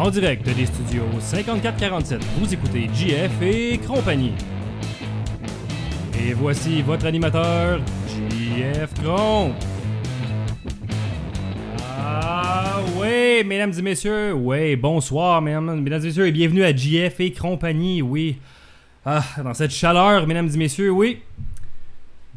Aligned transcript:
En 0.00 0.08
direct 0.08 0.48
des 0.48 0.64
studios 0.64 1.04
5447, 1.18 2.24
vous 2.38 2.54
écoutez 2.54 2.88
JF 2.94 3.42
et 3.42 3.78
compagnie. 3.86 4.32
Et 6.18 6.32
voici 6.32 6.80
votre 6.80 7.04
animateur, 7.04 7.82
JF 8.08 8.94
Cron. 9.02 9.52
Ah 11.86 12.80
oui, 12.98 13.44
mesdames 13.44 13.74
et 13.78 13.82
messieurs, 13.82 14.32
oui, 14.32 14.74
bonsoir 14.74 15.42
mesdames, 15.42 15.86
et 15.86 15.90
messieurs, 15.90 16.28
et 16.28 16.32
bienvenue 16.32 16.64
à 16.64 16.74
JF 16.74 17.20
et 17.20 17.32
compagnie, 17.32 18.00
oui. 18.00 18.38
Ah, 19.04 19.22
dans 19.44 19.52
cette 19.52 19.72
chaleur, 19.72 20.26
mesdames 20.26 20.48
et 20.48 20.56
messieurs, 20.56 20.92
oui. 20.92 21.20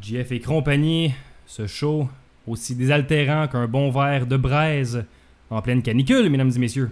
JF 0.02 0.34
et 0.34 0.42
compagnie, 0.42 1.14
ce 1.45 1.66
show 1.66 2.09
aussi 2.45 2.76
désaltérant 2.76 3.48
qu'un 3.48 3.68
bon 3.68 3.90
verre 3.90 4.26
de 4.26 4.36
braise 4.36 5.06
en 5.50 5.62
pleine 5.62 5.82
canicule, 5.82 6.30
mesdames 6.30 6.52
et 6.54 6.59
messieurs. 6.59 6.92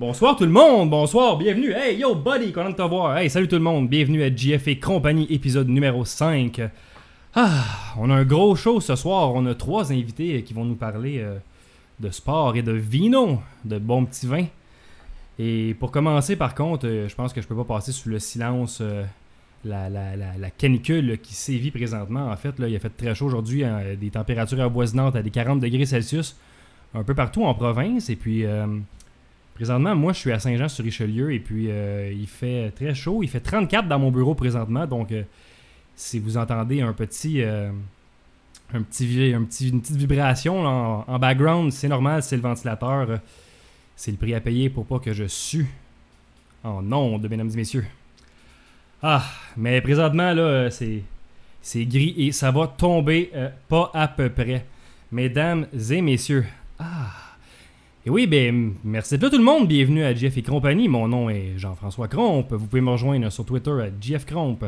Bonsoir 0.00 0.34
tout 0.34 0.44
le 0.44 0.50
monde, 0.50 0.88
bonsoir, 0.88 1.36
bienvenue. 1.36 1.72
Hey 1.72 1.98
yo 1.98 2.14
buddy, 2.14 2.52
content 2.52 2.70
de 2.70 2.74
te 2.74 2.80
voir. 2.80 3.18
Hey, 3.18 3.28
salut 3.28 3.48
tout 3.48 3.56
le 3.56 3.60
monde, 3.60 3.86
bienvenue 3.86 4.22
à 4.22 4.34
JF 4.34 4.66
et 4.68 4.78
compagnie, 4.78 5.26
épisode 5.28 5.68
numéro 5.68 6.06
5. 6.06 6.58
Ah, 7.34 7.64
on 7.98 8.08
a 8.08 8.14
un 8.14 8.24
gros 8.24 8.56
show 8.56 8.80
ce 8.80 8.96
soir. 8.96 9.34
On 9.34 9.44
a 9.44 9.54
trois 9.54 9.92
invités 9.92 10.42
qui 10.42 10.54
vont 10.54 10.64
nous 10.64 10.74
parler 10.74 11.18
euh, 11.18 11.36
de 12.00 12.08
sport 12.08 12.56
et 12.56 12.62
de 12.62 12.72
vino, 12.72 13.42
de 13.66 13.78
bons 13.78 14.06
petits 14.06 14.26
vins. 14.26 14.46
Et 15.38 15.76
pour 15.78 15.90
commencer, 15.90 16.34
par 16.34 16.54
contre, 16.54 16.86
euh, 16.86 17.06
je 17.06 17.14
pense 17.14 17.34
que 17.34 17.42
je 17.42 17.46
peux 17.46 17.56
pas 17.56 17.64
passer 17.64 17.92
sous 17.92 18.08
le 18.08 18.18
silence 18.20 18.78
euh, 18.80 19.04
la, 19.66 19.90
la- 19.90 20.50
canicule 20.56 21.18
qui 21.22 21.34
sévit 21.34 21.70
présentement. 21.72 22.30
En 22.30 22.36
fait, 22.36 22.58
là, 22.58 22.68
il 22.68 22.74
a 22.74 22.78
fait 22.78 22.88
très 22.88 23.14
chaud 23.14 23.26
aujourd'hui, 23.26 23.64
hein, 23.64 23.82
des 24.00 24.08
températures 24.08 24.62
avoisinantes 24.62 25.14
à 25.16 25.20
des 25.22 25.30
40 25.30 25.60
degrés 25.60 25.84
Celsius 25.84 26.38
un 26.94 27.02
peu 27.04 27.14
partout 27.14 27.44
en 27.44 27.52
province. 27.52 28.08
Et 28.08 28.16
puis, 28.16 28.46
présentement, 29.60 29.94
moi, 29.94 30.14
je 30.14 30.20
suis 30.20 30.32
à 30.32 30.38
Saint-Jean-sur-Richelieu 30.38 31.34
et 31.34 31.38
puis 31.38 31.66
euh, 31.68 32.10
il 32.10 32.26
fait 32.26 32.70
très 32.70 32.94
chaud. 32.94 33.22
Il 33.22 33.28
fait 33.28 33.40
34 33.40 33.88
dans 33.88 33.98
mon 33.98 34.10
bureau 34.10 34.34
présentement. 34.34 34.86
Donc, 34.86 35.12
euh, 35.12 35.22
si 35.94 36.18
vous 36.18 36.38
entendez 36.38 36.80
un 36.80 36.94
petit, 36.94 37.42
euh, 37.42 37.70
un 38.72 38.80
petit, 38.80 39.32
une 39.32 39.46
petite 39.46 39.96
vibration 39.96 40.64
en, 41.06 41.18
background, 41.18 41.72
c'est 41.72 41.88
normal, 41.88 42.22
c'est 42.22 42.36
le 42.36 42.42
ventilateur. 42.42 43.10
euh, 43.10 43.16
c'est 43.96 44.12
le 44.12 44.16
prix 44.16 44.32
à 44.32 44.40
payer 44.40 44.70
pour 44.70 44.86
pas 44.86 44.98
que 44.98 45.12
je 45.12 45.26
sue 45.26 45.68
en 46.64 46.90
ondes, 46.90 47.28
mesdames 47.28 47.50
et 47.52 47.56
messieurs. 47.56 47.86
Ah, 49.02 49.22
mais 49.58 49.82
présentement, 49.82 50.32
là, 50.32 50.70
c'est, 50.70 51.02
c'est 51.60 51.84
gris 51.84 52.14
et 52.16 52.32
ça 52.32 52.50
va 52.50 52.66
tomber 52.66 53.30
pas 53.68 53.90
à 53.92 54.08
peu 54.08 54.30
près. 54.30 54.64
Mesdames 55.12 55.66
et 55.90 56.00
messieurs. 56.00 56.46
Ah. 56.78 57.29
Et 58.06 58.08
oui, 58.08 58.26
ben, 58.26 58.72
merci 58.82 59.18
là 59.18 59.28
tout 59.28 59.36
le 59.36 59.44
monde. 59.44 59.68
Bienvenue 59.68 60.02
à 60.02 60.14
Jeff 60.14 60.34
et 60.38 60.42
compagnie. 60.42 60.88
Mon 60.88 61.06
nom 61.06 61.28
est 61.28 61.58
Jean-François 61.58 62.08
Crompe. 62.08 62.50
Vous 62.50 62.66
pouvez 62.66 62.80
me 62.80 62.88
rejoindre 62.88 63.30
sur 63.30 63.44
Twitter 63.44 63.70
à 63.72 63.88
Jeff 64.00 64.24
Crompe. 64.24 64.64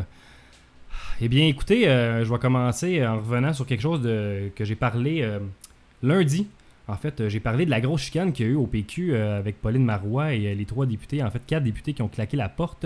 Eh 1.19 1.29
bien, 1.29 1.47
écoutez, 1.47 1.89
euh, 1.89 2.27
je 2.27 2.31
vais 2.31 2.39
commencer 2.39 3.07
en 3.07 3.17
revenant 3.17 3.55
sur 3.55 3.65
quelque 3.65 3.81
chose 3.81 4.03
de, 4.03 4.51
que 4.55 4.67
j'ai 4.67 4.75
parlé 4.75 5.23
euh, 5.23 5.39
lundi. 6.03 6.47
En 6.89 6.97
fait, 6.97 7.23
euh, 7.23 7.31
j'ai 7.31 7.41
parlé 7.41 7.65
de 7.65 7.71
la 7.71 7.81
grosse 7.81 8.03
chicane 8.03 8.35
qu'il 8.35 8.45
y 8.45 8.49
a 8.51 8.53
eu 8.53 8.55
au 8.55 8.67
PQ 8.67 9.17
avec 9.17 9.63
Pauline 9.63 9.85
Marois 9.85 10.35
et 10.35 10.55
les 10.55 10.65
trois 10.67 10.85
députés, 10.85 11.23
en 11.23 11.31
fait, 11.31 11.41
quatre 11.47 11.65
députés 11.65 11.95
qui 11.95 12.03
ont 12.03 12.09
claqué 12.09 12.37
la 12.37 12.51
porte. 12.51 12.85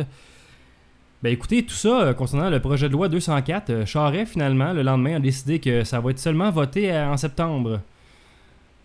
Ben 1.25 1.33
écoutez, 1.33 1.65
tout 1.65 1.75
ça 1.75 2.15
concernant 2.15 2.51
le 2.51 2.61
projet 2.61 2.87
de 2.87 2.93
loi 2.93 3.09
204, 3.09 3.71
euh, 3.71 3.85
Charest, 3.85 4.31
finalement, 4.31 4.73
le 4.73 4.83
lendemain, 4.83 5.17
a 5.17 5.19
décidé 5.19 5.59
que 5.59 5.83
ça 5.83 5.99
va 5.99 6.13
être 6.13 6.21
seulement 6.21 6.53
voté 6.53 6.97
en 6.97 7.17
septembre. 7.17 7.81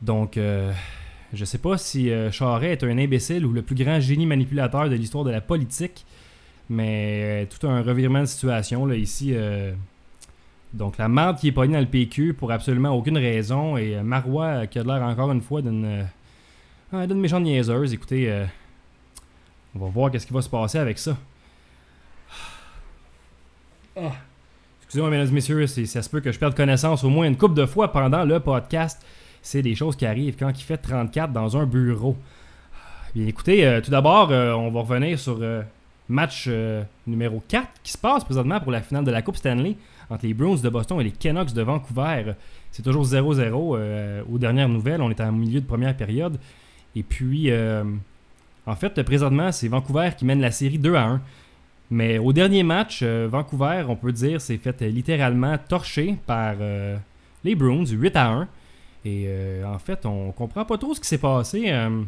Donc, 0.02 0.40
je 1.34 1.46
sais 1.46 1.58
pas 1.58 1.78
si 1.78 2.10
euh, 2.10 2.32
Charest 2.32 2.84
est 2.84 2.88
un 2.88 2.98
imbécile 2.98 3.46
ou 3.46 3.54
le 3.54 3.62
plus 3.62 3.76
grand 3.76 4.00
génie 4.00 4.26
manipulateur 4.26 4.90
de 4.90 4.96
l'histoire 4.96 5.24
de 5.24 5.32
la 5.32 5.42
politique, 5.42 6.06
mais 6.70 7.44
euh, 7.44 7.46
tout 7.46 7.68
un 7.68 7.82
revirement 7.82 8.22
de 8.22 8.26
situation, 8.26 8.86
là, 8.86 8.96
ici. 8.96 9.32
euh, 9.34 9.74
donc, 10.74 10.98
la 10.98 11.10
merde 11.10 11.38
qui 11.38 11.50
est 11.50 11.52
pognée 11.52 11.74
dans 11.74 11.80
le 11.82 11.86
PQ 11.86 12.34
pour 12.34 12.52
absolument 12.52 12.92
aucune 12.92 13.18
raison, 13.18 13.78
et 13.78 14.02
Marois 14.02 14.68
qui 14.68 14.80
a 14.80 14.84
l'air 14.84 15.02
encore 15.02 15.32
une 15.32 15.42
fois 15.42 15.62
d'une 15.62 16.06
ah, 16.94 17.08
d'une 17.08 17.20
méchante 17.20 17.44
niaiseuse. 17.44 17.94
Écoutez, 17.94 18.46
on 19.76 19.80
va 19.80 19.88
voir 19.88 20.12
qu'est-ce 20.12 20.26
qui 20.26 20.34
va 20.34 20.42
se 20.42 20.50
passer 20.50 20.78
avec 20.78 20.98
ça. 20.98 21.18
Ah. 23.98 24.12
Excusez-moi, 24.84 25.10
mesdames 25.10 25.28
et 25.28 25.32
messieurs, 25.32 25.68
ça 25.68 26.02
se 26.02 26.10
peut 26.10 26.22
que 26.22 26.32
je 26.32 26.40
perde 26.40 26.56
connaissance 26.56 27.04
au 27.04 27.10
moins 27.10 27.28
une 27.28 27.38
couple 27.38 27.56
de 27.56 27.66
fois 27.66 27.92
pendant 27.92 28.24
le 28.24 28.40
podcast. 28.40 29.02
C'est 29.42 29.62
des 29.62 29.76
choses 29.76 29.96
qui 29.96 30.06
arrivent 30.06 30.36
quand 30.38 30.50
il 30.50 30.64
fait 30.64 30.78
34 30.78 31.34
dans 31.34 31.58
un 31.58 31.66
bureau. 31.66 32.16
Bien, 33.16 33.28
écoutez, 33.28 33.66
euh, 33.66 33.82
tout 33.82 33.92
d'abord, 33.92 34.32
euh, 34.32 34.54
on 34.54 34.70
va 34.70 34.82
revenir 34.82 35.20
sur 35.20 35.40
euh, 35.42 35.64
match 36.08 36.50
numéro 37.08 37.44
4 37.48 37.68
qui 37.84 37.92
se 37.92 37.98
passe 37.98 38.24
présentement 38.24 38.60
pour 38.60 38.72
la 38.72 38.82
finale 38.82 39.04
de 39.04 39.12
la 39.12 39.22
Coupe 39.22 39.38
Stanley 39.38 39.76
entre 40.10 40.26
les 40.26 40.34
Bruins 40.34 40.62
de 40.62 40.70
Boston 40.70 41.02
et 41.02 41.06
les 41.06 41.12
Canucks 41.12 41.54
de 41.54 41.62
Vancouver. 41.62 42.34
C'est 42.72 42.84
toujours 42.84 43.06
0-0 43.06 43.76
euh, 43.78 44.24
aux 44.32 44.38
dernières 44.38 44.70
nouvelles. 44.70 45.02
On 45.02 45.10
est 45.10 45.22
en 45.22 45.32
milieu 45.32 45.60
de 45.60 45.66
première 45.66 45.96
période. 45.96 46.38
Et 46.96 47.04
puis, 47.04 47.50
en 48.66 48.76
fait, 48.76 49.02
présentement, 49.04 49.54
c'est 49.54 49.70
Vancouver 49.70 50.10
qui 50.18 50.26
mène 50.26 50.42
la 50.42 50.52
série 50.52 50.78
2 50.78 50.94
à 50.96 51.04
1. 51.04 51.22
Mais 51.90 52.18
au 52.18 52.34
dernier 52.34 52.64
match, 52.64 53.02
Vancouver, 53.02 53.86
on 53.88 53.96
peut 53.96 54.12
dire, 54.12 54.42
s'est 54.42 54.58
fait 54.58 54.82
littéralement 54.82 55.58
torcher 55.58 56.18
par 56.26 56.56
les 57.46 57.56
Bruins 57.56 57.86
8 57.86 58.16
à 58.18 58.28
1. 58.28 58.48
Et 59.04 59.26
euh, 59.28 59.66
en 59.66 59.80
fait, 59.80 60.06
on 60.06 60.32
comprend 60.32 60.64
pas 60.66 60.78
trop 60.78 60.94
ce 60.94 61.00
qui 61.02 61.08
s'est 61.08 61.18
passé. 61.18 61.66
euh, 61.68 62.02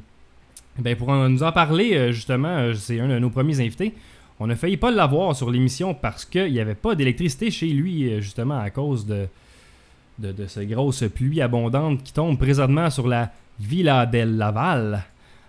ben 0.80 0.96
pour 0.96 1.10
en- 1.10 1.30
nous 1.30 1.44
en 1.44 1.52
parler, 1.52 1.96
euh, 1.96 2.12
justement, 2.12 2.72
c'est 2.76 3.00
un 3.00 3.08
de 3.08 3.20
nos 3.20 3.30
premiers 3.30 3.60
invités. 3.60 3.94
On 4.40 4.50
a 4.50 4.56
failli 4.56 4.78
pas 4.78 4.92
l'avoir 4.92 5.36
sur 5.36 5.50
l'émission 5.52 5.94
parce 5.94 6.26
qu'il 6.26 6.52
n'y 6.52 6.60
avait 6.60 6.76
pas 6.76 6.96
d'électricité 6.96 7.52
chez 7.52 7.68
lui, 7.68 8.22
justement, 8.22 8.60
à 8.60 8.70
cause 8.72 9.06
de, 9.06 9.28
de, 10.20 10.32
de 10.32 10.48
cette 10.48 10.68
grosse 10.70 11.04
pluie 11.14 11.42
abondante 11.42 12.04
qui 12.04 12.14
tombe 12.14 12.38
présentement 12.38 12.90
sur 12.90 13.08
la 13.08 13.32
Villa 13.60 14.06
del 14.08 14.38
Laval. 14.38 15.04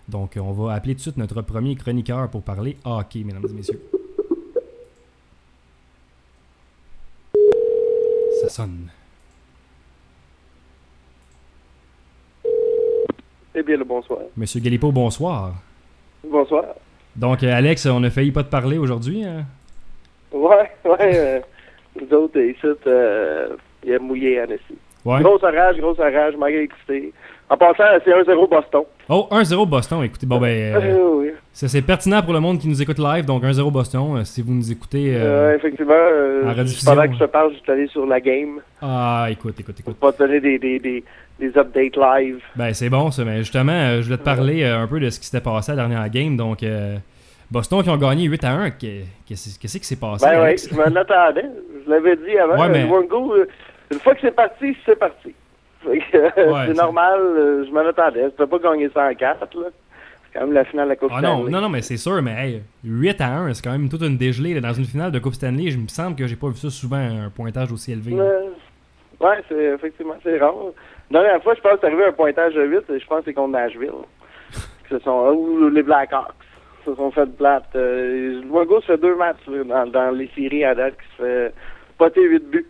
Donc, 0.09 0.39
on 0.41 0.53
va 0.53 0.75
appeler 0.75 0.95
tout 0.95 0.99
de 0.99 1.03
suite 1.03 1.17
notre 1.17 1.41
premier 1.41 1.75
chroniqueur 1.77 2.29
pour 2.31 2.43
parler 2.43 2.77
hockey, 2.85 3.25
mesdames 3.25 3.47
et 3.49 3.53
messieurs. 3.55 3.81
Ça 8.43 8.49
sonne. 8.51 8.91
Bien, 13.65 13.77
le 13.77 13.85
bonsoir. 13.85 14.21
Monsieur 14.37 14.61
Galipo, 14.61 14.93
bonsoir. 14.93 15.53
Bonsoir. 16.29 16.65
Donc, 17.17 17.43
euh, 17.43 17.53
Alex, 17.53 17.87
on 17.87 18.03
a 18.05 18.11
failli 18.11 18.33
pas 18.33 18.43
te 18.43 18.51
parler 18.51 18.79
aujourd'hui. 18.79 19.25
hein? 19.25 19.45
Ouais, 20.33 20.71
ouais. 20.85 20.97
euh, 21.17 21.41
nous 22.01 22.17
autres, 22.17 22.41
ici, 22.41 22.59
euh, 22.87 23.49
il 23.85 23.91
y 23.91 23.95
a 23.95 23.99
mouillé 23.99 24.41
en 24.41 24.47
ici. 24.47 24.77
Ouais. 25.05 25.21
Gros 25.23 25.39
orage, 25.45 25.77
gros 25.79 25.99
orage, 26.01 26.35
manque 26.37 26.49
d'électricité. 26.51 27.13
En 27.51 27.59
passant, 27.59 27.85
c'est 28.05 28.11
1-0 28.11 28.49
Boston. 28.49 28.83
Oh, 29.09 29.29
1-0 29.31 29.69
Boston. 29.69 30.03
Écoutez, 30.03 30.25
bon, 30.27 30.39
ben, 30.41 30.47
euh, 30.75 30.81
Euh, 30.81 31.11
oui. 31.17 31.29
ça 31.53 31.69
c'est 31.69 31.83
pertinent 31.83 32.23
pour 32.23 32.33
le 32.33 32.41
monde 32.41 32.59
qui 32.59 32.67
nous 32.67 32.81
écoute 32.81 32.99
live. 32.99 33.27
Donc, 33.27 33.45
1-0 33.45 33.71
Boston. 33.71 34.17
euh, 34.17 34.25
si 34.25 34.41
vous 34.41 34.55
nous 34.55 34.73
écoutez. 34.73 35.15
euh, 35.15 35.51
Euh, 35.53 35.57
effectivement, 35.57 35.93
euh, 35.93 36.41
pendant 36.87 37.07
que 37.07 37.13
je 37.13 37.19
te 37.19 37.25
parle, 37.27 37.53
je 37.53 37.59
suis 37.59 37.71
allé 37.71 37.87
sur 37.89 38.07
la 38.07 38.19
game 38.19 38.61
Ah, 38.81 39.27
écoute, 39.31 39.61
écoute, 39.61 39.75
pour 39.83 39.91
écoute. 39.93 39.97
pas 40.01 40.13
te 40.13 40.19
donner 40.21 40.41
des, 40.41 40.59
des, 40.59 40.79
des, 40.79 41.05
des 41.39 41.49
updates 41.59 41.97
live. 41.97 42.41
Ben, 42.57 42.73
c'est 42.75 42.89
bon, 42.89 43.11
ça. 43.11 43.25
Mais 43.25 43.39
justement, 43.39 43.73
euh, 43.73 43.99
je 44.01 44.05
voulais 44.07 44.19
te 44.19 44.23
parler 44.23 44.63
euh, 44.63 44.81
un 44.83 44.87
peu 44.87 45.01
de 45.01 45.11
ce 45.11 45.19
qui 45.19 45.27
s'était 45.27 45.43
passé 45.43 45.73
à 45.73 45.75
la 45.75 45.83
dernière 45.87 46.09
game. 46.09 46.37
Donc, 46.37 46.63
euh, 46.63 46.97
Boston 47.51 47.83
qui 47.83 47.91
ont 47.91 47.97
gagné 47.97 48.25
8 48.25 48.45
à 48.45 48.53
1. 48.53 48.71
qu'est- 48.71 49.05
Qu'est-ce 49.27 49.59
qui 49.79 49.85
s'est 49.85 49.97
passé? 49.97 50.25
Ben 50.27 50.41
Alex? 50.41 50.69
je 50.71 50.75
m'en 50.77 50.83
attendais. 50.85 51.47
Je 51.85 51.91
l'avais 51.91 52.17
dit 52.17 52.39
avant. 52.39 52.61
Ouais, 52.61 52.69
mais- 52.69 52.87
goal, 53.09 53.41
euh, 53.41 53.47
une 53.93 53.99
fois 54.01 54.15
que 54.15 54.21
c'est 54.23 54.35
parti, 54.35 54.77
c'est 54.87 54.99
parti. 54.99 55.35
Ouais, 55.87 56.01
c'est 56.67 56.75
normal, 56.77 57.19
je 57.67 57.71
m'en 57.71 57.87
attendais. 57.87 58.25
Tu 58.31 58.37
peux 58.39 58.47
pas 58.47 58.59
gagner 58.59 58.89
104, 58.89 59.61
là. 59.61 59.67
C'est 60.33 60.39
quand 60.39 60.47
même 60.47 60.55
la 60.55 60.65
finale 60.65 60.87
de 60.87 60.91
la 60.91 60.97
Coupe 60.97 61.11
Ah 61.15 61.21
non, 61.21 61.35
Stanley. 61.37 61.51
non, 61.51 61.61
non, 61.61 61.69
mais 61.69 61.83
c'est 61.83 61.99
sûr, 61.99 62.23
mais 62.23 62.33
hey, 62.33 62.63
8 62.83 63.21
à 63.21 63.37
1, 63.41 63.53
c'est 63.55 63.63
quand 63.63 63.73
même 63.73 63.89
toute 63.91 64.01
une 64.03 64.17
dégelée. 64.17 64.55
là, 64.55 64.61
dans 64.63 64.73
une 64.73 64.87
finale 64.87 65.13
de 65.13 65.19
Coupe 65.19 65.35
Stanley, 65.35 65.71
je 65.71 65.77
me 65.79 65.87
semble 65.89 66.17
que 66.17 66.27
j'ai 66.27 66.37
pas 66.37 66.49
vu 66.49 66.57
ça 66.57 66.71
souvent, 66.71 66.97
un 66.97 67.29
pointage 67.29 67.71
aussi 67.71 67.93
élevé. 67.93 68.17
Ouais, 69.25 69.43
c'est 69.49 69.65
effectivement, 69.75 70.15
c'est 70.23 70.39
rare. 70.39 70.55
La 71.11 71.23
dernière 71.23 71.43
fois, 71.43 71.55
je 71.55 71.61
pense 71.61 71.73
que 71.75 71.79
c'est 71.81 71.87
arrivé 71.87 72.05
un 72.07 72.13
pointage 72.13 72.55
de 72.55 72.65
8, 72.65 72.79
et 72.91 73.01
je 73.01 73.07
pense 73.07 73.21
que 73.21 73.25
c'est 73.27 73.35
contre 73.35 73.51
Nashville. 73.53 73.91
Ce 74.91 74.99
sont, 75.01 75.29
ou 75.33 75.69
les 75.71 75.83
Blackhawks 75.83 76.33
se 76.85 76.95
sont 76.95 77.11
fait 77.11 77.27
plate. 77.37 77.65
Euh, 77.77 78.43
Luongo 78.43 78.81
se 78.83 78.87
fait 78.87 78.99
deux 78.99 79.17
matchs 79.17 79.37
dans, 79.49 79.87
dans 79.87 80.11
les 80.11 80.29
séries 80.35 80.65
à 80.65 80.75
date 80.75 80.95
qui 80.97 81.17
se 81.17 81.23
fait 81.23 81.55
poter 81.99 82.23
8 82.23 82.51
buts. 82.51 82.67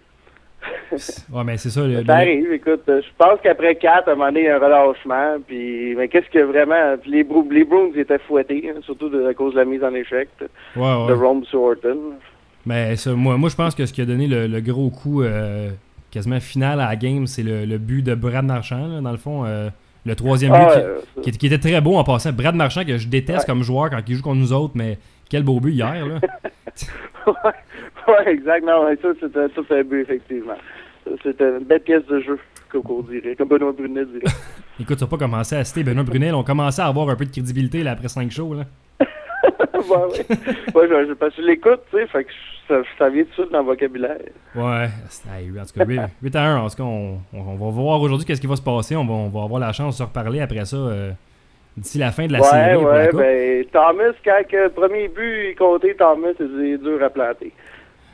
Ouais, 1.33 1.45
mais 1.45 1.56
c'est 1.59 1.69
ça. 1.71 1.83
le- 1.87 1.97
Ça 1.97 2.03
le- 2.03 2.11
arrive, 2.11 2.53
écoute. 2.53 2.83
Je 2.87 3.09
pense 3.19 3.39
qu'après 3.43 3.75
4, 3.77 4.09
à 4.09 4.12
un 4.12 4.15
moment 4.15 4.29
donné, 4.29 4.41
il 4.43 4.47
y 4.47 4.49
a 4.49 4.57
un 4.57 4.59
relâchement. 4.59 5.37
Puis, 5.47 5.95
mais 5.95 6.09
qu'est-ce 6.09 6.31
que 6.31 6.39
vraiment. 6.39 6.97
Puis 7.03 7.11
les, 7.11 7.25
Brou- 7.25 7.47
les 7.50 7.65
Bruins 7.65 7.91
étaient 7.97 8.19
fouettés, 8.21 8.73
hein, 8.75 8.81
surtout 8.83 9.09
de- 9.11 9.27
à 9.27 9.35
cause 9.35 9.53
de 9.55 9.59
la 9.59 9.65
mise 9.67 9.85
en 9.85 9.93
échec 9.95 10.29
de, 10.41 10.49
Ouais, 10.77 10.83
ouais. 10.83 11.09
de 11.09 11.12
Rome 11.12 11.45
sur 11.45 11.61
Horton. 11.62 11.99
Mais 12.65 12.97
ça, 12.97 13.12
moi, 13.12 13.37
moi, 13.37 13.50
je 13.50 13.57
pense 13.57 13.75
que 13.75 13.85
ce 13.85 13.93
qui 13.93 14.00
a 14.00 14.07
donné 14.07 14.27
le, 14.27 14.47
le 14.47 14.61
gros 14.61 14.89
coup 14.89 15.23
euh, 15.23 15.69
quasiment 16.14 16.40
final 16.40 16.81
à 16.81 16.87
la 16.88 16.96
game, 16.96 17.26
c'est 17.26 17.43
le, 17.43 17.64
le 17.66 17.78
but 17.78 18.02
de 18.02 18.14
Brad 18.14 18.44
Marchand. 18.44 18.87
là. 18.88 19.00
Dans 19.00 19.11
le 19.12 19.19
fond, 19.19 19.44
euh, 19.44 19.69
Le 20.06 20.14
troisième 20.14 20.52
Ah, 20.55 20.58
but 20.58 20.66
qui- 20.66 20.81
ça. 20.81 21.20
qui, 21.32 21.38
qui 21.38 21.46
était 21.46 21.58
très 21.58 21.81
beau 21.81 21.96
en 21.96 22.05
passant. 22.05 22.31
Brad 22.32 22.55
Marchand, 22.55 22.84
que 22.84 22.99
je 22.99 23.08
déteste 23.08 23.40
Ouais. 23.40 23.44
comme 23.46 23.62
joueur 23.62 23.88
quand 23.90 24.00
il 24.06 24.14
joue 24.16 24.22
contre 24.22 24.37
nous 24.40 24.52
autres, 24.52 24.75
mais 24.76 24.99
quel 25.31 25.43
beau 25.43 25.58
but 25.61 25.72
hier. 25.72 26.06
Là. 26.06 26.20
ouais, 27.26 27.32
ouais, 28.08 28.32
exact. 28.34 28.64
Non, 28.66 28.84
ça, 29.00 29.08
c'était 29.20 29.78
un 29.78 29.82
but, 29.84 30.02
effectivement. 30.02 30.56
C'était 31.22 31.44
une 31.58 31.64
belle 31.64 31.81
pièce 31.81 32.05
de 32.06 32.20
jeu, 32.20 32.38
comme 32.70 32.82
on 32.90 33.00
dirait, 33.02 33.34
comme 33.34 33.49
Benoît 33.49 33.72
Brunet 33.72 34.05
dirait. 34.05 34.34
Écoute, 34.78 34.99
ça 34.99 35.06
n'a 35.06 35.11
pas 35.11 35.16
commencé 35.19 35.56
à 35.56 35.64
citer 35.64 35.82
Benoît 35.84 36.02
Brunel. 36.05 36.34
On 36.34 36.43
commençait 36.44 36.82
à 36.82 36.87
avoir 36.87 37.08
un 37.08 37.16
peu 37.16 37.25
de 37.25 37.31
crédibilité 37.31 37.82
là, 37.82 37.93
après 37.93 38.08
5 38.08 38.31
shows. 38.31 38.52
Là. 38.55 38.64
ouais, 39.89 39.97
ouais. 40.19 40.75
Ouais, 40.75 40.89
je, 40.89 41.09
je, 41.09 41.13
parce 41.15 41.35
que 41.35 41.43
je 41.43 41.47
l'écoute, 41.47 41.81
tu 41.91 41.99
sais, 41.99 42.07
fait 42.07 42.25
que 42.25 42.31
ça, 42.69 42.77
ça 42.99 43.09
vient 43.11 43.25
tout 43.25 43.29
de 43.31 43.35
suite 43.35 43.51
dans 43.53 43.59
le 43.61 43.65
vocabulaire. 43.67 44.19
Ouais, 44.55 44.87
en 44.87 45.65
tout 45.65 45.79
cas, 45.79 45.85
8, 45.85 46.01
8 46.23 46.37
à 46.37 46.43
1. 46.45 46.57
En 46.63 46.69
tout 46.69 46.77
cas, 46.77 46.83
on, 46.83 47.19
on- 47.33 47.39
on 47.39 47.55
va 47.57 47.71
voir 47.71 48.01
aujourd'hui 48.01 48.27
qu'est-ce 48.27 48.41
qui 48.41 48.47
va 48.47 48.57
se 48.57 48.63
passer. 48.63 48.97
On 48.97 49.05
va, 49.05 49.13
on 49.13 49.29
va 49.29 49.43
avoir 49.45 49.61
la 49.61 49.73
chance 49.73 49.95
de 49.95 49.99
se 49.99 50.03
reparler 50.03 50.41
après 50.41 50.65
ça 50.65 50.77
euh, 50.77 51.11
d'ici 51.77 51.99
la 51.99 52.11
fin 52.13 52.27
de 52.27 52.33
la 52.33 52.41
ouais, 52.41 52.47
série. 52.49 52.77
ouais, 52.85 53.09
coupe. 53.11 53.19
ben, 53.21 53.65
Thomas, 53.73 54.13
quand 54.25 54.43
le 54.53 54.69
premier 54.71 55.09
but 55.09 55.51
est 55.51 55.55
compté, 55.57 55.95
Thomas, 55.95 56.29
c'est 56.39 56.79
dur 56.79 57.03
à 57.03 57.11
planter. 57.11 57.53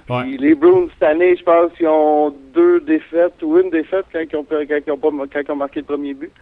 Ouais. 0.09 0.23
Puis 0.23 0.39
les 0.39 0.55
Bruins, 0.57 0.89
cette 0.95 1.09
année, 1.09 1.37
je 1.37 1.45
pense 1.45 1.71
qu'ils 1.77 1.87
ont 1.87 2.35
deux 2.53 2.81
défaites 2.81 3.41
ou 3.43 3.59
une 3.61 3.71
défaite 3.71 4.07
quand 4.13 4.19
ils 4.21 4.37
ont, 4.37 4.45
quand 4.51 4.59
ils 4.87 4.91
ont, 4.93 4.99
pas, 4.99 5.09
quand 5.33 5.41
ils 5.47 5.53
ont 5.53 5.57
marqué 5.57 5.81
le 5.81 5.87
premier 5.87 6.15
but. 6.15 6.33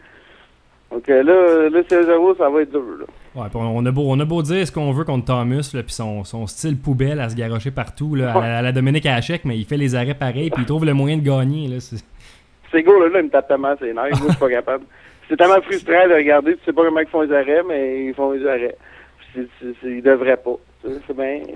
Donc 0.90 1.06
là, 1.06 1.22
là 1.22 1.80
c'est 1.88 2.02
0 2.02 2.34
ça 2.36 2.48
va 2.48 2.62
être 2.62 2.70
dur. 2.70 2.82
Là. 3.00 3.04
Ouais, 3.42 3.48
puis 3.50 3.58
on, 3.60 3.84
a 3.84 3.90
beau, 3.90 4.04
on 4.08 4.18
a 4.20 4.24
beau 4.24 4.42
dire 4.42 4.66
ce 4.66 4.72
qu'on 4.72 4.90
veut 4.92 5.04
contre 5.04 5.26
Thomas, 5.26 5.68
puis 5.72 5.92
son, 5.92 6.24
son 6.24 6.46
style 6.46 6.78
poubelle 6.78 7.20
à 7.20 7.28
se 7.28 7.36
garocher 7.36 7.70
partout, 7.70 8.14
là, 8.14 8.32
à, 8.32 8.40
la- 8.40 8.58
à 8.58 8.62
la 8.62 8.72
Dominique 8.72 9.04
Hachek, 9.06 9.44
mais 9.44 9.58
il 9.58 9.64
fait 9.66 9.76
les 9.76 9.94
arrêts 9.94 10.14
pareils, 10.14 10.50
puis 10.50 10.62
il 10.62 10.66
trouve 10.66 10.84
le 10.86 10.94
moyen 10.94 11.18
de 11.18 11.22
gagner. 11.22 11.68
Là, 11.68 11.80
c'est- 11.80 12.02
Ces 12.72 12.82
gars-là, 12.82 13.08
là, 13.08 13.20
ils 13.20 13.24
me 13.26 13.30
tapent 13.30 13.48
tellement 13.48 13.74
ses 13.78 13.92
nerfs. 13.92 14.08
Moi, 14.10 14.18
je 14.24 14.28
suis 14.30 14.36
pas 14.36 14.48
capable. 14.50 14.84
C'est 15.28 15.36
tellement 15.36 15.60
frustrant 15.62 16.06
de 16.08 16.14
regarder. 16.14 16.54
Tu 16.54 16.60
sais 16.66 16.72
pas 16.72 16.84
comment 16.84 17.00
ils 17.00 17.06
font 17.06 17.20
les 17.22 17.32
arrêts, 17.34 17.62
mais 17.68 18.06
ils 18.06 18.14
font 18.14 18.32
les 18.32 18.46
arrêts. 18.46 18.76
C'est- 19.34 19.46
c'est- 19.60 19.90
ils 19.90 20.02
devraient 20.02 20.36
pas. 20.38 20.56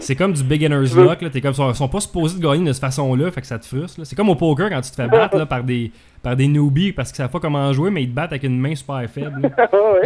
C'est 0.00 0.16
comme 0.16 0.32
du 0.32 0.42
beginner's 0.42 0.92
veux- 0.94 1.04
luck. 1.04 1.22
Là. 1.22 1.30
T'es 1.30 1.40
comme, 1.40 1.52
ils 1.56 1.74
sont 1.74 1.88
pas 1.88 2.00
supposés 2.00 2.38
de 2.38 2.42
gagner 2.44 2.64
de 2.66 2.72
cette 2.72 2.80
façon-là, 2.80 3.30
fait 3.30 3.40
que 3.40 3.46
ça 3.46 3.58
te 3.58 3.66
frustre. 3.66 4.00
C'est 4.04 4.16
comme 4.16 4.28
au 4.30 4.34
poker 4.34 4.68
quand 4.70 4.80
tu 4.80 4.90
te 4.90 4.96
fais 4.96 5.08
battre 5.08 5.36
là, 5.38 5.46
par, 5.46 5.62
des, 5.62 5.92
par 6.22 6.34
des 6.36 6.48
newbies 6.48 6.92
parce 6.92 7.10
qu'ils 7.10 7.18
savent 7.18 7.30
pas 7.30 7.40
comment 7.40 7.72
jouer, 7.72 7.90
mais 7.90 8.02
ils 8.02 8.10
te 8.10 8.14
battent 8.14 8.32
avec 8.32 8.42
une 8.42 8.58
main 8.60 8.74
super 8.74 9.02
faible. 9.08 9.50
Ah 9.58 9.68
ouais. 9.72 10.02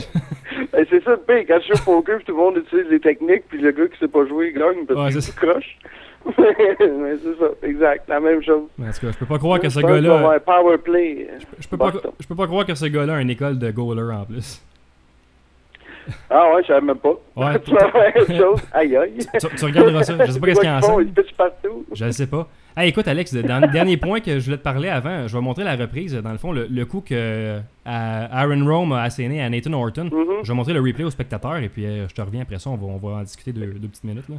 Ben, 0.72 0.86
c'est 0.90 1.02
ça 1.04 1.12
le 1.12 1.16
pire. 1.26 1.44
Quand 1.48 1.58
je 1.60 1.64
suis 1.74 1.82
au 1.82 1.84
poker, 1.96 2.18
tout 2.24 2.32
le 2.32 2.38
monde 2.38 2.56
utilise 2.58 2.86
les 2.90 3.00
techniques, 3.00 3.44
puis 3.48 3.58
le 3.60 3.70
gars 3.72 3.86
qui 3.88 3.98
sait 3.98 4.08
pas 4.08 4.26
jouer, 4.26 4.52
il 4.54 4.58
gagne 4.58 4.84
parce 4.86 5.14
Ouais, 5.14 5.20
qu'il 5.20 5.34
croche. 5.34 5.78
mais 6.38 7.14
c'est 7.22 7.38
ça, 7.38 7.46
exact. 7.62 8.08
La 8.08 8.18
même 8.20 8.42
chose. 8.42 8.64
Mais 8.78 8.88
en 8.88 8.90
tout 8.92 9.00
cas, 9.06 9.12
je 9.12 9.18
peux 9.18 9.26
pas 9.26 9.38
croire 9.38 9.60
que 9.60 9.68
ce 9.68 9.80
Je 9.80 9.86
gars-là. 9.86 10.40
play. 10.84 11.28
Je 11.60 11.68
peux, 11.68 11.76
pas, 11.76 11.92
je 12.20 12.26
peux 12.26 12.34
pas 12.34 12.46
croire 12.46 12.66
que 12.66 12.74
ce 12.74 12.86
gars-là 12.86 13.14
a 13.16 13.20
une 13.20 13.30
école 13.30 13.58
de 13.58 13.70
goaler 13.70 14.12
en 14.12 14.24
plus. 14.24 14.60
Ah 16.30 16.52
ouais, 16.54 16.62
je 16.62 16.68
savais 16.68 16.86
même 16.86 16.98
pas. 16.98 17.14
Ouais, 17.36 17.60
tu 17.64 17.70
vas 17.72 18.36
chose. 18.38 18.60
Aïe 18.72 18.96
aïe. 18.96 19.18
Tu, 19.40 19.48
tu 19.56 19.64
regarderas 19.64 20.02
ça. 20.02 20.24
Je 20.26 20.32
sais 20.32 20.40
pas 20.40 20.46
qu'est-ce 20.46 20.60
qu'il 20.60 20.68
y 20.68 20.72
a 20.72 20.78
en 20.78 20.82
scène. 20.82 21.12
Partout. 21.36 21.86
Je 21.92 22.04
ne 22.04 22.10
sais 22.12 22.26
pas. 22.26 22.48
Hey, 22.76 22.90
écoute, 22.90 23.08
Alex, 23.08 23.32
le 23.32 23.42
dernier 23.42 23.96
point 23.96 24.20
que 24.20 24.38
je 24.38 24.44
voulais 24.44 24.58
te 24.58 24.62
parler 24.62 24.88
avant, 24.90 25.26
je 25.26 25.34
vais 25.34 25.42
montrer 25.42 25.64
la 25.64 25.76
reprise. 25.76 26.14
Dans 26.14 26.32
le 26.32 26.38
fond, 26.38 26.52
le, 26.52 26.66
le 26.66 26.84
coup 26.84 27.00
que 27.00 27.14
euh, 27.14 27.60
Aaron 27.84 28.66
Rome 28.66 28.92
a 28.92 29.02
asséné 29.02 29.42
à 29.42 29.48
Nathan 29.48 29.72
Horton. 29.72 30.10
Mhm. 30.12 30.42
Je 30.42 30.48
vais 30.48 30.54
montrer 30.54 30.74
le 30.74 30.80
replay 30.80 31.04
aux 31.04 31.10
spectateurs 31.10 31.56
et 31.56 31.68
puis 31.68 31.86
euh, 31.86 32.06
je 32.08 32.14
te 32.14 32.20
reviens 32.20 32.42
après 32.42 32.58
ça. 32.58 32.68
On 32.70 32.76
va, 32.76 32.86
on 32.86 32.98
va 32.98 33.16
en 33.16 33.22
discuter 33.22 33.52
deux, 33.52 33.66
deux 33.66 33.88
petites 33.88 34.04
minutes. 34.04 34.28
Là. 34.28 34.36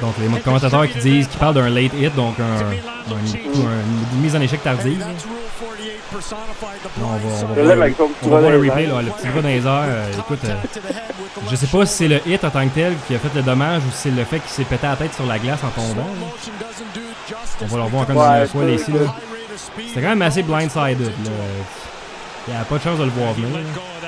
Donc, 0.00 0.14
les 0.18 0.40
commentateurs 0.40 0.88
qui 0.88 0.98
disent, 0.98 1.26
that 1.26 1.32
qui 1.32 1.38
parlent 1.38 1.54
d'un 1.54 1.68
late 1.70 1.92
hit, 1.98 2.14
donc 2.14 2.34
un, 2.38 2.44
un- 2.44 4.14
une 4.14 4.20
mise 4.20 4.36
en 4.36 4.40
échec 4.40 4.62
tardive. 4.62 4.98
that's 4.98 5.24
Rule 5.24 5.36
48 5.58 5.92
personified 6.12 6.82
the 6.82 7.00
Non, 7.00 7.06
on 7.06 7.16
va, 7.16 7.18
on 7.24 7.30
va 7.30 7.54
Je 7.56 7.62
voir, 7.62 7.76
le, 7.76 7.94
on 8.22 8.28
va 8.28 8.38
voir 8.40 8.50
le 8.52 8.58
replay, 8.58 8.86
là, 8.86 9.02
le 9.02 9.10
petit 9.10 9.28
bras 9.28 9.42
dans 9.42 9.48
les 9.48 9.66
airs. 9.66 9.84
euh, 9.88 10.12
écoute, 10.18 10.38
euh, 10.44 10.54
je 11.50 11.56
sais 11.56 11.66
pas 11.66 11.86
si 11.86 11.94
c'est 11.94 12.08
le 12.08 12.20
hit 12.28 12.44
en 12.44 12.50
tant 12.50 12.68
que 12.68 12.74
tel 12.74 12.94
qui 13.06 13.14
a 13.14 13.18
fait 13.18 13.34
le 13.34 13.42
dommage 13.42 13.82
ou 13.82 13.90
si 13.90 13.96
c'est 14.02 14.10
le 14.10 14.24
fait 14.24 14.38
qu'il 14.40 14.50
s'est 14.50 14.64
pété 14.64 14.86
la 14.86 14.96
tête 14.96 15.14
sur 15.14 15.26
la 15.26 15.38
glace 15.38 15.60
en 15.64 15.70
tombant. 15.70 15.94
là. 16.02 16.02
On 17.62 17.66
va 17.66 17.76
le 17.78 17.82
revoir 17.84 18.02
encore 18.02 18.14
une 18.34 18.40
Ouais, 18.40 18.46
fois, 18.46 18.64
ici. 18.64 18.92
C'était 19.88 20.02
quand 20.02 20.08
même 20.10 20.22
assez 20.22 20.42
blindsided. 20.42 21.00
Là. 21.00 21.30
Il 22.48 22.54
n'y 22.54 22.60
a 22.60 22.64
pas 22.64 22.78
de 22.78 22.82
chance 22.82 22.98
de 22.98 23.04
le 23.04 23.10
voir 23.10 23.32
venir. 23.32 23.48
là. 23.56 24.05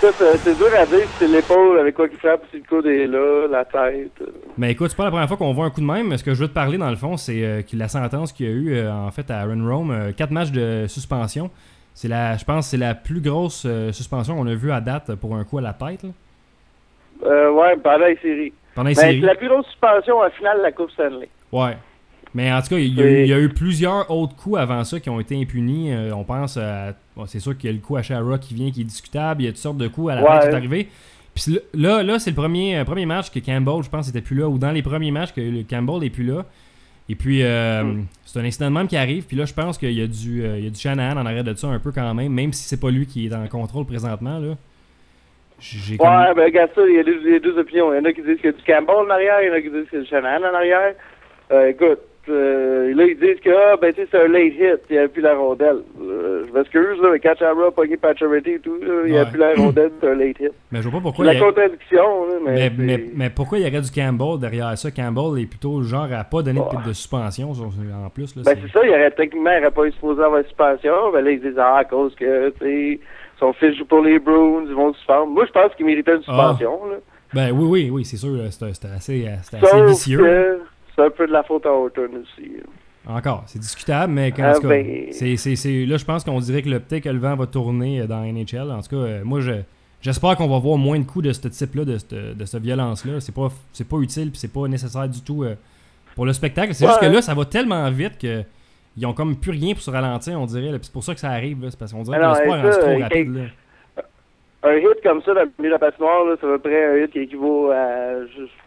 C'est- 0.00 0.54
dur 0.56 0.68
à 0.78 0.86
dire 0.86 1.00
si 1.00 1.08
c'est 1.18 1.28
l'épaule 1.28 1.78
avec 1.78 1.94
quoi 1.94 2.08
qu'il 2.08 2.18
frappe, 2.18 2.42
si 2.50 2.58
le 2.58 2.62
coude 2.68 2.86
est 2.86 3.06
là, 3.06 3.46
la 3.50 3.64
tête. 3.64 4.10
euh. 4.20 4.26
Mais 4.56 4.72
écoute, 4.72 4.90
c'est 4.90 4.96
pas 4.96 5.04
la 5.04 5.10
première 5.10 5.28
fois 5.28 5.36
qu'on 5.36 5.52
voit 5.52 5.64
un 5.66 5.70
coup 5.70 5.80
de 5.80 5.86
même. 5.86 6.16
Ce 6.16 6.22
que 6.24 6.34
je 6.34 6.40
veux 6.42 6.48
te 6.48 6.54
parler, 6.54 6.78
dans 6.78 6.90
le 6.90 6.96
fond, 6.96 7.16
c'est 7.16 7.44
euh, 7.44 7.62
la 7.74 7.88
sentence 7.88 8.32
qu'il 8.32 8.46
y 8.46 8.48
a 8.48 8.52
eu, 8.52 8.74
euh, 8.76 8.92
en 8.92 9.10
fait, 9.10 9.30
à 9.30 9.40
Aaron 9.40 9.66
Rome, 9.68 10.12
4 10.16 10.30
matchs 10.30 10.50
de 10.52 10.86
suspension. 10.88 11.50
C'est 11.94 12.08
la, 12.08 12.36
je 12.36 12.44
pense 12.44 12.66
que 12.66 12.70
c'est 12.70 12.76
la 12.76 12.94
plus 12.94 13.20
grosse 13.20 13.64
euh, 13.66 13.90
suspension 13.92 14.36
qu'on 14.36 14.46
a 14.46 14.54
vue 14.54 14.70
à 14.70 14.80
date 14.80 15.14
pour 15.16 15.34
un 15.34 15.42
coup 15.44 15.58
à 15.58 15.62
la 15.62 15.72
tête. 15.72 16.04
là. 16.04 16.10
Euh, 17.24 17.50
ouais, 17.50 17.76
pendant 17.82 18.06
les 18.06 18.16
séries. 18.18 18.52
Pendant 18.76 18.88
les 18.90 18.94
Ben, 18.94 19.00
séries. 19.02 19.20
la 19.20 19.34
plus 19.34 19.48
grosse 19.48 19.66
suspension 19.66 20.20
en 20.20 20.30
finale 20.30 20.58
de 20.58 20.62
la 20.62 20.70
Coupe 20.72 20.90
Stanley. 20.92 21.28
Ouais. 21.50 21.76
Mais 22.34 22.52
en 22.52 22.60
tout 22.60 22.68
cas, 22.68 22.78
il 22.78 22.94
y, 22.94 23.00
a 23.00 23.04
eu, 23.04 23.08
Et- 23.08 23.22
il 23.22 23.28
y 23.28 23.32
a 23.32 23.38
eu 23.40 23.48
plusieurs 23.48 24.10
autres 24.10 24.36
coups 24.36 24.58
avant 24.58 24.84
ça 24.84 25.00
qui 25.00 25.08
ont 25.08 25.18
été 25.18 25.40
impunis. 25.40 25.92
Euh, 25.92 26.10
on 26.14 26.24
pense 26.24 26.56
à. 26.58 26.94
bon, 27.16 27.26
c'est 27.26 27.40
sûr 27.40 27.56
qu'il 27.56 27.70
y 27.70 27.72
a 27.72 27.76
le 27.76 27.80
coup 27.82 27.96
à 27.96 28.02
Shara 28.02 28.38
qui 28.38 28.54
vient 28.54 28.70
qui 28.70 28.82
est 28.82 28.84
discutable. 28.84 29.42
Il 29.42 29.46
y 29.46 29.48
a 29.48 29.52
toutes 29.52 29.58
sortes 29.60 29.78
de 29.78 29.88
coups 29.88 30.10
à 30.12 30.14
la 30.16 30.22
Ouais. 30.22 30.28
fin 30.28 30.38
qui 30.40 30.46
est 30.46 30.54
arrivé. 30.54 30.88
Puis 31.34 31.58
là, 31.74 32.02
là 32.02 32.18
c'est 32.18 32.30
le 32.30 32.36
premier, 32.36 32.76
euh, 32.78 32.84
premier 32.84 33.06
match 33.06 33.30
que 33.30 33.38
Campbell, 33.38 33.82
je 33.82 33.88
pense, 33.88 34.08
était 34.08 34.20
plus 34.20 34.36
là. 34.36 34.48
Ou 34.48 34.58
dans 34.58 34.72
les 34.72 34.82
premiers 34.82 35.10
matchs 35.10 35.32
que 35.32 35.40
le 35.40 35.62
Campbell 35.62 36.00
n'est 36.00 36.10
plus 36.10 36.24
là. 36.24 36.44
Et 37.10 37.14
puis, 37.14 37.42
euh, 37.42 37.84
Mm. 37.84 38.04
c'est 38.26 38.38
un 38.38 38.44
incident 38.44 38.66
de 38.70 38.74
même 38.74 38.86
qui 38.88 38.96
arrive. 38.98 39.24
Puis 39.24 39.34
là, 39.36 39.46
je 39.46 39.54
pense 39.54 39.78
qu'il 39.78 39.92
y 39.92 40.02
a 40.02 40.06
du, 40.06 40.44
euh, 40.44 40.58
il 40.58 40.64
y 40.64 40.66
a 40.66 40.70
du 40.70 40.78
Shanahan 40.78 41.16
en 41.16 41.24
arrêt 41.24 41.42
de 41.42 41.54
ça 41.54 41.68
un 41.68 41.78
peu 41.78 41.90
quand 41.92 42.12
même. 42.12 42.30
Même 42.32 42.52
si 42.52 42.64
c'est 42.64 42.78
pas 42.80 42.90
lui 42.90 43.06
qui 43.06 43.26
est 43.26 43.34
en 43.34 43.46
contrôle 43.46 43.86
présentement. 43.86 44.38
là. 44.38 44.54
J'ai 45.60 45.96
comme- 45.96 46.06
Ouais, 46.06 46.34
ben 46.36 46.44
regarde 46.44 46.70
ça, 46.74 46.82
il 46.86 46.94
y 46.94 46.98
a 46.98 47.02
deux, 47.02 47.20
il 47.24 47.32
y 47.32 47.36
a 47.36 47.40
deux 47.40 47.58
opinions. 47.58 47.92
Il 47.92 47.96
y 47.96 48.00
en 48.00 48.04
a 48.04 48.12
qui 48.12 48.22
disent 48.22 48.36
qu'il 48.36 48.46
y 48.46 48.48
a 48.48 48.52
du 48.52 48.62
Campbell 48.62 48.94
en 49.06 49.10
arrière, 49.10 49.42
il 49.42 49.48
y 49.48 49.50
en 49.50 49.54
a 49.54 49.60
qui 49.60 49.70
disent 49.70 49.88
qu'il 49.88 49.98
y 49.98 50.02
a 50.02 50.04
du 50.04 50.08
Shanahan 50.10 50.42
en 50.50 50.54
arrière. 50.54 50.94
Euh, 51.50 51.68
écoute, 51.70 51.98
euh, 52.30 52.94
là, 52.94 53.04
ils 53.04 53.18
disent 53.18 53.40
que, 53.40 53.50
ah, 53.50 53.76
ben, 53.80 53.92
c'est 53.96 54.14
un 54.18 54.28
late 54.28 54.54
hit, 54.54 54.80
il 54.88 54.92
n'y 54.92 54.98
avait 54.98 55.08
plus 55.08 55.22
la 55.22 55.34
rondelle. 55.34 55.78
Euh, 56.00 56.44
je 56.48 56.52
m'excuse, 56.52 57.00
là, 57.02 57.08
mais 57.12 57.20
quand 57.20 57.34
Chara 57.38 57.66
a 57.66 57.70
pogné 57.70 57.96
Pacioretty 57.96 58.50
et 58.52 58.58
tout, 58.60 58.76
là, 58.80 58.86
il 59.04 59.06
n'y 59.06 59.12
Ouais. 59.12 59.18
avait 59.20 59.30
plus 59.30 59.38
la 59.40 59.54
rondelle, 59.56 59.90
c'est 60.00 60.08
un 60.08 60.14
late 60.14 60.40
hit. 60.40 60.52
Mais 60.72 60.82
je 60.82 60.88
vois 60.88 61.00
pas 61.00 61.04
pourquoi. 61.04 61.24
la 61.26 61.32
il 61.34 61.38
y 61.38 61.42
a- 61.42 61.44
contradiction, 61.44 62.26
là, 62.26 62.34
mais. 62.44 62.52
Mais, 62.54 62.72
mais, 62.78 63.04
mais 63.14 63.30
pourquoi 63.30 63.58
il 63.58 63.64
y 63.66 63.70
aurait 63.70 63.80
du 63.82 63.90
Campbell 63.90 64.38
derrière 64.40 64.76
ça? 64.78 64.90
Campbell 64.90 65.42
est 65.42 65.46
plutôt 65.46 65.82
genre 65.82 66.08
à 66.12 66.24
pas 66.24 66.42
donner 66.42 66.60
de, 66.60 66.88
de 66.88 66.92
suspension 66.92 67.50
en 67.52 68.10
plus. 68.10 68.34
Là, 68.36 68.42
Ben, 68.44 68.56
c'est- 68.62 68.72
ça, 68.72 68.84
il 68.84 68.90
aurait 68.90 69.10
techniquement, 69.10 69.50
il 69.52 69.60
n'aurait 69.60 69.70
pas 69.74 69.84
eu 69.86 69.92
supposé 69.92 70.22
avoir 70.22 70.38
une 70.40 70.46
suspension. 70.46 71.12
Ben 71.12 71.24
là, 71.24 71.30
ils 71.30 71.40
disent, 71.40 71.58
ah, 71.58 71.76
à 71.78 71.84
cause 71.84 72.14
que, 72.14 72.52
son 73.40 73.52
fils 73.52 73.76
joue 73.78 73.84
pour 73.84 74.02
les 74.02 74.18
Bruins, 74.18 74.64
ils 74.68 74.74
vont 74.74 74.92
suspendre. 74.94 75.28
Moi, 75.28 75.44
je 75.46 75.52
pense 75.52 75.72
qu'il 75.76 75.86
méritait 75.86 76.12
une 76.16 76.22
Ah. 76.26 76.54
suspension, 76.56 76.86
là. 76.90 76.96
Ben 77.34 77.50
oui, 77.52 77.66
oui, 77.68 77.90
oui, 77.92 78.04
c'est 78.04 78.16
sûr. 78.16 78.30
C'était 78.50 78.88
assez, 78.88 79.26
euh, 79.26 79.32
c'était 79.42 79.64
assez 79.64 79.82
vicieux. 79.84 80.18
que 80.18 80.60
c'est 80.98 81.04
un 81.06 81.10
peu 81.10 81.26
de 81.26 81.32
la 81.32 81.42
faute 81.44 81.64
à 81.64 81.70
Horton 81.72 82.08
aussi. 82.22 82.50
Encore, 83.06 83.44
c'est 83.46 83.58
discutable, 83.58 84.12
mais 84.12 84.32
quand, 84.32 84.42
Ah, 84.44 84.50
en 84.50 84.54
tout 84.56 84.62
cas, 84.62 84.68
ben- 84.68 85.06
c'est, 85.12 85.36
c'est, 85.36 85.56
c'est- 85.56 85.86
là, 85.86 85.96
je 85.96 86.04
pense 86.04 86.24
qu'on 86.24 86.40
dirait 86.40 86.60
que 86.60 86.68
le, 86.68 86.80
peut-être 86.80 87.04
que 87.04 87.08
le 87.08 87.18
vent 87.18 87.36
va 87.36 87.46
tourner 87.46 88.00
euh, 88.02 88.06
dans 88.06 88.22
NHL. 88.22 88.70
En 88.70 88.82
tout 88.82 88.90
cas, 88.90 88.96
euh, 88.96 89.24
moi, 89.24 89.40
je, 89.40 89.52
j'espère 90.02 90.36
qu'on 90.36 90.48
va 90.48 90.58
voir 90.58 90.76
moins 90.76 90.98
de 90.98 91.04
coups 91.04 91.24
de 91.24 91.32
ce 91.32 91.48
type-là, 91.48 91.84
de 91.86 91.96
cette, 91.96 92.12
de 92.36 92.44
cette 92.44 92.62
violence-là. 92.62 93.20
C'est 93.20 93.34
pas, 93.34 93.48
c'est 93.72 93.88
pas 93.88 93.96
utile, 93.98 94.30
puis 94.30 94.38
c'est 94.38 94.52
pas 94.52 94.68
nécessaire 94.68 95.08
du 95.08 95.22
tout 95.22 95.42
euh, 95.44 95.54
pour 96.14 96.26
le 96.26 96.34
spectacle. 96.34 96.74
C'est 96.74 96.86
juste 96.86 97.00
que 97.00 97.06
là, 97.06 97.22
ça 97.22 97.32
va 97.34 97.44
tellement 97.46 97.90
vite 97.90 98.18
que 98.20 98.42
ils 98.96 99.06
ont 99.06 99.12
comme 99.14 99.36
plus 99.36 99.52
rien 99.52 99.72
pour 99.74 99.82
se 99.82 99.90
ralentir, 99.90 100.38
on 100.38 100.44
dirait. 100.46 100.72
là, 100.72 100.78
puis 100.78 100.86
c'est 100.86 100.92
pour 100.92 101.04
ça 101.04 101.14
que 101.14 101.20
ça 101.20 101.30
arrive. 101.30 101.62
là, 101.62 101.70
C'est 101.70 101.78
parce 101.78 101.92
qu'on 101.92 102.02
dirait 102.02 102.18
Ah 102.20 102.34
que 102.34 102.46
non, 102.48 102.56
le 102.62 102.72
sport 102.72 102.88
et 102.88 102.92
est 102.92 102.96
trop 102.96 103.02
rapide. 103.04 103.34
là. 103.36 103.42
Un 104.64 104.74
hit 104.76 105.00
comme 105.04 105.22
ça 105.22 105.34
dans 105.34 105.42
le 105.42 105.50
milieu 105.58 105.68
de 105.70 105.74
la 105.74 105.78
patinoire, 105.78 106.24
là, 106.24 106.34
c'est 106.40 106.46
à 106.46 106.50
peu 106.50 106.58
près 106.58 106.84
un 106.86 106.96
hit 106.96 107.12
qui 107.12 107.20
équivaut 107.20 107.70
à. 107.70 108.24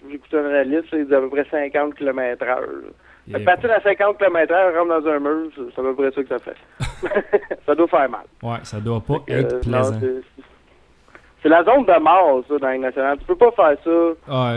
J'écoutais 0.09 0.37
un 0.37 0.45
analyste, 0.45 0.91
là, 0.91 0.97
il 0.99 1.03
disait 1.03 1.15
à 1.17 1.19
peu 1.21 1.29
près 1.29 1.45
50 1.51 1.95
km/h. 1.95 2.45
là. 2.47 3.37
Que 3.39 3.43
partir 3.45 3.71
à 3.71 3.81
50 3.81 4.17
km/h, 4.17 4.77
rentre 4.77 5.01
dans 5.01 5.09
un 5.09 5.19
mur, 5.19 5.49
c'est 5.55 5.61
c'est 5.75 5.79
à 5.81 5.83
peu 5.83 5.95
près 5.95 6.11
ça 6.11 6.23
que 6.23 6.29
ça 6.29 6.39
fait. 6.39 7.57
ça 7.65 7.75
doit 7.75 7.87
faire 7.87 8.09
mal. 8.09 8.21
Ouais, 8.41 8.57
ça 8.63 8.79
doit 8.79 9.01
pas 9.01 9.17
être 9.27 9.53
euh, 9.53 9.59
plaisant. 9.59 9.99
c'est- 9.99 10.43
C'est 11.43 11.49
la 11.49 11.63
zone 11.63 11.85
de 11.85 11.99
mort, 11.99 12.43
ça, 12.47 12.57
dans 12.57 12.69
Ligue 12.69 12.81
nationale. 12.81 13.17
Tu 13.19 13.25
peux 13.25 13.35
pas 13.35 13.51
faire 13.51 13.75
ça. 13.83 13.89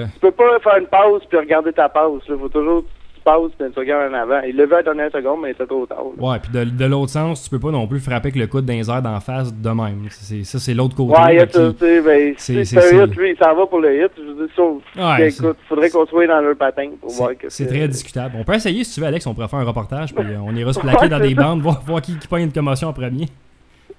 Ouais. 0.03 0.05
Tu 0.15 0.21
peux 0.21 0.31
pas 0.33 0.59
faire 0.61 0.77
une 0.77 0.87
pause 0.87 1.23
puis 1.29 1.39
regarder 1.39 1.73
ta 1.73 1.89
pause. 1.89 2.23
Il 2.29 2.39
faut 2.39 2.49
toujours 2.49 2.85
passes 3.25 3.51
puis 3.59 3.69
tu 3.73 3.79
regardes 3.81 4.13
en 4.13 4.17
avant. 4.17 4.41
Il 4.47 4.55
vu 4.57 4.63
à 4.73 4.77
la 4.77 4.83
dernière 4.83 5.11
seconde, 5.11 5.41
mais 5.43 5.55
c'est 5.59 5.67
trop 5.67 5.87
tard. 5.87 6.05
là. 6.17 6.23
Ouais, 6.31 6.39
puis 6.39 6.53
de, 6.53 6.65
de 6.65 6.85
l'autre 6.85 7.11
sens, 7.11 7.43
tu 7.45 7.51
peux 7.51 7.59
pas 7.59 7.71
non 7.71 7.87
plus 7.87 7.99
frapper 8.01 8.29
avec 8.29 8.37
le 8.37 8.47
coude 8.47 8.69
les 8.69 8.91
airs 8.91 9.03
d'en 9.03 9.19
face 9.21 9.53
de 9.55 9.69
même. 9.71 10.07
C'est, 10.11 10.45
ça, 10.45 10.59
c'est 10.59 10.75
l'autre 10.75 10.95
côté. 10.95 11.19
Ouais, 11.19 11.33
il 11.33 11.35
y 11.35 11.37
là, 11.39 11.43
a 11.45 11.49
ça, 11.49 11.69
qui- 11.69 11.75
tu 11.75 11.85
sais, 11.87 12.01
ben, 12.03 12.35
c'est- 12.37 12.53
c'est- 12.53 12.65
c'est 12.65 12.79
un 12.79 12.81
c'est- 12.83 13.05
hit, 13.11 13.17
lui, 13.17 13.31
il 13.31 13.37
s'en 13.43 13.55
va 13.55 13.67
pour 13.67 13.81
le 13.81 14.05
hit. 14.05 14.11
Je 14.17 14.23
veux 14.23 14.35
dire, 14.47 14.55
sauf 14.55 14.83
Ouais, 14.97 15.31
c'est- 15.31 15.39
écoute, 15.45 15.57
faudrait 15.69 15.91
qu'on 15.91 16.07
soit 16.07 16.27
dans 16.27 16.41
leur 16.41 16.57
patin 16.57 16.91
pour 17.01 17.11
voir 17.11 17.31
C'est, 17.31 17.37
que 17.37 17.49
c'est 17.49 17.67
très 17.67 17.89
discutable. 17.89 18.35
On 18.39 18.45
peut 18.45 18.55
essayer 18.55 18.85
si 18.85 18.95
tu 18.95 19.01
veux, 19.01 19.07
Alex. 19.07 19.27
On 19.27 19.35
pourrait 19.35 19.49
faire 19.49 19.59
un 19.61 19.65
reportage, 19.65 20.15
puis 20.15 20.25
euh, 20.25 20.37
on 20.45 20.55
ira 20.55 20.73
se 20.73 20.81
plaquer 20.81 20.99
Ouais, 21.03 21.09
dans 21.09 21.19
c'est 21.19 21.29
des 21.29 21.35
ça. 21.35 21.43
bandes, 21.43 21.61
voir, 21.63 21.83
voir 21.87 22.03
qui, 22.03 22.17
qui 22.19 22.29
pogne 22.29 22.45
une 22.45 22.53
commotion 22.53 22.89
en 22.89 22.93
premier. 22.93 23.27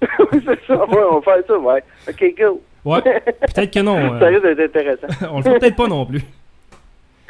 Oui, 0.32 0.40
c'est 0.46 0.58
ça, 0.66 0.76
ouais, 0.76 0.98
on 1.10 1.20
va 1.20 1.22
faire 1.22 1.42
ça, 1.46 1.58
ouais. 1.58 1.82
Ok, 2.08 2.34
go. 2.38 2.60
Ouais, 2.84 3.00
peut-être 3.02 3.72
que 3.72 3.80
non. 3.80 3.96
euh, 4.14 4.18
Ça 4.20 4.26
risque 4.26 4.42
d'être 4.42 4.76
intéressant. 4.76 5.06
on 5.32 5.38
le 5.38 5.42
fait 5.42 5.58
peut-être 5.58 5.76
pas 5.76 5.88
non 5.88 6.04
plus. 6.06 6.22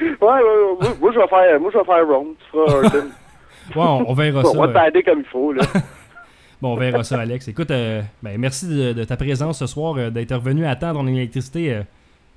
Ouais, 0.00 0.08
ouais, 0.08 0.18
ouais. 0.20 0.76
Moi, 0.80 0.88
moi, 1.00 1.12
je 1.12 1.18
vais 1.18 1.26
faire, 1.28 1.60
moi, 1.60 1.70
je 1.72 1.78
vais 1.78 1.84
faire 1.84 2.06
Rome. 2.08 2.28
Tu 2.38 2.50
feras 2.50 2.72
Orton. 2.84 3.06
Ouais, 3.74 3.82
on, 4.06 4.14
verra 4.14 4.44
ça. 4.44 4.50
on 4.54 4.64
va 4.64 4.68
euh. 4.68 4.84
t'aider 4.84 5.02
comme 5.02 5.18
il 5.18 5.24
faut, 5.24 5.52
là. 5.52 5.64
Bon, 6.62 6.74
on 6.74 6.76
verra 6.76 7.02
ça, 7.02 7.18
Alex. 7.20 7.48
Écoute, 7.48 7.70
euh, 7.72 8.00
ben, 8.22 8.38
merci 8.38 8.66
de, 8.68 8.92
de 8.92 9.04
ta 9.04 9.16
présence 9.16 9.58
ce 9.58 9.66
soir, 9.66 9.94
euh, 9.98 10.08
d'être 10.10 10.34
revenu 10.36 10.64
à 10.64 10.76
temps 10.76 10.92
dans 10.94 11.02
l'électricité. 11.02 11.74
euh, 11.74 11.82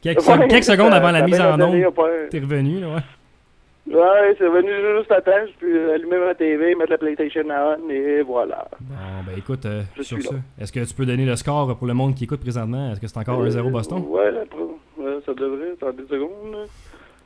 quelques, 0.01 0.27
Ouais, 0.27 0.47
quelques 0.47 0.63
secondes 0.63 0.91
avant 0.93 1.11
la 1.11 1.21
mise 1.21 1.39
en 1.39 1.59
onde, 1.61 1.85
t'es 2.31 2.39
revenu, 2.39 2.79
là, 2.79 2.87
ouais. 2.87 3.93
Ouais, 3.95 4.35
c'est 4.37 4.47
venu 4.49 4.69
juste 4.97 5.11
à 5.11 5.21
temps. 5.21 5.31
Je 5.47 5.65
peux 5.65 5.93
allumer 5.93 6.17
ma 6.17 6.33
TV, 6.35 6.75
mettre 6.75 6.91
la 6.91 6.97
PlayStation 6.97 7.43
on, 7.47 7.89
et 7.89 8.21
voilà. 8.23 8.67
Bon, 8.81 8.95
ben 9.25 9.33
écoute, 9.37 9.65
euh, 9.65 9.83
Je 9.97 10.01
sur 10.03 10.21
ça, 10.21 10.35
est-ce 10.59 10.71
que 10.71 10.83
tu 10.83 10.93
peux 10.93 11.05
donner 11.05 11.25
le 11.25 11.35
score 11.35 11.75
pour 11.77 11.87
le 11.87 11.93
monde 11.93 12.13
qui 12.15 12.23
écoute 12.25 12.41
présentement? 12.41 12.91
Est-ce 12.91 12.99
que 12.99 13.07
c'est 13.07 13.17
encore 13.19 13.43
1-0 13.43 13.69
Boston? 13.71 14.03
Euh, 14.05 14.15
Ouais, 14.15 14.31
là, 14.31 14.41
pro- 14.49 14.77
ouais, 14.97 15.17
ça 15.25 15.33
devrait. 15.33 15.71
Attendez 15.73 16.03
une 16.03 16.09
seconde. 16.09 16.67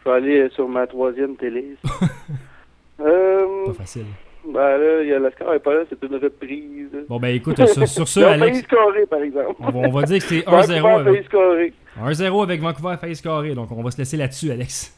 Je 0.03 0.09
vais 0.09 0.15
aller 0.15 0.49
sur 0.53 0.67
ma 0.67 0.85
troisième 0.87 1.35
télé. 1.35 1.75
euh, 2.99 3.65
Pas 3.67 3.73
facile. 3.73 4.05
ben 4.45 4.77
là, 4.77 5.03
y 5.03 5.13
a 5.13 5.19
le 5.19 5.31
score 5.31 5.53
est 5.53 5.59
pas 5.59 5.73
là, 5.73 5.81
c'est 5.89 6.03
une 6.03 6.15
reprise. 6.15 6.89
Bon, 7.07 7.19
ben 7.19 7.29
écoute, 7.35 7.55
sur, 7.65 7.87
sur 7.87 8.09
failli 8.23 8.43
Alex, 8.43 8.63
scorer, 8.63 9.05
par 9.05 9.21
exemple. 9.21 9.55
on 9.59 9.69
va, 9.69 9.79
on 9.87 9.91
va 9.91 10.03
dire 10.03 10.19
que 10.19 10.25
c'est 10.25 10.41
Vancouver 10.45 10.79
1-0 10.79 10.85
a 10.85 10.93
avec, 10.95 11.13
failli 11.13 11.25
scorer. 11.25 11.73
1-0 12.01 12.43
avec 12.43 12.61
Vancouver 12.61 12.89
a 12.93 12.97
failli 12.97 13.15
scorer. 13.15 13.55
Donc, 13.55 13.71
on 13.71 13.81
va 13.81 13.91
se 13.91 13.97
laisser 13.97 14.17
là-dessus, 14.17 14.51
Alex. 14.51 14.97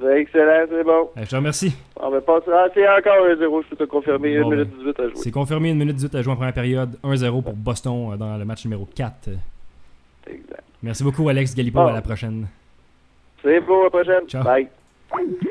Ben, 0.00 0.16
Excellent, 0.16 0.66
c'est 0.70 0.84
bon. 0.84 1.10
Euh, 1.16 1.22
je 1.24 1.28
te 1.28 1.36
remercie. 1.36 1.74
On 1.96 2.10
va 2.10 2.20
passer. 2.20 2.50
Ah, 2.52 2.68
c'est 2.72 2.88
encore 2.88 3.26
un 3.26 3.36
0, 3.36 3.62
je 3.62 3.68
peux 3.68 3.76
te 3.76 3.90
confirmer. 3.90 4.40
Bon, 4.40 4.52
1 4.52 4.54
minute 4.54 4.68
ben, 4.70 4.78
18 4.78 5.00
à 5.00 5.02
jouer. 5.04 5.12
C'est 5.16 5.30
confirmé, 5.30 5.70
1 5.70 5.74
minute 5.74 5.96
18 5.96 6.14
à 6.14 6.22
jouer 6.22 6.32
en 6.32 6.36
première 6.36 6.54
période. 6.54 6.96
1-0 7.02 7.42
pour 7.42 7.54
Boston 7.54 8.12
euh, 8.12 8.16
dans 8.16 8.36
le 8.36 8.44
match 8.44 8.64
numéro 8.64 8.86
4. 8.94 9.30
Exact. 10.28 10.62
Merci 10.82 11.02
beaucoup, 11.02 11.28
Alex 11.28 11.54
Galipo. 11.54 11.80
Ah. 11.80 11.90
À 11.90 11.92
la 11.94 12.02
prochaine. 12.02 12.46
C'est 13.42 13.60
bon, 13.60 13.80
à 13.80 13.84
la 13.84 13.90
prochaine. 13.90 14.28
Ciao. 14.28 14.44
Bye. 14.44 14.68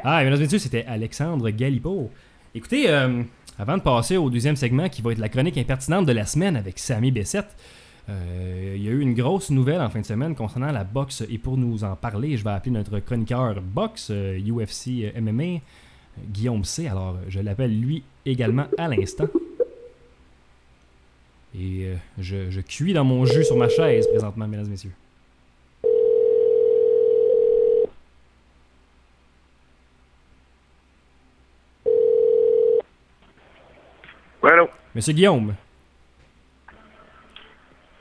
Ah, 0.03 0.23
mesdames 0.23 0.39
et 0.39 0.43
messieurs, 0.43 0.59
c'était 0.59 0.85
Alexandre 0.87 1.49
Galipo. 1.49 2.09
Écoutez, 2.55 2.89
euh, 2.89 3.23
avant 3.57 3.77
de 3.77 3.81
passer 3.81 4.17
au 4.17 4.29
deuxième 4.29 4.55
segment 4.55 4.87
qui 4.87 5.01
va 5.01 5.11
être 5.11 5.17
la 5.17 5.29
chronique 5.29 5.57
impertinente 5.57 6.05
de 6.05 6.13
la 6.13 6.25
semaine 6.25 6.55
avec 6.55 6.79
Samy 6.79 7.11
Bessette, 7.11 7.55
euh, 8.09 8.73
il 8.75 8.83
y 8.83 8.87
a 8.87 8.91
eu 8.91 9.01
une 9.01 9.13
grosse 9.13 9.51
nouvelle 9.51 9.81
en 9.81 9.89
fin 9.89 10.01
de 10.01 10.05
semaine 10.05 10.35
concernant 10.35 10.71
la 10.71 10.83
boxe 10.83 11.23
et 11.29 11.37
pour 11.37 11.57
nous 11.57 11.83
en 11.83 11.95
parler, 11.95 12.37
je 12.37 12.43
vais 12.43 12.49
appeler 12.49 12.71
notre 12.71 12.99
chroniqueur 12.99 13.61
boxe 13.61 14.09
euh, 14.11 14.39
UFC 14.39 15.03
euh, 15.03 15.21
MMA, 15.21 15.59
Guillaume 16.27 16.63
C. 16.63 16.87
Alors, 16.87 17.17
je 17.27 17.39
l'appelle 17.39 17.79
lui 17.79 18.03
également 18.25 18.65
à 18.77 18.87
l'instant. 18.87 19.27
Et 21.57 21.87
je, 22.19 22.51
je 22.51 22.61
cuis 22.61 22.93
dans 22.93 23.03
mon 23.03 23.25
jus 23.25 23.43
sur 23.43 23.57
ma 23.57 23.69
chaise 23.69 24.07
présentement, 24.07 24.47
mesdames 24.47 24.67
et 24.67 24.69
messieurs. 24.69 24.91
Ouais, 34.43 34.51
allô? 34.51 34.69
Monsieur 34.95 35.13
Guillaume, 35.13 35.53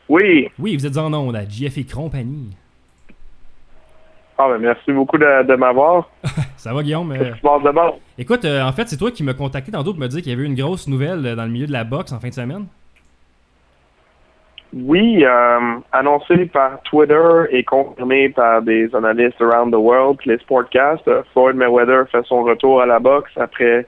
Oui. 0.09 0.49
oui, 0.59 0.76
vous 0.76 0.87
êtes 0.87 0.97
en 0.97 1.12
onde 1.12 1.37
à 1.37 1.47
JF 1.47 1.76
et 1.78 1.85
compagnie. 1.85 2.57
Ah, 4.38 4.49
ben, 4.49 4.59
merci 4.59 4.92
beaucoup 4.92 5.18
de, 5.18 5.42
de 5.42 5.54
m'avoir. 5.57 6.09
Ça 6.57 6.73
va, 6.73 6.83
Guillaume? 6.83 7.12
Euh, 7.12 7.33
de? 7.35 7.99
Écoute, 8.18 8.45
euh, 8.45 8.62
en 8.62 8.73
fait, 8.73 8.88
c'est 8.88 8.97
toi 8.97 9.11
qui 9.11 9.23
m'as 9.23 9.35
contacté 9.35 9.71
tantôt 9.73 9.92
pour 9.92 10.00
me 10.00 10.07
dire 10.07 10.23
qu'il 10.23 10.30
y 10.30 10.35
avait 10.35 10.42
eu 10.45 10.47
une 10.47 10.54
grosse 10.54 10.87
nouvelle 10.88 11.26
euh, 11.26 11.35
dans 11.37 11.45
le 11.45 11.50
milieu 11.50 11.66
de 11.66 11.73
la 11.73 11.85
boxe 11.85 12.12
en 12.12 12.21
fin 12.21 12.28
de 12.28 12.35
semaine. 12.35 12.66
Oui, 14.73 15.25
euh, 15.25 15.59
annoncé 15.92 16.47
par 16.47 16.80
Twitter 16.83 17.45
et 17.50 17.64
confirmé 17.64 18.28
par 18.28 18.62
des 18.62 18.95
analystes 18.95 19.40
around 19.40 19.73
the 19.73 19.76
world, 19.78 20.18
les 20.25 20.38
sportcasts, 20.38 21.09
euh, 21.09 21.23
Floyd 21.33 21.57
Mayweather 21.57 22.04
fait 22.11 22.25
son 22.26 22.42
retour 22.45 22.80
à 22.83 22.87
la 22.87 22.99
boxe 22.99 23.33
après 23.37 23.87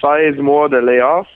16 0.00 0.36
mois 0.38 0.68
de 0.68 0.78
layoff 0.78 1.26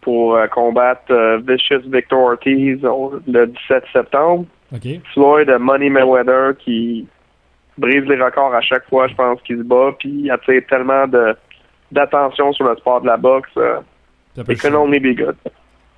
pour 0.00 0.34
euh, 0.36 0.46
combattre 0.46 1.02
euh, 1.10 1.38
Vicious 1.46 1.82
Victor 1.90 2.20
Ortiz 2.32 2.80
le 3.26 3.46
17 3.46 3.84
septembre. 3.92 4.46
Floyd, 5.12 5.48
euh, 5.50 5.58
Money 5.58 5.90
Mayweather, 5.90 6.56
qui 6.58 7.06
brise 7.76 8.04
les 8.04 8.16
records 8.22 8.54
à 8.54 8.60
chaque 8.60 8.88
fois, 8.88 9.08
je 9.08 9.14
pense, 9.14 9.40
qu'il 9.42 9.58
se 9.58 9.62
bat, 9.62 9.92
puis 9.98 10.10
il 10.24 10.30
attire 10.30 10.62
tellement 10.68 11.06
de 11.06 11.34
d'attention 11.90 12.52
sur 12.52 12.68
le 12.68 12.76
sport 12.76 13.00
de 13.00 13.06
la 13.08 13.16
boxe. 13.16 13.50
it 14.48 14.60
can 14.60 14.74
only 14.74 15.00
be 15.00 15.14
good. 15.16 15.34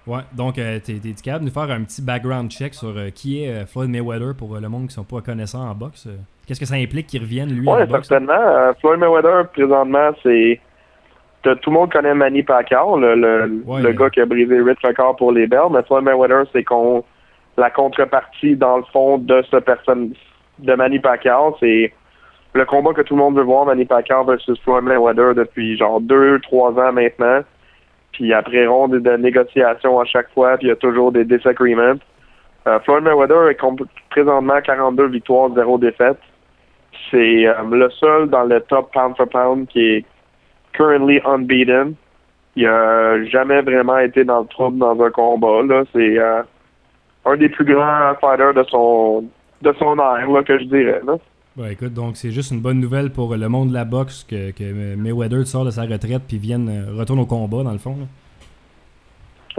Ouais, 0.07 0.23
donc 0.33 0.59
euh, 0.59 0.81
t'es 0.85 0.95
t'es 0.95 1.13
capable 1.23 1.45
de 1.45 1.51
nous 1.51 1.55
faire 1.55 1.71
un 1.71 1.83
petit 1.85 2.03
background 2.03 2.51
check 2.51 2.75
sur 2.75 2.89
euh, 2.97 3.11
qui 3.11 3.45
est 3.45 3.51
euh, 3.51 3.67
Floyd 3.67 3.89
Mayweather 3.91 4.35
pour 4.37 4.57
le 4.59 4.69
monde 4.69 4.89
qui 4.89 4.95
sont 4.95 5.05
pas 5.05 5.21
connaissants 5.21 5.69
en 5.69 5.75
boxe. 5.75 6.09
Qu'est-ce 6.47 6.59
que 6.59 6.67
ça 6.67 6.75
implique 6.75 7.07
qu'il 7.07 7.23
revienne, 7.23 7.51
lui, 7.51 7.69
Oui, 7.69 7.79
la 7.79 7.87
boxe? 7.87 8.09
certainement. 8.09 8.73
Floyd 8.81 8.99
Mayweather, 8.99 9.49
présentement, 9.53 10.11
c'est. 10.23 10.61
Tout 11.43 11.71
le 11.71 11.73
monde 11.73 11.93
connaît 11.93 12.15
Manny 12.15 12.43
Pacquiao, 12.43 12.99
le, 12.99 13.15
le, 13.15 13.63
Ouais, 13.67 13.83
le 13.83 13.93
gars 13.93 14.11
qui 14.11 14.21
a 14.21 14.27
brisé 14.27 14.57
8 14.57 14.79
records 14.85 15.17
pour 15.17 15.33
les 15.33 15.47
belts, 15.47 15.71
mais 15.73 15.83
Floyd 15.83 16.05
Mayweather, 16.05 16.45
c'est 16.53 16.63
qu'on 16.63 17.05
la 17.57 17.71
contrepartie, 17.71 18.57
dans 18.57 18.79
le 18.79 18.85
fond, 18.93 19.19
de 19.19 19.43
ce 19.51 19.57
personne 19.57 20.15
de 20.59 20.75
Manny 20.75 20.99
Pacquiao. 20.99 21.57
C'est 21.61 21.93
le 22.55 22.65
combat 22.65 22.93
que 22.93 23.03
tout 23.03 23.15
le 23.15 23.21
monde 23.23 23.37
veut 23.37 23.43
voir, 23.43 23.67
Manny 23.67 23.85
Pacquiao 23.85 24.25
versus 24.25 24.59
Floyd 24.61 24.85
Mayweather, 24.85 25.35
depuis 25.35 25.77
genre 25.77 26.01
2-3 26.01 26.81
ans 26.81 26.93
maintenant. 26.93 27.41
Puis 28.13 28.33
après 28.33 28.67
ronde 28.67 28.95
de 28.95 29.17
négociations 29.17 29.99
à 29.99 30.05
chaque 30.05 30.31
fois, 30.33 30.57
puis 30.59 30.67
il 30.67 30.71
y 30.71 30.73
a 30.73 30.77
toujours 30.77 31.13
des 31.13 31.25
disagreements. 31.25 31.99
Euh, 32.67 32.79
Floyd 32.81 33.03
Mayweather 33.03 33.49
est 33.51 33.59
présentement 34.11 34.61
42 34.61 35.07
victoires, 35.07 35.51
0 35.55 35.79
défaites. 35.79 36.21
C'est 37.11 37.47
euh, 37.47 37.55
le 37.71 37.91
seul 37.91 38.29
dans 38.29 38.45
le 38.45 38.61
top 38.61 38.93
pound 38.93 39.17
for 39.17 39.29
pound 39.29 39.67
qui 39.69 39.81
est 39.81 40.05
currently 40.73 41.21
unbeaten. 41.25 41.95
Il 42.57 42.67
a 42.67 43.25
jamais 43.27 43.63
vraiment 43.63 43.99
été 43.99 44.25
dans 44.25 44.41
le 44.41 44.47
trouble 44.47 44.79
dans 44.79 45.01
un 45.03 45.11
combat. 45.11 45.63
Là, 45.67 45.85
c'est 45.93 46.19
euh, 46.19 46.43
un 47.25 47.37
des 47.37 47.49
plus 47.49 47.65
grands 47.65 48.13
fighters 48.21 48.55
de 48.55 48.63
son 48.65 49.25
de 49.63 49.73
son 49.79 49.97
ère, 49.99 50.29
là, 50.31 50.43
que 50.43 50.59
je 50.59 50.65
dirais. 50.65 51.01
Là. 51.07 51.15
Ouais, 51.57 51.73
écoute, 51.75 51.95
donc 51.95 52.17
c'est 52.17 52.31
juste 52.31 52.51
une 52.51 52.61
bonne 52.61 52.81
nouvelle 52.81 53.11
pour 53.11 53.35
le 53.37 53.49
monde 53.49 53.69
de 53.69 53.75
la 53.75 53.85
boxe 53.85 54.25
que, 54.29 54.51
que 54.53 54.65
euh, 54.65 54.97
Mayweather 54.97 55.47
sort 55.47 55.65
de 55.65 55.71
sa 55.71 55.83
retraite 55.83 56.23
puis 56.27 56.39
vienne 56.39 56.69
euh, 56.69 56.99
retourne 56.99 57.21
au 57.21 57.27
combat, 57.27 57.63
dans 57.63 57.73
le 57.73 57.79
fond. 57.79 57.97
là. 57.99 58.07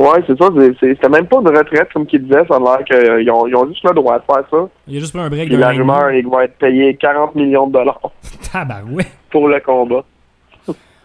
Ouais, 0.03 0.23
c'est 0.25 0.35
ça. 0.37 0.49
c'est- 0.57 0.73
c'est- 0.79 0.95
C'était 0.95 1.09
même 1.09 1.27
pas 1.27 1.37
une 1.39 1.55
retraite, 1.55 1.87
comme 1.93 2.05
qu'il 2.07 2.23
disait. 2.23 2.43
Ça 2.47 2.55
a 2.55 2.59
l'air 2.59 2.83
qu'ils 2.83 3.29
ont, 3.31 3.45
ils 3.47 3.55
ont 3.55 3.67
juste 3.67 3.83
le 3.83 3.93
droit 3.93 4.17
de 4.19 4.23
faire 4.25 4.43
ça. 4.49 4.67
Il 4.87 4.97
a 4.97 4.99
juste 4.99 5.13
pris 5.13 5.21
un 5.23 5.29
break 5.29 5.47
Puis 5.47 5.55
de 5.55 5.61
la 5.61 5.69
rumeur, 5.69 6.11
il 6.11 6.27
va 6.27 6.45
être 6.45 6.57
payé 6.57 6.95
40 6.95 7.35
millions 7.35 7.67
de 7.67 7.73
dollars 7.73 8.01
Tabarouette! 8.51 9.11
pour 9.29 9.47
le 9.47 9.59
combat. 9.59 10.03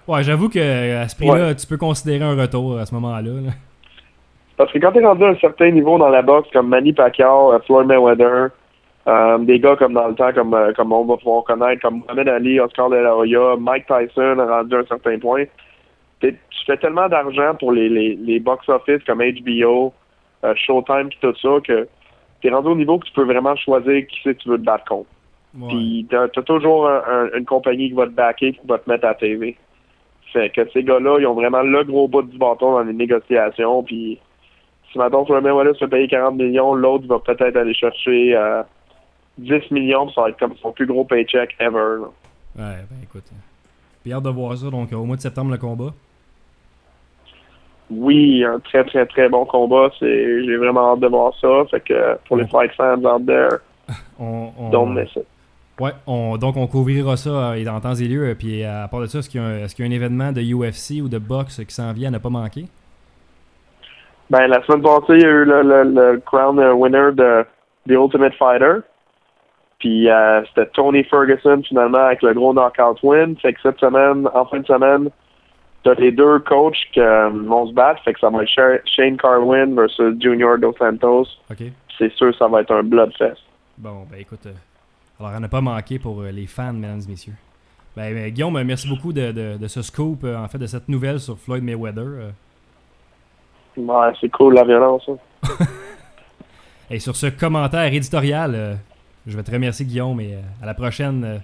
Ouais, 0.08 0.22
j'avoue 0.22 0.48
que 0.48 0.58
euh, 0.58 1.02
à 1.02 1.08
ce 1.08 1.14
prix-là, 1.16 1.54
tu 1.54 1.66
peux 1.66 1.76
considérer 1.76 2.24
un 2.24 2.34
retour 2.40 2.78
à 2.78 2.86
ce 2.86 2.94
moment-là. 2.94 3.20
là. 3.22 3.50
Parce 4.56 4.72
que 4.72 4.78
quand 4.78 4.90
t'es 4.92 5.04
rendu 5.04 5.22
à 5.24 5.28
un 5.28 5.36
certain 5.36 5.70
niveau 5.70 5.98
dans 5.98 6.08
la 6.08 6.22
boxe, 6.22 6.48
comme 6.52 6.68
Manny 6.68 6.92
Pacquiao, 6.92 7.52
euh, 7.52 7.58
Floyd 7.66 7.86
Mayweather, 7.86 8.48
euh, 9.06 9.38
des 9.38 9.60
gars 9.60 9.76
comme 9.76 9.92
dans 9.92 10.08
le 10.08 10.14
temps, 10.14 10.32
comme, 10.32 10.56
comme 10.76 10.92
on 10.92 11.04
va 11.04 11.16
pouvoir 11.16 11.44
connaître, 11.44 11.82
comme 11.82 12.02
Mohamed 12.08 12.28
Ali, 12.28 12.58
Oscar 12.58 12.90
de 12.90 12.96
la 12.96 13.14
Hoya, 13.16 13.56
Mike 13.58 13.86
Tyson, 13.86 14.36
rendu 14.38 14.74
à 14.74 14.78
un 14.80 14.86
certain 14.86 15.18
point, 15.18 15.44
tu 16.20 16.34
fais 16.66 16.76
tellement 16.78 17.08
d'argent 17.08 17.54
pour 17.60 17.72
les, 17.72 17.88
les, 17.88 18.16
les 18.16 18.40
box-office 18.40 19.04
comme 19.06 19.20
HBO, 19.22 19.92
euh, 20.44 20.54
Showtime, 20.56 21.10
tout 21.20 21.34
ça, 21.40 21.48
que 21.64 21.86
t'es 22.42 22.50
rendu 22.50 22.68
au 22.68 22.74
niveau 22.74 22.98
que 22.98 23.06
tu 23.06 23.12
peux 23.12 23.24
vraiment 23.24 23.54
choisir 23.56 24.06
qui 24.06 24.18
c'est 24.24 24.34
que 24.34 24.42
tu 24.42 24.48
veux 24.48 24.58
te 24.58 24.64
battre 24.64 24.84
contre. 24.86 25.08
Ouais. 25.58 25.68
Puis 25.68 26.06
t'as 26.10 26.24
as 26.24 26.42
toujours 26.42 26.88
un- 26.88 27.02
un- 27.08 27.38
une 27.38 27.44
compagnie 27.44 27.88
qui 27.88 27.94
va 27.94 28.04
te 28.06 28.10
backer, 28.12 28.52
qui 28.52 28.60
va 28.66 28.78
te 28.78 28.90
mettre 28.90 29.06
à 29.06 29.14
TV. 29.14 29.56
Fait 30.32 30.50
que 30.50 30.68
ces 30.72 30.82
gars-là, 30.82 31.18
ils 31.20 31.26
ont 31.26 31.34
vraiment 31.34 31.62
le 31.62 31.82
gros 31.84 32.06
bout 32.08 32.22
du 32.22 32.36
bâton 32.38 32.72
dans 32.72 32.82
les 32.82 32.92
négociations. 32.92 33.82
Puis 33.82 34.18
si 34.92 34.98
maintenant 34.98 35.24
Mayweather 35.28 35.74
se 35.74 35.80
fait 35.84 35.88
payer 35.88 36.08
40 36.08 36.36
millions, 36.36 36.74
l'autre 36.74 37.06
va 37.06 37.18
peut-être 37.18 37.56
aller 37.56 37.74
chercher 37.74 38.34
euh, 38.36 38.62
10 39.38 39.70
millions, 39.70 40.06
puis 40.06 40.14
ça 40.14 40.22
va 40.22 40.28
être 40.30 40.38
comme 40.38 40.56
son 40.60 40.72
plus 40.72 40.86
gros 40.86 41.04
paycheck 41.04 41.54
ever. 41.60 42.00
là. 42.00 42.06
Ouais, 42.56 42.76
ben 42.90 42.96
écoute. 43.02 43.24
euh, 43.32 43.36
Puis 44.02 44.12
hâte 44.12 44.22
de 44.24 44.30
voir 44.30 44.56
ça, 44.56 44.68
donc 44.70 44.92
euh, 44.92 44.96
au 44.96 45.04
mois 45.04 45.16
de 45.16 45.20
septembre, 45.22 45.50
le 45.52 45.58
combat. 45.58 45.92
Oui, 47.90 48.44
un 48.44 48.58
très 48.60 48.84
très 48.84 49.06
très 49.06 49.28
bon 49.30 49.46
combat. 49.46 49.90
C'est 49.98 50.44
j'ai 50.44 50.56
vraiment 50.56 50.92
hâte 50.92 51.00
de 51.00 51.06
voir 51.06 51.32
ça. 51.40 51.64
Fait 51.70 51.80
que 51.80 52.18
pour 52.26 52.36
les 52.36 52.46
fight 52.46 52.72
fans 52.72 53.02
out 53.04 53.24
there, 53.26 53.60
On, 54.18 54.50
on- 54.58 54.70
don't 54.70 54.92
miss 54.94 55.08
it. 55.16 55.26
Ouais, 55.80 55.92
on, 56.06 56.36
donc 56.38 56.56
on 56.56 56.66
couvrira 56.66 57.16
ça 57.16 57.52
euh, 57.52 57.66
en 57.68 57.80
temps 57.80 57.94
et 57.94 58.04
lieu. 58.08 58.24
euh, 58.28 58.34
Puis 58.34 58.64
euh, 58.64 58.84
à 58.84 58.88
part 58.88 59.00
de 59.00 59.06
ça, 59.06 59.18
est-ce 59.20 59.28
qu'il 59.30 59.40
y, 59.40 59.44
a 59.44 59.46
un- 59.46 59.58
est-ce 59.58 59.74
qu'il 59.74 59.84
y 59.84 59.88
a 59.88 59.90
un 59.90 59.94
événement 59.94 60.32
de 60.32 60.40
UFC 60.42 61.00
ou 61.02 61.08
de 61.08 61.18
boxe 61.18 61.62
qui 61.64 61.74
s'en 61.74 61.92
vient 61.92 62.08
à 62.08 62.12
ne 62.12 62.18
pas 62.18 62.30
manquer? 62.30 62.64
Ben, 64.30 64.46
la 64.48 64.62
semaine 64.64 64.82
passée, 64.82 65.14
il 65.14 65.20
y 65.20 65.24
a 65.24 65.28
eu 65.28 65.44
le, 65.44 65.62
le, 65.62 65.84
le 65.84 66.20
crown 66.26 66.58
winner 66.58 67.12
de 67.14 67.44
The 67.88 67.92
Ultimate 67.92 68.34
Fighter. 68.34 68.80
Puis 69.78 70.10
euh, 70.10 70.42
c'était 70.48 70.66
Tony 70.74 71.04
Ferguson 71.04 71.62
finalement 71.66 71.98
avec 71.98 72.22
le 72.22 72.34
gros 72.34 72.52
knockout 72.52 72.98
win. 73.02 73.36
Fait 73.38 73.52
que 73.52 73.60
cette 73.62 73.78
semaine, 73.78 74.28
en 74.34 74.44
fin 74.46 74.58
de 74.58 74.66
semaine, 74.66 75.08
t'as 75.84 75.94
les 75.94 76.10
deux 76.10 76.40
coachs 76.40 76.76
qui 76.92 76.98
vont 77.00 77.68
se 77.68 77.72
battre, 77.72 78.02
fait 78.02 78.12
que 78.12 78.20
ça 78.20 78.28
va 78.28 78.42
être 78.42 78.48
Sha- 78.48 78.84
Shane 78.84 79.16
Carwin 79.16 79.74
versus 79.76 80.20
Junior 80.20 80.58
Dos 80.58 80.74
Santos. 80.78 81.26
OK. 81.50 81.62
C'est 81.96 82.12
sûr 82.14 82.34
ça 82.36 82.48
va 82.48 82.62
être 82.62 82.72
un 82.74 82.82
bloodfest. 82.82 83.38
Bon, 83.78 84.04
ben 84.10 84.18
écoute, 84.20 84.44
euh, 84.46 84.52
alors 85.20 85.32
on 85.36 85.40
n'a 85.40 85.48
pas 85.48 85.60
manqué 85.60 85.98
pour 85.98 86.20
euh, 86.22 86.30
les 86.30 86.46
fans, 86.46 86.72
mesdames 86.72 87.00
et 87.06 87.10
messieurs. 87.10 87.34
Ben, 87.96 88.14
ben, 88.14 88.30
Guillaume, 88.30 88.56
euh, 88.56 88.64
merci 88.64 88.88
beaucoup 88.88 89.12
de, 89.12 89.32
de- 89.32 89.56
de 89.58 89.66
ce 89.68 89.82
scoop, 89.82 90.22
euh, 90.24 90.36
en 90.36 90.46
fait, 90.48 90.58
de 90.58 90.66
cette 90.66 90.88
nouvelle 90.88 91.18
sur 91.18 91.38
Floyd 91.38 91.64
Mayweather. 91.64 92.04
euh. 92.06 92.30
Ouais, 93.76 94.12
c'est 94.20 94.28
cool 94.30 94.54
la 94.54 94.64
violence. 94.64 95.08
hein. 95.08 95.16
Et 96.90 96.98
sur 97.00 97.16
ce 97.16 97.26
commentaire 97.26 97.92
éditorial, 97.92 98.54
euh, 98.54 98.74
je 99.26 99.36
vais 99.36 99.42
te 99.42 99.50
remercier, 99.50 99.84
Guillaume, 99.84 100.20
et 100.20 100.34
euh, 100.34 100.40
à 100.62 100.66
la 100.66 100.74
prochaine. 100.74 101.22
euh, 101.24 101.38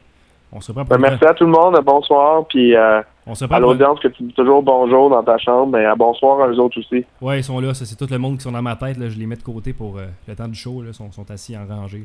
on 0.52 0.60
se 0.60 0.70
reprend 0.70 0.84
pour 0.84 0.90
Ben, 0.96 1.04
une- 1.04 1.10
merci 1.10 1.24
à 1.24 1.34
tout 1.34 1.44
le 1.44 1.50
monde, 1.50 1.76
bonsoir, 1.84 2.46
puis 2.46 2.74
euh, 2.76 3.02
On 3.26 3.34
se 3.34 3.44
reprend 3.44 3.56
à 3.56 3.60
pour- 3.60 3.70
l'audience 3.70 3.98
que 4.00 4.08
tu 4.08 4.22
dis 4.22 4.32
toujours 4.32 4.62
bonjour 4.62 5.10
dans 5.10 5.22
ta 5.22 5.36
chambre, 5.38 5.72
mais 5.76 5.84
à 5.84 5.94
bonsoir 5.96 6.40
à 6.40 6.48
eux 6.48 6.58
autres 6.60 6.78
aussi. 6.78 7.04
Ouais, 7.20 7.40
ils 7.40 7.44
sont 7.44 7.58
là. 7.60 7.74
ça, 7.74 7.84
C'est 7.84 7.96
tout 7.96 8.06
le 8.10 8.18
monde 8.18 8.36
qui 8.38 8.44
sont 8.44 8.52
dans 8.52 8.62
ma 8.62 8.76
tête. 8.76 8.96
Là, 8.96 9.08
je 9.08 9.18
les 9.18 9.26
mets 9.26 9.36
de 9.36 9.42
côté 9.42 9.72
pour 9.72 9.98
euh, 9.98 10.06
le 10.28 10.34
temps 10.36 10.48
du 10.48 10.54
show. 10.54 10.80
Là, 10.82 10.88
ils 10.90 10.94
sont, 10.94 11.10
sont 11.12 11.28
assis 11.30 11.56
en 11.56 11.66
rangée. 11.66 11.98
là. 11.98 12.04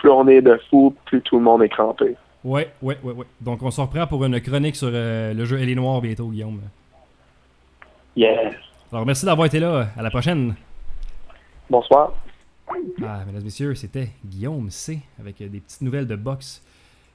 Plus 0.00 0.10
on 0.10 0.26
est 0.28 0.42
de 0.42 0.60
fous, 0.70 0.94
plus 1.06 1.20
tout 1.22 1.36
le 1.38 1.44
monde 1.44 1.62
est 1.62 1.68
crampé. 1.68 2.16
Ouais, 2.44 2.70
ouais, 2.82 2.96
ouais, 3.02 3.12
ouais. 3.12 3.26
Donc, 3.40 3.62
on 3.62 3.70
se 3.70 3.80
reprend 3.80 4.06
pour 4.06 4.24
une 4.24 4.40
chronique 4.40 4.76
sur 4.76 4.90
euh, 4.92 5.34
le 5.34 5.44
jeu 5.44 5.58
Elle 5.60 5.70
est 5.70 5.74
noire 5.74 6.00
bientôt, 6.00 6.28
Guillaume. 6.28 6.60
Yes. 8.14 8.54
Alors, 8.92 9.04
merci 9.04 9.26
d'avoir 9.26 9.46
été 9.46 9.58
là. 9.58 9.88
À 9.96 10.02
la 10.02 10.10
prochaine. 10.10 10.54
Bonsoir. 11.68 12.12
Ah, 13.02 13.22
mesdames 13.26 13.40
et 13.40 13.44
messieurs, 13.44 13.74
c'était 13.74 14.10
Guillaume 14.24 14.70
C. 14.70 15.00
avec 15.20 15.40
euh, 15.40 15.48
des 15.48 15.60
petites 15.60 15.82
nouvelles 15.82 16.06
de 16.06 16.16
boxe. 16.16 16.62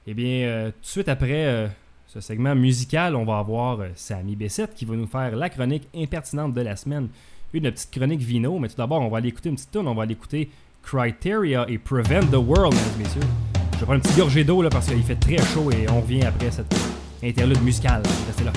Eh 0.06 0.14
bien, 0.14 0.46
euh, 0.46 0.70
tout 0.70 0.80
de 0.80 0.86
suite 0.86 1.08
après 1.08 1.46
euh, 1.46 1.68
ce 2.08 2.20
segment 2.20 2.54
musical, 2.54 3.14
on 3.14 3.24
va 3.24 3.38
avoir 3.38 3.80
euh, 3.80 3.88
Samy 3.94 4.34
Bessette 4.34 4.74
qui 4.74 4.84
va 4.84 4.96
nous 4.96 5.06
faire 5.06 5.34
la 5.36 5.48
chronique 5.48 5.88
impertinente 5.94 6.52
de 6.54 6.60
la 6.60 6.76
semaine. 6.76 7.08
Une 7.52 7.70
petite 7.70 7.90
chronique 7.90 8.20
vino, 8.20 8.58
mais 8.58 8.68
tout 8.68 8.76
d'abord, 8.76 9.00
on 9.02 9.08
va 9.08 9.18
aller 9.18 9.28
écouter 9.28 9.50
une 9.50 9.54
petite 9.54 9.70
tune. 9.70 9.86
On 9.86 9.94
va 9.94 10.02
aller 10.02 10.14
écouter 10.14 10.50
Criteria 10.82 11.64
et 11.68 11.78
Prevent 11.78 12.26
the 12.30 12.36
World, 12.36 12.74
mesdames 12.74 13.00
et 13.00 13.02
messieurs. 13.04 13.20
Je 13.74 13.78
vais 13.78 13.84
prendre 13.84 13.98
un 13.98 14.00
petit 14.00 14.18
gorgée 14.18 14.44
d'eau 14.44 14.62
là 14.62 14.68
parce 14.70 14.86
qu'il 14.86 15.02
fait 15.02 15.16
très 15.16 15.38
chaud 15.38 15.70
et 15.70 15.88
on 15.90 16.00
revient 16.00 16.24
après 16.24 16.50
cette 16.50 16.74
interlude 17.22 17.62
musicale. 17.62 18.02
Restez 18.26 18.44
là. 18.44 18.52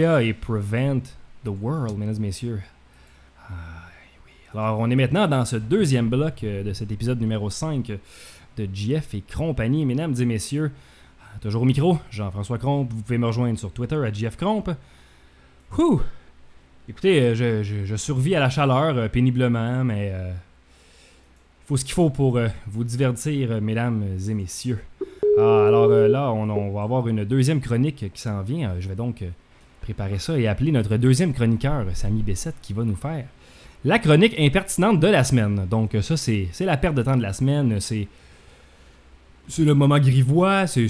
Et 0.00 0.32
Prevent 0.32 1.00
the 1.44 1.48
World, 1.48 1.98
mesdames 1.98 2.16
et 2.16 2.20
messieurs. 2.20 2.60
Ah. 3.48 3.52
Alors, 4.54 4.78
on 4.80 4.90
est 4.90 4.96
maintenant 4.96 5.28
dans 5.28 5.44
ce 5.44 5.56
deuxième 5.56 6.08
bloc 6.08 6.42
euh, 6.42 6.62
de 6.64 6.72
cet 6.72 6.90
épisode 6.90 7.20
numéro 7.20 7.50
5 7.50 7.92
de 8.56 8.68
GF 8.72 9.14
et 9.14 9.22
compagnie. 9.22 9.84
Mesdames 9.84 10.14
et 10.18 10.24
messieurs, 10.24 10.72
ah, 11.22 11.38
toujours 11.42 11.62
au 11.62 11.64
micro, 11.66 11.98
Jean-François 12.10 12.56
Crompe. 12.58 12.92
Vous 12.92 13.02
pouvez 13.02 13.18
me 13.18 13.26
rejoindre 13.26 13.58
sur 13.58 13.70
Twitter 13.72 13.96
à 13.96 14.10
GF 14.10 14.36
Crompe. 14.36 14.70
Ouh! 15.78 16.00
Écoutez, 16.88 17.20
euh, 17.20 17.34
je, 17.34 17.84
je- 17.84 17.96
survis 17.96 18.34
à 18.34 18.40
la 18.40 18.48
chaleur 18.48 18.96
euh, 18.96 19.08
péniblement, 19.08 19.84
mais 19.84 20.12
il 20.14 21.66
faut 21.66 21.76
ce 21.76 21.84
qu'il 21.84 21.94
faut 21.94 22.10
pour 22.10 22.40
vous 22.66 22.84
divertir, 22.84 23.60
mesdames 23.60 24.02
et 24.28 24.34
messieurs. 24.34 24.80
Ah, 25.38 25.66
alors 25.68 25.88
là, 25.88 26.32
on, 26.32 26.48
on 26.48 26.72
va 26.72 26.82
avoir 26.84 27.06
une 27.06 27.24
deuxième 27.24 27.60
chronique 27.60 28.10
qui 28.12 28.20
s'en 28.20 28.40
vient. 28.42 28.74
Je 28.80 28.88
vais 28.88 28.96
donc 28.96 29.22
préparer 29.80 30.18
ça 30.18 30.38
et 30.38 30.46
appeler 30.46 30.72
notre 30.72 30.96
deuxième 30.96 31.32
chroniqueur, 31.32 31.86
Samy 31.94 32.22
Bessette, 32.22 32.56
qui 32.62 32.72
va 32.72 32.84
nous 32.84 32.96
faire 32.96 33.24
la 33.84 33.98
chronique 33.98 34.34
impertinente 34.38 35.00
de 35.00 35.06
la 35.06 35.24
semaine. 35.24 35.66
Donc 35.68 35.96
ça, 36.02 36.16
c'est 36.16 36.50
la 36.60 36.76
perte 36.76 36.94
de 36.94 37.02
temps 37.02 37.16
de 37.16 37.22
la 37.22 37.32
semaine. 37.32 37.80
C'est 37.80 38.08
c'est 39.48 39.64
le 39.64 39.74
moment 39.74 39.98
grivois. 39.98 40.66
C'est 40.66 40.86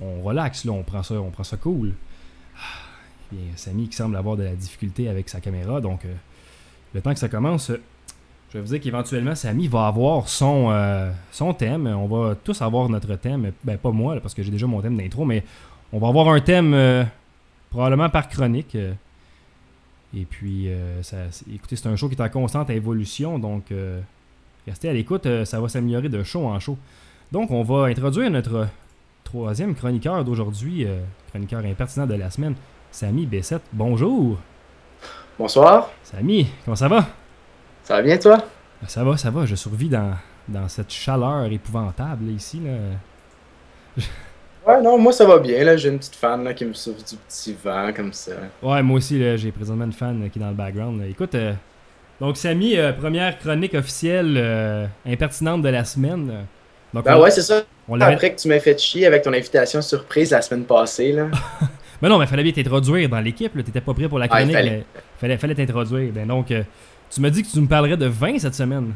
on, 0.00 0.04
on 0.04 0.22
relaxe, 0.22 0.64
là, 0.64 0.72
on 0.72 0.82
prend 0.82 1.02
ça, 1.02 1.14
on 1.14 1.30
prend 1.30 1.44
ça 1.44 1.56
cool. 1.56 1.92
Ah, 2.56 3.36
Samy 3.56 3.88
qui 3.88 3.96
semble 3.96 4.16
avoir 4.16 4.36
de 4.36 4.44
la 4.44 4.54
difficulté 4.54 5.08
avec 5.08 5.28
sa 5.28 5.40
caméra. 5.40 5.80
Donc 5.80 6.04
euh, 6.04 6.14
le 6.94 7.00
temps 7.00 7.12
que 7.12 7.18
ça 7.18 7.28
commence, 7.28 7.70
je 8.50 8.56
vais 8.56 8.60
vous 8.60 8.68
dire 8.68 8.80
qu'éventuellement, 8.80 9.34
Samy 9.34 9.68
va 9.68 9.86
avoir 9.86 10.28
son, 10.28 10.70
euh, 10.70 11.10
son 11.30 11.52
thème. 11.52 11.86
On 11.86 12.06
va 12.06 12.34
tous 12.34 12.62
avoir 12.62 12.88
notre 12.88 13.14
thème. 13.16 13.52
Ben, 13.62 13.76
pas 13.76 13.90
moi, 13.90 14.18
parce 14.20 14.34
que 14.34 14.42
j'ai 14.42 14.50
déjà 14.50 14.66
mon 14.66 14.80
thème 14.80 14.96
d'intro, 14.96 15.24
mais 15.24 15.44
on 15.92 15.98
va 15.98 16.08
avoir 16.08 16.28
un 16.28 16.40
thème 16.40 16.72
euh, 16.72 17.04
probablement 17.70 18.08
par 18.08 18.28
chronique. 18.28 18.74
euh. 18.74 18.92
et 20.16 20.24
puis, 20.24 20.68
euh, 20.68 21.02
ça, 21.02 21.16
écoutez, 21.52 21.76
c'est 21.76 21.88
un 21.88 21.96
show 21.96 22.08
qui 22.08 22.14
est 22.14 22.22
en 22.22 22.28
constante 22.28 22.70
évolution, 22.70 23.38
donc 23.38 23.70
euh, 23.72 24.00
restez 24.66 24.88
à 24.88 24.92
l'écoute. 24.92 25.26
ça 25.44 25.60
va 25.60 25.68
s'améliorer 25.68 26.08
de 26.08 26.22
show 26.22 26.46
en 26.46 26.58
show. 26.60 26.76
Donc, 27.32 27.50
on 27.50 27.62
va 27.62 27.86
introduire 27.86 28.30
notre 28.30 28.68
troisième 29.24 29.74
chroniqueur 29.74 30.24
d'aujourd'hui, 30.24 30.86
chroniqueur 31.30 31.64
impertinent 31.64 32.06
de 32.06 32.14
la 32.14 32.30
semaine, 32.30 32.54
Samy 32.90 33.26
Bessette. 33.26 33.62
Bonjour. 33.72 34.38
Bonsoir, 35.38 35.90
Samy, 36.02 36.48
comment 36.64 36.74
ça 36.74 36.88
va? 36.88 37.06
ça 37.84 37.96
va 37.96 38.02
bien 38.02 38.16
toi? 38.18 38.38
Ça 38.86 39.04
va, 39.04 39.16
ça 39.16 39.30
va. 39.30 39.44
Je 39.44 39.54
survis 39.54 39.88
dans, 39.88 40.16
dans 40.48 40.68
cette 40.68 40.90
chaleur 40.92 41.44
épouvantable 41.52 42.30
ici. 42.30 42.60
Là. 42.60 44.04
Ouais, 44.68 44.82
non, 44.82 44.98
moi 44.98 45.12
ça 45.12 45.24
va 45.24 45.38
bien, 45.38 45.64
là, 45.64 45.76
j'ai 45.78 45.88
une 45.88 45.98
petite 45.98 46.16
fan 46.16 46.44
là, 46.44 46.52
qui 46.52 46.64
me 46.66 46.74
souffle 46.74 46.98
du 47.02 47.16
petit 47.16 47.56
vent 47.64 47.90
comme 47.96 48.12
ça. 48.12 48.32
Ouais, 48.62 48.82
moi 48.82 48.98
aussi, 48.98 49.18
là, 49.18 49.36
j'ai 49.36 49.50
présentement 49.50 49.86
une 49.86 49.92
fan 49.92 50.22
euh, 50.22 50.28
qui 50.28 50.38
est 50.38 50.42
dans 50.42 50.48
le 50.48 50.54
background. 50.54 51.00
là. 51.00 51.06
Écoute, 51.06 51.34
euh, 51.34 51.54
donc 52.20 52.36
Samy, 52.36 52.76
euh, 52.76 52.92
première 52.92 53.38
chronique 53.38 53.72
officielle 53.74 54.34
euh, 54.36 54.86
impertinente 55.06 55.62
de 55.62 55.68
la 55.70 55.84
semaine. 55.84 56.44
Donc, 56.92 57.04
Ben 57.04 57.16
on, 57.16 57.22
ouais, 57.22 57.30
c'est 57.30 57.42
ça. 57.42 57.62
on 57.88 57.98
Après 58.00 58.34
que 58.34 58.40
tu 58.40 58.48
m'as 58.48 58.60
fait 58.60 58.78
chier 58.78 59.06
avec 59.06 59.22
ton 59.22 59.32
invitation 59.32 59.80
surprise 59.80 60.30
la 60.32 60.42
semaine 60.42 60.64
passée, 60.64 61.12
là. 61.12 61.28
Mais 62.02 62.08
non, 62.08 62.16
mais 62.18 62.26
fallait 62.28 62.44
bien 62.44 62.52
t'introduire 62.52 63.08
dans 63.08 63.18
l'équipe. 63.18 63.52
là. 63.56 63.62
T'étais 63.64 63.80
pas 63.80 63.92
prêt 63.92 64.08
pour 64.08 64.20
la 64.20 64.26
Ah, 64.30 64.36
chronique. 64.36 64.52
fallait. 64.54 64.70
mais 64.70 64.84
fallait, 65.18 65.36
fallait 65.36 65.54
t'introduire. 65.56 66.12
Ben 66.12 66.28
donc, 66.28 66.46
tu 67.10 67.20
m'as 67.20 67.30
dit 67.30 67.42
que 67.42 67.48
tu 67.48 67.58
me 67.60 67.66
parlerais 67.66 67.96
de 67.96 68.06
vin 68.06 68.38
cette 68.38 68.54
semaine. 68.54 68.92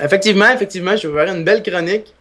Effectivement, 0.00 0.50
effectivement, 0.52 0.94
je 0.96 1.08
vais 1.08 1.12
vous 1.12 1.18
faire 1.26 1.34
une 1.34 1.42
belle 1.44 1.62
chronique. 1.62 2.14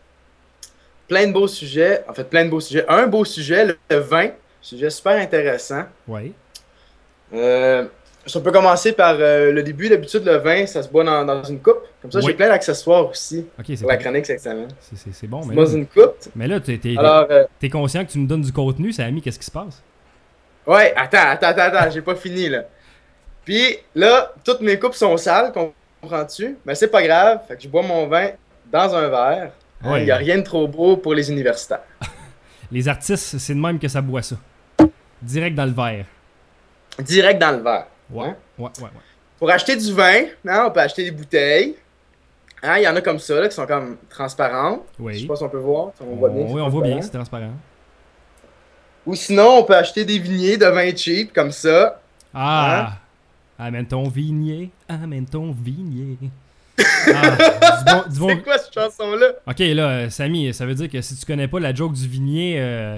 Plein 1.07 1.27
de 1.27 1.33
beaux 1.33 1.47
sujets. 1.47 2.03
En 2.07 2.13
fait, 2.13 2.23
plein 2.23 2.45
de 2.45 2.49
beaux 2.49 2.59
sujets. 2.61 2.85
Un 2.87 3.07
beau 3.07 3.25
sujet, 3.25 3.65
le 3.89 3.97
vin. 3.97 4.29
Sujet 4.61 4.89
super 4.89 5.13
intéressant. 5.19 5.83
Oui. 6.07 6.33
Euh, 7.33 7.85
on 8.35 8.39
peut 8.39 8.51
commencer 8.51 8.93
par 8.93 9.15
euh, 9.19 9.51
le 9.51 9.63
début. 9.63 9.89
D'habitude, 9.89 10.23
le 10.23 10.37
vin, 10.37 10.65
ça 10.65 10.81
se 10.81 10.87
boit 10.87 11.03
dans, 11.03 11.25
dans 11.25 11.43
une 11.43 11.59
coupe. 11.59 11.81
Comme 12.01 12.11
ça, 12.11 12.19
Oui. 12.19 12.25
j'ai 12.27 12.33
plein 12.33 12.47
d'accessoires 12.47 13.09
aussi 13.09 13.45
Ok, 13.59 13.65
c'est 13.67 13.79
pour 13.81 13.89
la 13.89 13.97
chronique 13.97 14.25
cette 14.25 14.39
semaine. 14.41 14.69
c'est- 14.79 14.95
c'est- 14.95 15.13
c'est 15.13 15.27
bon. 15.27 15.41
Mais 15.45 15.55
Dans 15.55 15.63
là, 15.63 15.69
une 15.71 15.85
coupe. 15.87 16.15
mais 16.35 16.47
là, 16.47 16.59
t'es 16.59 16.79
euh, 16.97 17.45
t'es 17.59 17.69
conscient 17.69 18.05
que 18.05 18.11
tu 18.11 18.19
me 18.19 18.27
donnes 18.27 18.41
du 18.43 18.53
contenu, 18.53 18.93
Samy. 18.93 19.21
Qu'est-ce 19.21 19.39
qui 19.39 19.45
se 19.45 19.51
passe? 19.51 19.81
Ouais, 20.65 20.93
attends, 20.95 21.17
attends, 21.27 21.47
attends, 21.47 21.75
attends, 21.77 21.91
j'ai 21.91 22.01
pas 22.01 22.15
fini 22.15 22.47
là. 22.47 22.63
Puis 23.43 23.77
là, 23.95 24.33
toutes 24.45 24.61
mes 24.61 24.79
coupes 24.79 24.93
sont 24.95 25.17
sales, 25.17 25.51
comprends-tu? 26.01 26.57
Mais 26.65 26.75
c'est 26.75 26.87
pas 26.87 27.03
grave, 27.03 27.41
fait 27.47 27.57
que 27.57 27.63
je 27.63 27.67
bois 27.67 27.81
mon 27.81 28.07
vin 28.07 28.29
dans 28.71 28.95
un 28.95 29.09
verre. 29.09 29.51
Il 29.83 29.89
Ouais. 29.89 30.05
y 30.05 30.11
a 30.11 30.15
rien 30.15 30.37
de 30.37 30.43
trop 30.43 30.67
beau 30.67 30.97
pour 30.97 31.13
les 31.13 31.29
universitaires. 31.31 31.81
Les 32.71 32.87
artistes, 32.87 33.37
c'est 33.37 33.53
de 33.53 33.59
même 33.59 33.77
que 33.77 33.87
ça 33.87 34.01
boit 34.01 34.21
ça. 34.23 34.35
Direct 35.21 35.55
dans 35.55 35.65
le 35.65 35.71
verre. 35.71 36.05
Direct 36.99 37.39
dans 37.39 37.51
le 37.57 37.61
verre. 37.63 37.87
Ouais. 38.09 38.27
Hein? 38.29 38.35
Ouais, 38.57 38.69
ouais, 38.79 38.83
ouais. 38.85 38.89
Pour 39.37 39.49
acheter 39.51 39.75
du 39.75 39.93
vin, 39.93 40.23
hein, 40.47 40.65
on 40.67 40.71
peut 40.71 40.79
acheter 40.79 41.03
des 41.03 41.11
bouteilles. 41.11 41.75
Hein, 42.63 42.77
Il 42.77 42.83
y 42.83 42.87
en 42.87 42.95
a 42.95 43.01
comme 43.01 43.19
ça, 43.19 43.39
là, 43.41 43.47
qui 43.49 43.55
sont 43.55 43.65
comme 43.67 43.97
transparentes. 44.09 44.83
Je 44.97 45.03
sais 45.03 45.03
Oui. 45.21 45.25
pas 45.27 45.35
si 45.35 45.43
on 45.43 45.49
peut 45.49 45.57
voir. 45.59 45.91
si 45.95 46.01
on 46.03 46.15
voit 46.15 46.29
bien, 46.29 46.45
oui, 46.47 46.61
on 46.61 46.69
voit 46.69 46.83
bien, 46.83 47.01
c'est 47.01 47.11
transparent. 47.11 47.51
Ou 49.05 49.15
sinon, 49.15 49.57
on 49.59 49.63
peut 49.65 49.75
acheter 49.75 50.05
des 50.05 50.17
vigniers 50.17 50.57
de 50.57 50.65
vin 50.65 50.95
cheap, 50.95 51.33
comme 51.33 51.51
ça. 51.51 51.99
Ah! 52.33 52.93
Amène 53.59 53.85
ton 53.85 54.07
vignier, 54.07 54.71
amène 54.89 55.25
ton 55.25 55.51
vignier. 55.51 56.17
Ah, 56.79 57.37
bon- 58.17 58.27
C'est 58.29 58.43
quoi 58.43 58.57
cette 58.57 58.73
chanson-là? 58.73 59.27
Ok, 59.47 59.59
là, 59.59 59.89
euh, 59.89 60.09
Samy, 60.09 60.53
ça 60.53 60.65
veut 60.65 60.73
dire 60.75 60.89
que 60.89 61.01
si 61.01 61.15
tu 61.15 61.25
connais 61.25 61.47
pas 61.47 61.59
la 61.59 61.73
joke 61.73 61.93
du 61.93 62.07
vignier, 62.07 62.55
euh, 62.57 62.97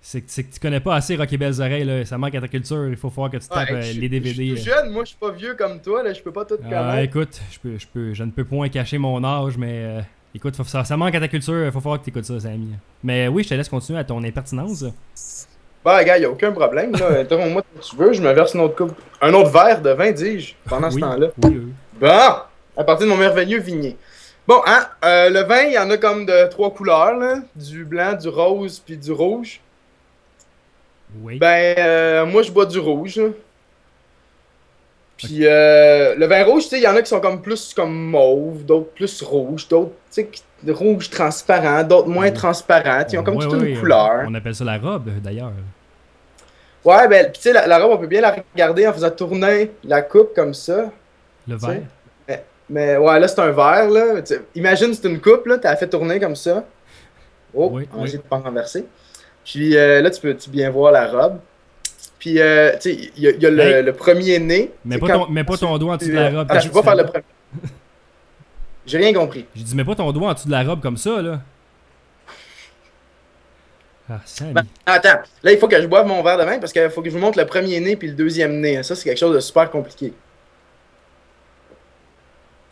c'est 0.00 0.20
que, 0.22 0.30
tu 0.30 0.60
connais 0.60 0.80
pas 0.80 0.94
assez 0.94 1.16
Rock 1.16 1.32
et 1.32 1.36
Belles 1.36 1.60
Oreilles, 1.60 1.84
là. 1.84 2.04
Ça 2.04 2.16
manque 2.18 2.34
à 2.34 2.40
ta 2.40 2.48
culture, 2.48 2.86
il 2.88 2.96
faut 2.96 3.08
voir 3.08 3.30
que 3.30 3.36
tu 3.38 3.48
tapes 3.48 3.68
Ouais, 3.70 3.76
euh, 3.76 3.80
je 3.82 3.86
suis- 3.92 4.00
les 4.00 4.06
Je 4.06 4.10
DVD. 4.10 4.32
suis 4.34 4.48
là. 4.50 4.54
tout 4.56 4.82
jeune, 4.84 4.92
moi 4.92 5.04
je 5.04 5.08
suis 5.10 5.18
pas 5.18 5.30
vieux 5.32 5.54
comme 5.54 5.80
toi, 5.80 6.02
là, 6.02 6.12
je 6.12 6.22
peux 6.22 6.32
pas 6.32 6.44
tout 6.44 6.56
Ah, 6.64 6.68
connaître. 6.68 6.98
écoute, 7.02 7.40
je, 7.50 7.58
peux, 7.58 7.78
je, 7.78 7.86
peux, 7.86 8.14
je 8.14 8.22
ne 8.24 8.30
peux 8.30 8.44
point 8.44 8.68
cacher 8.68 8.98
mon 8.98 9.22
âge, 9.24 9.56
mais 9.58 9.72
euh, 9.72 10.00
écoute, 10.34 10.56
faut- 10.56 10.64
ça, 10.64 10.84
ça 10.84 10.96
manque 10.96 11.14
à 11.14 11.20
ta 11.20 11.28
culture, 11.28 11.64
il 11.66 11.72
faut 11.72 11.80
voir 11.80 11.98
que 11.98 12.04
tu 12.04 12.10
écoutes 12.10 12.24
ça, 12.26 12.38
Samy. 12.40 12.68
Mais 13.02 13.28
oui, 13.28 13.42
je 13.42 13.48
te 13.48 13.54
laisse 13.54 13.68
continuer 13.68 13.98
à 13.98 14.04
ton 14.04 14.22
impertinence. 14.22 14.84
Bah, 15.84 16.04
gars, 16.04 16.18
y 16.18 16.24
a 16.26 16.30
aucun 16.30 16.52
problème. 16.52 16.92
Interromps-moi 17.18 17.62
quand 17.74 17.80
tu 17.80 17.96
veux, 17.96 18.12
je 18.12 18.22
me 18.22 18.30
verse 18.32 18.54
une 18.54 18.60
autre 18.60 18.76
coupe. 18.76 18.94
Un 19.20 19.32
autre 19.34 19.50
verre 19.50 19.80
de 19.80 19.90
vin, 19.90 20.12
dis-je, 20.12 20.54
pendant 20.68 20.90
ce 20.90 20.98
temps-là. 20.98 21.28
Oui, 21.42 21.50
oui. 21.64 21.72
Bon, 22.00 22.32
à 22.80 22.84
partir 22.84 23.06
de 23.06 23.12
mon 23.12 23.18
merveilleux 23.18 23.60
vignier. 23.60 23.96
Bon, 24.48 24.62
hein, 24.66 24.86
euh, 25.04 25.28
le 25.28 25.40
vin, 25.40 25.64
il 25.64 25.74
y 25.74 25.78
en 25.78 25.90
a 25.90 25.98
comme 25.98 26.24
de 26.24 26.48
trois 26.48 26.72
couleurs, 26.72 27.14
là. 27.16 27.36
Du 27.54 27.84
blanc, 27.84 28.14
du 28.14 28.28
rose, 28.28 28.82
puis 28.84 28.96
du 28.96 29.12
rouge. 29.12 29.60
Oui. 31.22 31.38
Ben, 31.38 31.74
euh, 31.78 32.24
moi, 32.24 32.42
je 32.42 32.50
bois 32.50 32.64
du 32.64 32.78
rouge, 32.78 33.16
là. 33.16 33.28
Puis, 35.18 35.40
euh, 35.42 36.14
le 36.14 36.24
vin 36.24 36.42
rouge, 36.44 36.62
tu 36.62 36.68
sais, 36.70 36.78
il 36.78 36.82
y 36.84 36.88
en 36.88 36.96
a 36.96 37.02
qui 37.02 37.10
sont 37.10 37.20
comme 37.20 37.42
plus 37.42 37.74
comme 37.74 37.94
mauve, 37.94 38.64
d'autres 38.64 38.88
plus 38.94 39.20
rouge, 39.22 39.68
d'autres, 39.68 39.92
tu 40.10 40.26
sais, 40.64 40.72
rouge 40.72 41.10
transparent, 41.10 41.84
d'autres 41.84 42.08
moins 42.08 42.28
Oui. 42.28 42.32
transparents. 42.32 43.04
Ils 43.12 43.18
ont 43.18 43.22
comme 43.22 43.36
Oui, 43.36 43.44
toute 43.46 43.60
oui, 43.60 43.72
une 43.72 43.78
couleur. 43.78 44.24
On 44.26 44.34
appelle 44.34 44.54
ça 44.54 44.64
la 44.64 44.78
robe, 44.78 45.10
d'ailleurs. 45.22 45.52
Ouais, 46.82 47.06
ben, 47.08 47.30
tu 47.30 47.42
sais, 47.42 47.52
la, 47.52 47.66
la 47.66 47.78
robe, 47.78 47.92
on 47.92 47.98
peut 47.98 48.06
bien 48.06 48.22
la 48.22 48.34
regarder 48.54 48.88
en 48.88 48.94
faisant 48.94 49.10
tourner 49.10 49.70
la 49.84 50.00
coupe 50.00 50.34
comme 50.34 50.54
ça. 50.54 50.90
Le 51.46 51.56
verre. 51.56 51.82
Mais 52.72 52.96
ouais, 52.96 53.18
là, 53.18 53.26
c'est 53.28 53.40
un 53.40 53.50
verre, 53.50 53.90
là. 53.90 54.22
Imagine, 54.54 54.94
c'est 54.94 55.08
une 55.08 55.20
coupe, 55.20 55.46
là, 55.46 55.58
t'as 55.58 55.74
fait 55.76 55.88
tourner 55.88 56.20
comme 56.20 56.36
ça. 56.36 56.64
Oh, 57.52 57.68
Oui, 57.72 57.88
on 57.92 57.96
va 57.98 58.02
oui. 58.04 58.12
de 58.12 58.18
pas 58.18 58.36
renverser. 58.38 58.86
Puis 59.44 59.76
euh, 59.76 60.00
là, 60.00 60.10
tu 60.10 60.20
peux, 60.20 60.36
tu 60.36 60.48
bien 60.50 60.70
voir 60.70 60.92
la 60.92 61.08
robe? 61.10 61.38
Puis, 62.20 62.38
euh, 62.40 62.72
tu 62.80 62.94
sais, 62.94 63.10
il 63.16 63.22
y 63.22 63.26
a, 63.26 63.30
il 63.30 63.42
y 63.42 63.46
a 63.46 63.50
le, 63.50 63.60
Hey. 63.62 63.82
le 63.82 63.92
premier 63.92 64.38
nez. 64.38 64.70
Mets 64.84 64.98
pas, 64.98 65.06
quand- 65.08 65.24
ton, 65.26 65.30
mets 65.32 65.42
pas 65.42 65.56
ton 65.56 65.76
doigt 65.78 65.94
en 65.94 65.96
dessous 65.96 66.10
de 66.10 66.14
la 66.14 66.30
robe. 66.30 66.46
Ah, 66.50 66.58
je 66.60 66.68
vais 66.68 66.74
pas 66.74 66.82
faire 66.82 66.94
le 66.96 67.04
premier. 67.06 67.24
J'ai 68.86 68.98
rien 68.98 69.12
compris. 69.12 69.46
J'ai 69.54 69.64
dit, 69.64 69.74
mets 69.74 69.84
pas 69.84 69.94
ton 69.96 70.12
doigt 70.12 70.30
en 70.30 70.34
dessous 70.34 70.46
de 70.46 70.52
la 70.52 70.62
robe 70.62 70.80
comme 70.80 70.96
ça, 70.96 71.20
là. 71.22 71.40
Ah. 74.08 74.20
Ben, 74.52 74.62
attends, 74.86 75.20
là, 75.42 75.52
il 75.52 75.58
faut 75.58 75.68
que 75.68 75.80
je 75.80 75.86
boive 75.86 76.06
mon 76.06 76.22
verre 76.22 76.36
de 76.38 76.42
vin 76.44 76.58
parce 76.58 76.72
qu'il 76.72 76.88
faut 76.90 77.00
que 77.00 77.08
je 77.08 77.14
vous 77.14 77.20
montre 77.20 77.38
le 77.38 77.46
premier 77.46 77.78
nez 77.80 77.94
puis 77.96 78.08
le 78.08 78.14
deuxième 78.14 78.58
nez. 78.60 78.82
Ça, 78.82 78.94
c'est 78.96 79.04
quelque 79.04 79.18
chose 79.18 79.34
de 79.34 79.40
super 79.40 79.70
compliqué. 79.70 80.12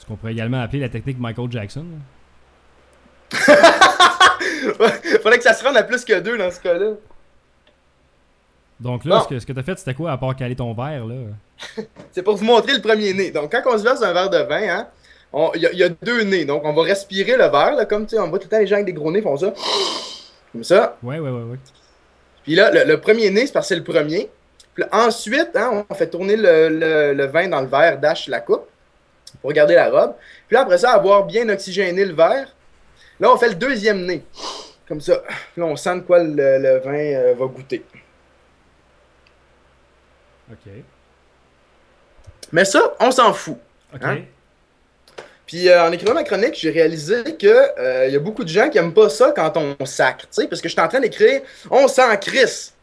Qu'on 0.08 0.16
pourrait 0.16 0.32
également 0.32 0.60
appeler 0.62 0.80
la 0.80 0.88
technique 0.88 1.18
Michael 1.20 1.50
Jackson. 1.52 1.84
Faudrait 5.22 5.38
que 5.38 5.44
ça 5.44 5.54
se 5.54 5.64
rende 5.64 5.76
à 5.76 5.82
plus 5.82 6.04
que 6.04 6.18
deux 6.20 6.38
dans 6.38 6.50
ce 6.50 6.60
cas-là. 6.60 6.92
Donc 8.80 9.04
là, 9.04 9.16
Bon. 9.16 9.22
ce 9.24 9.28
que, 9.28 9.38
ce 9.40 9.46
que 9.46 9.52
t'as 9.52 9.62
fait, 9.62 9.78
c'était 9.78 9.94
quoi, 9.94 10.12
à 10.12 10.16
part 10.18 10.34
caler 10.36 10.54
ton 10.56 10.72
verre, 10.72 11.04
là? 11.04 11.14
C'est 12.12 12.22
pour 12.22 12.36
vous 12.36 12.44
montrer 12.44 12.74
le 12.74 12.80
premier 12.80 13.12
nez. 13.12 13.30
Donc, 13.30 13.50
quand 13.52 13.62
on 13.66 13.76
se 13.78 13.82
verse 13.82 14.02
un 14.02 14.12
verre 14.12 14.30
de 14.30 14.38
vin, 14.38 14.62
hein, 14.68 14.86
il 15.56 15.60
y, 15.62 15.66
a- 15.66 15.72
il 15.72 15.78
y 15.78 15.82
a 15.82 15.88
deux 15.88 16.22
nez. 16.22 16.44
Donc, 16.44 16.62
on 16.64 16.72
va 16.72 16.82
respirer 16.84 17.32
le 17.36 17.44
verre, 17.48 17.74
là, 17.74 17.84
comme 17.86 18.06
tu 18.06 18.14
sais, 18.16 18.22
on 18.22 18.28
voit 18.28 18.38
tout 18.38 18.44
le 18.46 18.50
temps 18.50 18.58
les 18.60 18.66
gens 18.66 18.76
avec 18.76 18.86
des 18.86 18.92
gros 18.92 19.10
nez 19.10 19.20
font 19.22 19.36
ça. 19.36 19.52
Comme 20.52 20.64
ça. 20.64 20.96
Ouais, 21.02 21.18
ouais, 21.18 21.28
ouais, 21.28 21.42
ouais. 21.42 21.58
Puis 22.44 22.54
là, 22.54 22.70
le, 22.70 22.84
le 22.90 22.98
premier 23.00 23.28
nez, 23.30 23.46
c'est 23.46 23.52
parce 23.52 23.66
que 23.68 23.74
c'est 23.74 23.78
le 23.80 23.84
premier. 23.84 24.30
Puis 24.74 24.82
là, 24.84 24.88
ensuite, 25.06 25.50
hein, 25.56 25.84
on 25.90 25.94
fait 25.94 26.08
tourner 26.08 26.36
le, 26.36 26.70
le- 26.70 27.12
le 27.12 27.26
vin 27.26 27.48
dans 27.48 27.60
le 27.60 27.66
verre, 27.66 27.98
dash 28.00 28.28
la 28.28 28.40
coupe, 28.40 28.64
pour 29.40 29.52
garder 29.52 29.74
la 29.74 29.90
robe. 29.90 30.14
Puis 30.46 30.54
là, 30.54 30.62
après 30.62 30.78
ça, 30.78 30.92
avoir 30.92 31.24
bien 31.26 31.48
oxygéné 31.48 32.04
le 32.04 32.14
verre, 32.14 32.54
là, 33.20 33.32
on 33.32 33.36
fait 33.36 33.48
le 33.48 33.54
deuxième 33.54 34.04
nez. 34.04 34.24
Comme 34.86 35.00
ça. 35.00 35.22
Là, 35.56 35.64
on 35.64 35.76
sent 35.76 35.96
de 35.96 36.00
quoi 36.00 36.22
le, 36.22 36.58
le 36.58 36.78
vin 36.78 36.92
euh, 36.92 37.34
va 37.38 37.46
goûter. 37.46 37.84
Ok. 40.50 40.72
Mais 42.52 42.64
ça, 42.64 42.94
on 43.00 43.10
s'en 43.10 43.32
fout. 43.34 43.58
Ok. 43.94 44.00
Hein? 44.02 44.22
Puis 45.48 45.66
euh, 45.68 45.82
en 45.82 45.92
écrivant 45.92 46.12
ma 46.12 46.24
chronique, 46.24 46.54
j'ai 46.54 46.70
réalisé 46.70 47.36
que 47.36 47.80
euh, 47.80 48.08
y 48.08 48.16
a 48.16 48.18
beaucoup 48.18 48.44
de 48.44 48.50
gens 48.50 48.68
qui 48.68 48.76
aiment 48.76 48.92
pas 48.92 49.08
ça 49.08 49.32
quand 49.34 49.56
on 49.56 49.84
sacre, 49.86 50.26
tu 50.26 50.42
sais, 50.42 50.46
parce 50.46 50.60
que 50.60 50.68
j'étais 50.68 50.82
en 50.82 50.88
train 50.88 51.00
d'écrire 51.00 51.40
on 51.70 51.88
s'en 51.88 52.14
crisse. 52.18 52.74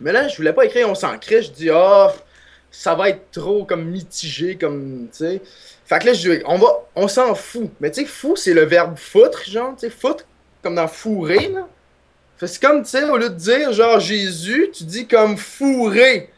Mais 0.00 0.12
là, 0.12 0.28
je 0.28 0.36
voulais 0.36 0.52
pas 0.52 0.64
écrire 0.64 0.88
on 0.88 0.94
s'en 0.94 1.18
crisse, 1.18 1.46
je 1.46 1.50
dis 1.50 1.70
ah 1.70 2.12
ça 2.70 2.94
va 2.94 3.08
être 3.08 3.32
trop 3.32 3.64
comme 3.64 3.84
mitigé 3.84 4.56
comme 4.56 5.08
tu 5.10 5.18
sais. 5.18 5.42
Fait 5.86 5.98
que 5.98 6.06
là 6.06 6.12
je 6.14 6.42
on 6.46 6.58
va 6.58 6.68
on 6.94 7.08
s'en 7.08 7.34
fout. 7.34 7.70
Mais 7.80 7.90
tu 7.90 8.00
sais 8.02 8.06
fou 8.06 8.36
c'est 8.36 8.54
le 8.54 8.64
verbe 8.64 8.96
foutre 8.96 9.44
genre, 9.48 9.74
tu 9.74 9.80
sais 9.80 9.90
foutre 9.90 10.24
comme 10.62 10.74
dans 10.76 10.88
fourrer 10.88 11.48
là. 11.48 11.68
C'est 12.38 12.60
comme 12.60 12.82
tu 12.82 12.90
sais 12.90 13.04
au 13.04 13.16
lieu 13.16 13.30
de 13.30 13.34
dire 13.34 13.72
genre 13.72 14.00
Jésus, 14.00 14.70
tu 14.72 14.84
dis 14.84 15.06
comme 15.06 15.36
fourrer. 15.36 16.30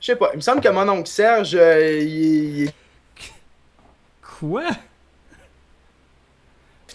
Je 0.00 0.06
sais 0.06 0.16
pas, 0.16 0.30
il 0.34 0.36
me 0.36 0.42
semble 0.42 0.60
que 0.60 0.68
mon 0.68 0.86
oncle 0.88 1.08
Serge, 1.08 1.54
euh, 1.54 1.98
il, 2.00 2.70
Quoi? 4.38 4.64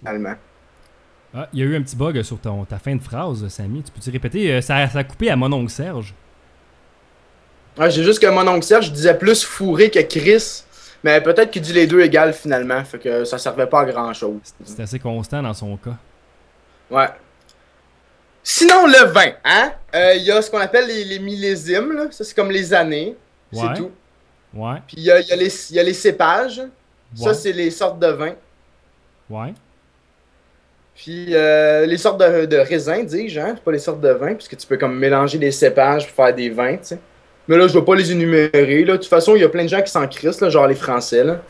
allemand. 0.06 0.36
Ah, 1.34 1.47
il 1.54 1.60
y 1.60 1.62
a 1.63 1.65
eu 1.65 1.75
un 1.75 1.82
petit 1.82 1.95
bug 1.95 2.21
sur 2.23 2.39
ton, 2.39 2.65
ta 2.65 2.80
fin 2.80 2.95
de 2.95 3.02
phrase, 3.02 3.47
Samy. 3.49 3.84
Tu 3.84 3.91
peux-tu 3.91 4.10
répéter? 4.12 4.54
Euh, 4.54 4.62
Ça, 4.62 4.88
ça 4.88 4.99
a 4.99 5.04
coupé 5.04 5.30
à 5.30 5.36
mon 5.36 5.52
oncle 5.54 5.71
Serge. 5.71 6.13
Ouais, 7.78 7.89
j'ai 7.91 8.04
juste 8.04 8.19
que 8.21 8.28
mon 8.28 8.47
oncle 8.47 8.63
Serge 8.65 8.91
disait 8.91 9.17
plus 9.17 9.43
fourré 9.43 9.89
que 9.89 9.99
Chris. 9.99 10.63
Mais 11.03 11.21
peut-être 11.21 11.51
qu'il 11.51 11.62
dit 11.62 11.73
les 11.73 11.88
deux 11.88 12.01
égales 12.01 12.33
finalement. 12.33 12.83
Fait 12.83 12.99
que 12.99 13.23
ça 13.25 13.38
servait 13.38 13.67
pas 13.67 13.81
à 13.81 13.85
grand 13.85 14.13
chose. 14.13 14.39
C'est 14.65 14.81
assez 14.81 14.99
constant 14.99 15.41
dans 15.41 15.53
son 15.53 15.77
cas. 15.77 15.95
Ouais. 16.91 17.07
Sinon, 18.43 18.88
le 18.88 19.05
vin, 19.12 19.31
hein? 19.45 19.71
Euh, 19.95 20.15
Il 20.15 20.23
y 20.23 20.31
a 20.31 20.41
ce 20.41 20.49
qu'on 20.49 20.59
appelle 20.59 20.88
les, 20.88 21.03
les 21.05 21.19
millésimes, 21.19 21.91
là. 21.93 22.07
Ça, 22.12 22.23
c'est 22.23 22.35
comme 22.35 22.51
les 22.51 22.73
années. 22.73 23.15
Ouais. 23.53 23.62
C'est 23.62 23.81
tout. 23.81 23.91
Ouais, 24.53 24.77
Puis 24.88 24.97
il 24.97 25.03
y 25.03 25.12
a, 25.12 25.19
y 25.19 25.31
a 25.31 25.35
les, 25.35 25.69
il 25.71 25.75
y 25.75 25.79
a 25.79 25.83
les 25.83 25.93
cépages. 25.93 26.62
Ça, 27.15 27.33
c'est 27.33 27.51
les 27.51 27.69
sortes 27.71 27.99
de 27.99 28.07
vin. 28.07 28.33
ouais. 29.29 29.53
Puis 30.95 31.27
euh, 31.33 31.85
les 31.85 31.97
sortes 31.97 32.19
de, 32.19 32.45
de 32.45 32.57
raisins, 32.57 33.05
dis-je, 33.05 33.39
hein? 33.39 33.55
Pas 33.63 33.71
les 33.71 33.79
sortes 33.79 34.01
de 34.01 34.09
vins, 34.09 34.33
puisque 34.33 34.57
tu 34.57 34.67
peux 34.67 34.75
comme 34.75 34.97
mélanger 34.99 35.38
des 35.38 35.51
cépages 35.51 36.05
pour 36.07 36.13
faire 36.25 36.35
des 36.35 36.49
vins, 36.49 36.75
tu 36.75 36.83
sais. 36.88 36.99
Mais 37.49 37.57
là, 37.57 37.67
je 37.67 37.73
vais 37.73 37.83
pas 37.83 37.95
les 37.95 38.12
énumérer. 38.12 38.85
Là. 38.85 38.93
De 38.93 38.97
toute 38.97 39.07
façon, 39.07 39.35
il 39.35 39.41
y 39.41 39.43
a 39.43 39.49
plein 39.49 39.63
de 39.63 39.69
gens 39.69 39.81
qui 39.81 39.91
s'en 39.91 40.07
crissent, 40.07 40.39
là, 40.39 40.49
genre 40.49 40.67
les 40.67 40.75
Français. 40.75 41.23
Là. 41.23 41.41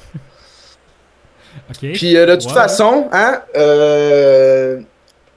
Puis 1.79 2.15
euh, 2.15 2.25
de 2.25 2.35
toute 2.35 2.51
façon, 2.51 3.09
hein, 3.11 3.41
euh, 3.55 4.79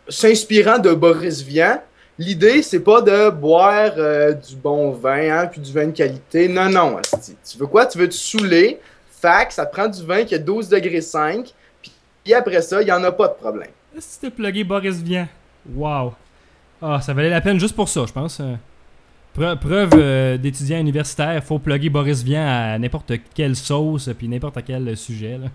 s'inspirant 0.08 0.78
de 0.78 0.94
Boris 0.94 1.42
Vian, 1.42 1.82
l'idée, 2.16 2.62
c'est 2.62 2.80
pas 2.80 3.02
de 3.02 3.30
boire 3.30 3.90
euh, 3.98 4.32
du 4.34 4.54
bon 4.54 4.92
vin, 4.92 5.40
hein, 5.40 5.46
puis 5.46 5.60
du 5.60 5.72
vin 5.72 5.86
de 5.86 5.90
qualité. 5.90 6.48
Non, 6.48 6.70
non. 6.70 6.96
asti. 6.96 7.36
Tu 7.44 7.58
veux 7.58 7.66
quoi? 7.66 7.84
Tu 7.86 7.98
veux 7.98 8.08
te 8.08 8.14
saouler. 8.14 8.78
Fac, 9.20 9.50
ça 9.50 9.66
te 9.66 9.72
prend 9.72 9.88
du 9.88 10.04
vin 10.04 10.24
qui 10.24 10.36
a 10.36 10.38
12 10.38 10.68
degrés 10.68 11.00
5. 11.00 11.52
Puis, 11.82 12.34
après 12.34 12.62
ça, 12.62 12.80
il 12.82 12.88
y 12.88 12.92
en 12.92 13.02
a 13.02 13.10
pas 13.10 13.26
de 13.26 13.34
problème. 13.34 13.70
Si 13.98 14.20
t'es 14.20 14.30
plugué 14.30 14.62
Boris 14.62 15.02
Vian? 15.02 15.26
Wow. 15.74 16.14
Ah, 16.80 17.00
ça 17.00 17.12
valait 17.12 17.30
la 17.30 17.40
peine 17.40 17.58
juste 17.58 17.74
pour 17.74 17.88
ça, 17.88 18.04
je 18.06 18.12
pense. 18.12 18.40
Euh, 19.38 19.56
Preuve, 19.56 19.58
preuve 19.58 19.90
euh, 19.94 20.36
d'étudiant 20.36 20.78
universitaire, 20.78 21.42
faut 21.42 21.58
plugger 21.58 21.88
Boris 21.88 22.22
Vian 22.22 22.44
à 22.46 22.78
n'importe 22.78 23.12
quelle 23.34 23.56
sauce, 23.56 24.10
puis 24.18 24.28
n'importe 24.28 24.58
quel 24.66 24.94
sujet. 24.96 25.38
Là. 25.38 25.46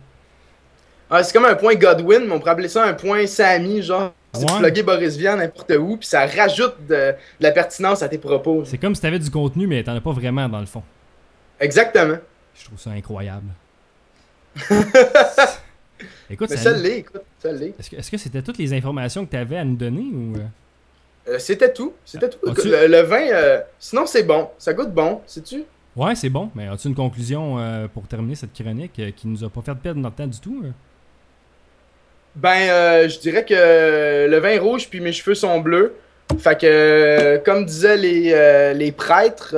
Ah, 1.10 1.24
c'est 1.24 1.32
comme 1.32 1.46
un 1.46 1.56
point 1.56 1.76
Godwin, 1.76 2.26
mais 2.26 2.32
on 2.34 2.40
pourrait 2.40 2.52
appeler 2.52 2.68
ça 2.70 2.84
un 2.86 2.94
point 2.94 3.26
Sammy, 3.28 3.82
genre. 3.82 4.14
C'est 4.34 4.46
de 4.46 4.52
Ouais? 4.52 4.60
plugger 4.60 4.84
Boris 4.84 5.16
Vian 5.18 5.38
n'importe 5.38 5.72
où, 5.80 5.98
puis 5.98 6.08
ça 6.08 6.26
rajoute 6.26 6.76
de, 6.88 6.96
de 6.96 7.14
la 7.40 7.52
pertinence 7.52 8.02
à 8.04 8.10
tes 8.10 8.18
propos. 8.18 8.64
C'est 8.66 8.78
comme 8.78 8.94
si 8.94 9.02
t'avais 9.02 9.20
du 9.20 9.30
contenu, 9.32 9.68
mais 9.68 9.84
t'en 9.84 9.96
as 9.96 10.02
pas 10.02 10.12
vraiment 10.12 10.50
dans 10.50 10.60
le 10.60 10.66
fond. 10.66 10.84
Exactement. 11.60 12.18
Je 12.60 12.66
trouve 12.66 12.80
ça 12.80 12.90
incroyable. 12.92 13.48
Écoute, 16.30 16.50
Mais 16.50 16.58
ça- 16.58 16.72
l'est, 16.74 17.00
écoute, 17.00 17.22
ça 17.40 17.52
l'est. 17.52 17.74
est-ce 17.80 17.90
que 17.90 17.96
est-ce 17.96 18.12
que 18.12 18.18
c'était 18.18 18.42
toutes 18.42 18.58
les 18.58 18.74
informations 18.74 19.26
que 19.26 19.32
t'avais 19.32 19.58
à 19.58 19.64
nous 19.64 19.76
donner 19.78 20.02
ou. 20.14 20.34
Euh? 21.30 21.40
C'était 21.40 21.72
tout, 21.74 21.94
c'était 22.06 22.30
tout. 22.30 22.40
As-tu- 22.50 22.70
Le, 22.70 22.88
le 22.88 23.02
vin, 23.02 23.28
euh, 23.32 23.60
sinon 23.80 24.06
c'est 24.06 24.24
bon, 24.24 24.50
ça 24.58 24.74
goûte 24.74 24.92
bon, 24.92 25.22
sais-tu? 25.26 25.64
Ouais, 25.96 26.14
c'est 26.16 26.30
bon, 26.30 26.52
mais 26.56 26.68
as-tu 26.68 26.88
une 26.90 26.96
conclusion 26.96 27.58
euh, 27.60 27.88
pour 27.88 28.08
terminer 28.08 28.36
cette 28.36 28.54
chronique 28.54 29.00
euh, 29.00 29.12
qui 29.16 29.28
nous 29.28 29.44
a 29.44 29.50
pas 29.50 29.62
fait 29.62 29.76
perdre 29.76 30.00
notre 30.00 30.16
temps 30.18 30.28
du 30.28 30.40
tout? 30.40 30.64
Ben, 32.36 33.08
je 33.10 33.20
dirais 33.20 33.44
que 33.46 34.28
le 34.30 34.38
vin 34.38 34.50
est 34.50 34.60
rouge 34.60 34.88
puis 34.90 35.00
mes 35.00 35.12
cheveux 35.12 35.34
sont 35.36 35.60
bleus. 35.60 35.96
Fait 36.40 36.60
que, 36.60 37.38
comme 37.44 37.66
disaient 37.66 37.98
les, 37.98 38.74
les 38.76 38.92
prêtres 38.92 39.56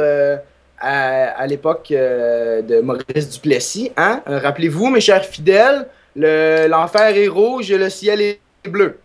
à, 0.80 1.26
à 1.32 1.48
l'époque 1.48 1.88
de 1.90 2.80
Maurice 2.80 3.30
Duplessis, 3.32 3.92
hein? 3.98 4.22
Rappelez-vous, 4.26 4.90
mes 4.90 5.02
chers 5.02 5.26
fidèles, 5.26 5.88
le- 6.16 6.68
l'enfer 6.70 7.18
est 7.18 7.28
rouge 7.28 7.70
et 7.72 7.78
le 7.78 7.90
ciel 7.90 8.22
est 8.22 8.40
bleu. 8.64 8.98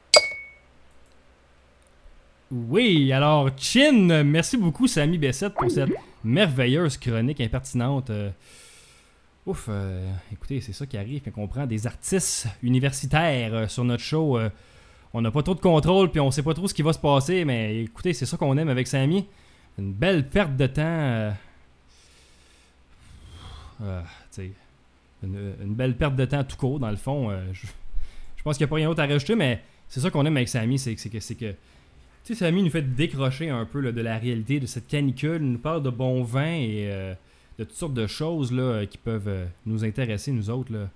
Oui, 2.56 3.10
alors, 3.12 3.50
Chin, 3.56 4.22
merci 4.22 4.56
beaucoup, 4.56 4.86
Samy 4.86 5.18
Bessette, 5.18 5.54
pour 5.54 5.68
cette 5.68 5.90
merveilleuse 6.22 6.96
chronique 6.98 7.40
impertinente. 7.40 8.10
Euh, 8.10 8.30
ouf, 9.44 9.66
euh, 9.68 10.08
écoutez, 10.32 10.60
c'est 10.60 10.72
ça 10.72 10.86
qui 10.86 10.96
arrive 10.96 11.22
quand 11.24 11.32
on 11.42 11.48
prend 11.48 11.66
des 11.66 11.84
artistes 11.88 12.46
universitaires 12.62 13.52
euh, 13.54 13.66
sur 13.66 13.82
notre 13.82 14.04
show. 14.04 14.38
euh, 14.38 14.50
on 15.12 15.20
n'a 15.20 15.32
pas 15.32 15.42
trop 15.42 15.56
de 15.56 15.60
contrôle, 15.60 16.12
puis 16.12 16.20
on 16.20 16.30
sait 16.30 16.44
pas 16.44 16.54
trop 16.54 16.68
ce 16.68 16.74
qui 16.74 16.82
va 16.82 16.92
se 16.92 16.98
passer, 17.00 17.44
mais 17.44 17.82
écoutez, 17.82 18.12
c'est 18.12 18.24
ça 18.26 18.36
qu'on 18.36 18.56
aime 18.56 18.68
avec 18.68 18.86
Samy. 18.86 19.26
Une 19.76 19.92
belle 19.92 20.28
perte 20.28 20.56
de 20.56 20.66
temps. 20.68 21.32
une, 25.24 25.54
une 25.60 25.74
belle 25.74 25.96
perte 25.96 26.14
de 26.14 26.24
temps 26.24 26.44
tout 26.44 26.56
court, 26.56 26.78
dans 26.78 26.90
le 26.90 26.96
fond. 26.96 27.30
je, 27.52 27.66
je 28.36 28.42
pense 28.44 28.56
qu'il 28.56 28.64
n'y 28.64 28.68
a 28.68 28.70
pas 28.70 28.76
rien 28.76 28.88
d'autre 28.88 29.02
à 29.02 29.06
rajouter, 29.06 29.34
mais 29.34 29.60
c'est 29.88 29.98
ça 29.98 30.10
qu'on 30.10 30.24
aime 30.24 30.36
avec 30.36 30.48
Samy, 30.48 30.78
c'est 30.78 30.94
que- 30.94 31.54
tu 32.24 32.34
sais, 32.34 32.44
Samy 32.46 32.62
nous 32.62 32.70
fait 32.70 32.82
décrocher 32.82 33.50
un 33.50 33.66
peu 33.66 33.80
là, 33.80 33.92
de 33.92 34.00
la 34.00 34.16
réalité 34.16 34.58
de 34.58 34.66
cette 34.66 34.86
canicule, 34.86 35.40
il 35.42 35.52
nous 35.52 35.58
parle 35.58 35.82
de 35.82 35.90
bon 35.90 36.22
vin 36.22 36.54
et 36.54 36.88
euh, 36.90 37.12
de 37.58 37.64
toutes 37.64 37.76
sortes 37.76 37.92
de 37.94 38.06
choses 38.06 38.50
là, 38.50 38.86
qui 38.86 38.96
peuvent 38.96 39.28
euh, 39.28 39.44
nous 39.66 39.84
intéresser, 39.84 40.32
nous 40.32 40.48
autres. 40.48 40.72
Là. 40.72 40.88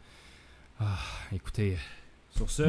Ah, 0.80 0.96
écoutez, 1.34 1.76
sur 2.34 2.50
ce. 2.50 2.62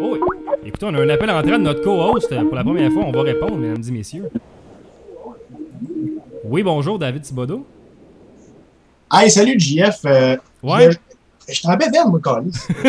Oh, 0.00 0.18
oui. 0.20 0.38
écoutez, 0.66 0.84
on 0.84 0.92
a 0.94 1.00
un 1.00 1.08
appel 1.08 1.30
en 1.30 1.38
entrée 1.38 1.52
de 1.52 1.56
notre 1.56 1.82
co-host 1.82 2.28
pour 2.44 2.54
la 2.54 2.62
première 2.62 2.92
fois. 2.92 3.04
On 3.06 3.12
va 3.12 3.22
répondre, 3.22 3.56
mesdames 3.56 3.82
et 3.88 3.90
messieurs. 3.90 4.28
Oui, 6.44 6.62
bonjour, 6.62 6.98
David 6.98 7.22
Thibodeau. 7.22 7.66
Hey, 9.10 9.30
salut 9.30 9.58
JF. 9.58 10.04
Euh, 10.04 10.36
Ouais, 10.62 10.90
je, 10.90 10.98
je 11.54 11.62
t'en 11.62 11.76
bien, 11.76 12.06
moi, 12.06 12.20
Carlis. 12.22 12.52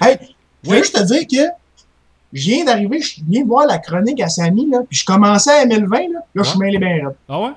hey, 0.00 0.16
je 0.62 0.68
voulais 0.68 0.78
juste 0.78 0.96
te 0.96 1.02
dire 1.04 1.26
que 1.26 1.63
je 2.34 2.50
viens 2.50 2.64
d'arriver, 2.64 3.00
je 3.00 3.20
viens 3.26 3.42
de 3.42 3.48
voir 3.48 3.66
la 3.66 3.78
chronique 3.78 4.20
à 4.20 4.28
Samy, 4.28 4.68
là, 4.68 4.80
puis 4.88 4.98
je 4.98 5.04
commençais 5.06 5.50
à 5.50 5.62
aimer 5.62 5.78
le 5.78 5.88
vin, 5.88 6.00
là. 6.12 6.20
Là, 6.34 6.42
je 6.42 6.48
suis 6.50 6.58
Ouais. 6.58 6.66
mêlé 6.66 6.78
bien 6.78 7.06
raide. 7.08 7.16
ah 7.28 7.40
ouais? 7.40 7.48
Là, 7.48 7.54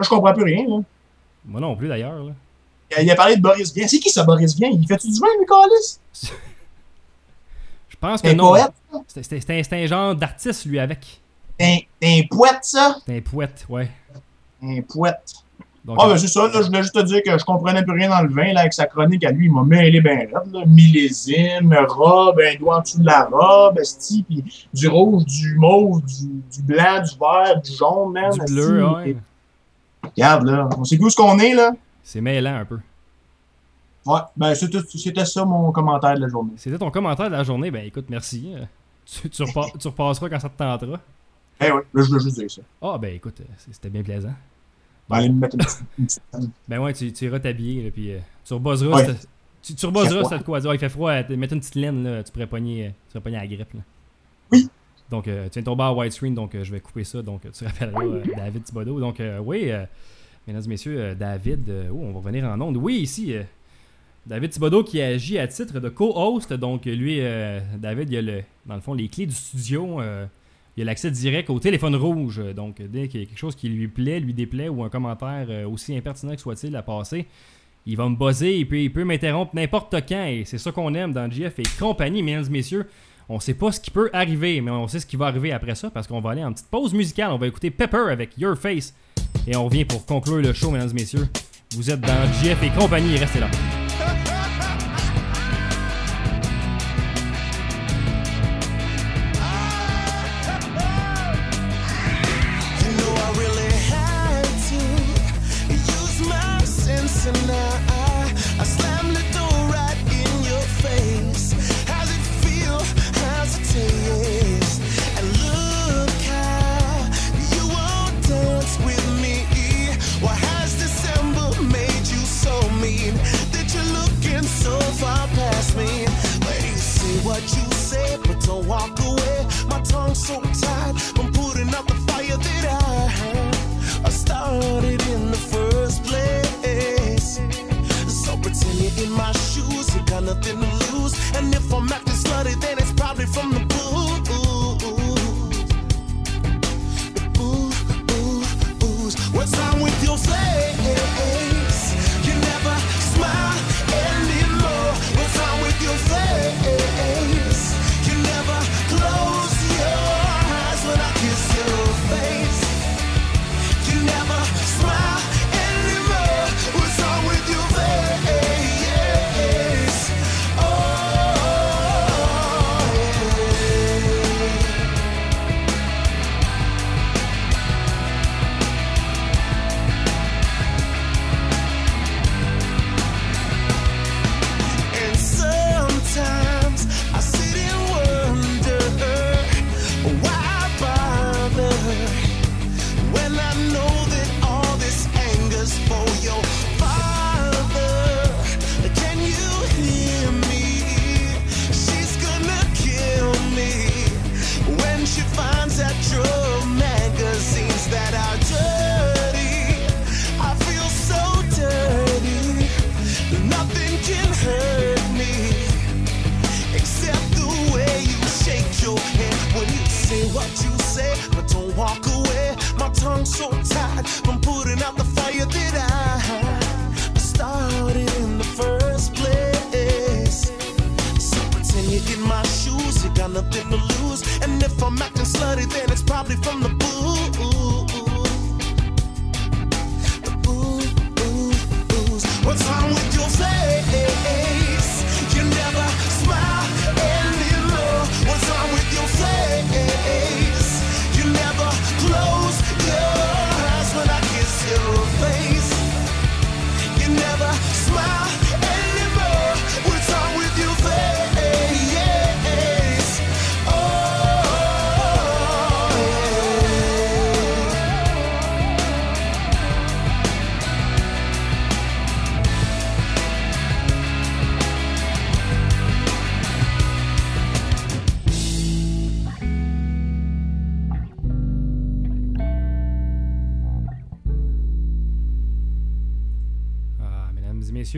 je 0.00 0.08
comprends 0.08 0.32
plus 0.34 0.44
rien, 0.44 0.64
là. 0.68 0.80
Moi 1.46 1.60
non 1.60 1.74
plus 1.76 1.88
d'ailleurs. 1.88 2.22
là. 2.24 2.32
Il 2.90 2.96
a, 2.96 3.02
il 3.02 3.10
a 3.10 3.14
parlé 3.16 3.36
de 3.36 3.42
Boris 3.42 3.72
Vian. 3.74 3.86
C'est 3.88 3.98
qui 3.98 4.10
ça, 4.10 4.22
Boris 4.24 4.54
Vian? 4.56 4.70
Il 4.72 4.86
fait-tu 4.86 5.08
du 5.10 5.18
vin, 5.18 5.26
Carlis? 5.48 5.98
Je 7.88 7.96
pense 7.96 8.20
T'es 8.22 8.28
que 8.28 8.32
un 8.34 8.36
non. 8.36 8.54
C'était- 9.06 9.74
un, 9.82 9.86
genre 9.86 10.14
d'artiste, 10.14 10.64
lui, 10.66 10.78
avec. 10.78 11.20
T'es 11.58 11.64
un- 11.64 11.78
t'es 12.00 12.26
poète, 12.30 12.58
ça? 12.62 12.96
C'était 13.00 13.18
un 13.18 13.22
poète, 13.30 13.64
ouais. 13.68 13.90
Un 14.62 14.80
poète. 14.82 15.34
Donc, 15.84 15.98
Ah, 16.00 16.08
ben 16.08 16.16
c'est 16.16 16.28
ça, 16.28 16.48
là, 16.48 16.62
je 16.62 16.66
voulais 16.68 16.80
juste 16.82 16.94
te 16.94 17.02
dire 17.02 17.22
que 17.22 17.36
je 17.38 17.44
comprenais 17.44 17.82
plus 17.84 17.92
rien 17.92 18.08
dans 18.08 18.22
le 18.22 18.30
vin, 18.32 18.52
là, 18.54 18.60
avec 18.60 18.72
sa 18.72 18.86
chronique 18.86 19.22
à 19.24 19.30
lui, 19.32 19.46
il 19.46 19.52
m'a 19.52 19.62
mêlé 19.64 20.00
ben 20.00 20.18
raide, 20.18 20.30
là. 20.52 20.64
Millésime, 20.66 21.74
robe, 21.88 22.40
un 22.40 22.56
doigt 22.58 22.78
en 22.78 22.80
dessous 22.80 23.00
de 23.00 23.04
la 23.06 23.24
robe, 23.26 23.78
esti, 23.78 24.22
puis 24.26 24.42
du 24.72 24.88
rouge, 24.88 25.24
du 25.26 25.54
mauve, 25.56 26.02
du, 26.04 26.24
du 26.52 26.62
blanc, 26.62 27.02
du 27.02 27.18
vert, 27.20 27.60
du 27.60 27.70
jaune, 27.72 28.12
man. 28.12 28.32
du 28.32 28.40
esti. 28.40 28.52
bleu, 28.54 28.88
ouais. 28.88 29.16
Regarde, 30.02 30.44
là, 30.46 30.68
on 30.78 30.84
sait 30.84 30.96
plus 30.96 31.06
où 31.06 31.10
ce 31.10 31.16
qu'on 31.16 31.38
est, 31.38 31.54
là. 31.54 31.72
C'est 32.02 32.20
mêlant 32.22 32.56
un 32.56 32.64
peu. 32.64 32.78
Ouais, 34.06 34.20
ben 34.36 34.54
c'était 34.54 34.80
c'était 34.86 35.24
ça 35.24 35.44
mon 35.46 35.72
commentaire 35.72 36.14
de 36.14 36.20
la 36.20 36.28
journée. 36.28 36.52
C'était 36.56 36.76
ton 36.78 36.90
commentaire 36.90 37.26
de 37.30 37.32
la 37.36 37.42
journée. 37.42 37.70
Ben 37.70 37.86
écoute, 37.86 38.06
merci. 38.10 38.52
Euh, 38.54 38.64
Tu, 39.06 39.28
tu, 39.30 39.42
repas- 39.42 39.70
tu 39.78 39.88
repasseras 39.88 40.28
quand 40.30 40.40
ça 40.40 40.48
te 40.48 40.56
tentera. 40.58 40.98
Eh 41.60 41.70
ouais, 41.70 41.82
là, 41.92 42.02
je 42.02 42.08
voulais 42.08 42.20
juste 42.22 42.38
dire 42.38 42.50
ça. 42.50 42.62
Ah, 42.82 42.96
ben 42.98 43.14
écoute, 43.14 43.36
euh, 43.40 43.44
c'était 43.70 43.88
bien 43.90 44.02
plaisant. 44.02 44.32
Ben, 45.08 45.16
allez 45.16 45.28
me 45.28 45.40
mettre 45.40 45.56
une 45.56 45.62
petite... 45.64 45.82
une 45.98 46.06
petite- 46.06 46.22
Ben 46.68 46.78
ouais, 46.80 46.92
tu, 46.94 47.12
tu 47.12 47.24
iras 47.26 47.38
t'habiller, 47.38 47.84
là, 47.84 47.90
puis 47.90 48.12
euh, 48.12 48.18
tu 48.44 48.54
rebosseras. 48.54 48.96
Ouais. 48.96 49.04
cette- 49.06 49.28
Tu, 49.62 49.74
tu 49.74 49.86
rebosseras 49.86 50.20
froid. 50.20 50.28
cette 50.30 50.44
quoi. 50.44 50.58
Ah, 50.64 50.74
il 50.74 50.78
fait 50.78 50.88
froid. 50.88 51.12
Mettre 51.12 51.52
une 51.54 51.60
petite 51.60 51.74
laine, 51.74 52.04
là, 52.04 52.22
tu 52.22 52.32
pourrais 52.32 52.46
pogner, 52.46 52.86
euh, 52.86 52.88
tu 52.88 52.94
pourrais 53.12 53.20
pogner 53.22 53.36
la 53.36 53.46
grippe. 53.46 53.72
Là. 53.74 53.80
Oui. 54.52 54.68
Donc, 55.10 55.28
euh, 55.28 55.44
tu 55.48 55.52
viens 55.54 55.62
de 55.62 55.66
tomber 55.66 55.84
à 55.84 55.92
widescreen, 55.92 56.34
donc 56.34 56.54
euh, 56.54 56.64
je 56.64 56.72
vais 56.72 56.80
couper 56.80 57.04
ça. 57.04 57.20
Donc, 57.22 57.42
tu 57.52 57.64
rappelleras 57.64 58.04
euh, 58.04 58.22
David 58.36 58.64
Thibodeau. 58.64 59.00
Donc, 59.00 59.20
euh, 59.20 59.38
oui, 59.38 59.70
euh, 59.70 59.84
mesdames 60.46 60.62
et 60.64 60.68
messieurs, 60.68 60.98
euh, 60.98 61.14
David, 61.14 61.68
euh, 61.68 61.88
oh, 61.92 61.98
on 62.02 62.12
va 62.12 62.18
revenir 62.20 62.44
en 62.46 62.58
onde. 62.60 62.76
Oui, 62.78 62.96
ici, 62.96 63.34
euh, 63.34 63.42
David 64.26 64.50
Thibodeau 64.50 64.82
qui 64.84 65.00
agit 65.02 65.38
à 65.38 65.46
titre 65.46 65.78
de 65.80 65.88
co-host. 65.90 66.52
Donc, 66.54 66.86
lui, 66.86 67.18
euh, 67.20 67.60
David, 67.78 68.10
il 68.10 68.16
a 68.16 68.22
le, 68.22 68.42
dans 68.64 68.74
le 68.76 68.80
fond 68.80 68.94
les 68.94 69.08
clés 69.08 69.26
du 69.26 69.34
studio. 69.34 70.00
Il 70.76 70.82
a 70.82 70.84
l'accès 70.86 71.10
direct 71.10 71.50
au 71.50 71.58
téléphone 71.58 71.94
rouge. 71.96 72.40
Euh, 72.40 72.52
Donc, 72.52 72.80
euh, 72.80 72.86
dès 72.88 73.08
qu'il 73.08 73.20
y 73.20 73.22
a 73.22 73.26
quelque 73.26 73.38
chose 73.38 73.54
qui 73.54 73.68
lui 73.68 73.88
plaît, 73.88 74.20
lui 74.20 74.34
déplaît 74.34 74.68
ou 74.68 74.82
un 74.82 74.88
commentaire 74.88 75.46
euh, 75.48 75.68
aussi 75.68 75.96
impertinent 75.96 76.34
que 76.34 76.40
soit-il 76.40 76.74
à 76.74 76.82
passer, 76.82 77.26
il 77.86 77.96
va 77.96 78.08
me 78.08 78.16
buzzer 78.16 78.58
et 78.58 78.64
puis 78.64 78.84
il 78.84 78.92
peut 78.92 79.04
m'interrompre 79.04 79.54
n'importe 79.54 79.94
quand. 80.08 80.26
Et 80.26 80.44
c'est 80.44 80.58
ça 80.58 80.72
qu'on 80.72 80.94
aime 80.94 81.12
dans 81.12 81.30
GF 81.30 81.58
et 81.58 81.64
compagnie, 81.78 82.22
mesdames 82.22 82.46
et 82.46 82.50
messieurs. 82.50 82.86
On 83.28 83.40
sait 83.40 83.54
pas 83.54 83.72
ce 83.72 83.80
qui 83.80 83.90
peut 83.90 84.10
arriver, 84.12 84.60
mais 84.60 84.70
on 84.70 84.86
sait 84.86 85.00
ce 85.00 85.06
qui 85.06 85.16
va 85.16 85.26
arriver 85.26 85.52
après 85.52 85.74
ça 85.74 85.90
parce 85.90 86.06
qu'on 86.06 86.20
va 86.20 86.30
aller 86.30 86.44
en 86.44 86.52
petite 86.52 86.68
pause 86.68 86.92
musicale. 86.92 87.30
On 87.32 87.38
va 87.38 87.46
écouter 87.46 87.70
Pepper 87.70 88.10
avec 88.10 88.36
Your 88.36 88.56
Face. 88.56 88.94
Et 89.46 89.56
on 89.56 89.64
revient 89.66 89.84
pour 89.84 90.04
conclure 90.04 90.42
le 90.42 90.52
show, 90.52 90.70
mesdames 90.70 90.90
et 90.90 90.94
messieurs. 90.94 91.28
Vous 91.74 91.90
êtes 91.90 92.00
dans 92.00 92.32
GF 92.42 92.62
et 92.62 92.70
compagnie, 92.78 93.16
restez 93.16 93.40
là. 93.40 93.48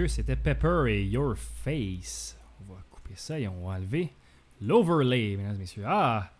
C'était 0.09 0.37
Pepper 0.37 0.85
et 0.89 1.05
Your 1.05 1.37
Face. 1.37 2.37
On 2.69 2.73
va 2.73 2.81
couper 2.91 3.15
ça 3.17 3.39
et 3.39 3.47
on 3.49 3.67
va 3.69 3.75
enlever 3.77 4.11
l'overlay, 4.63 5.37
mesdames 5.37 5.55
et 5.57 5.59
messieurs. 5.59 5.85
Ah! 5.87 6.31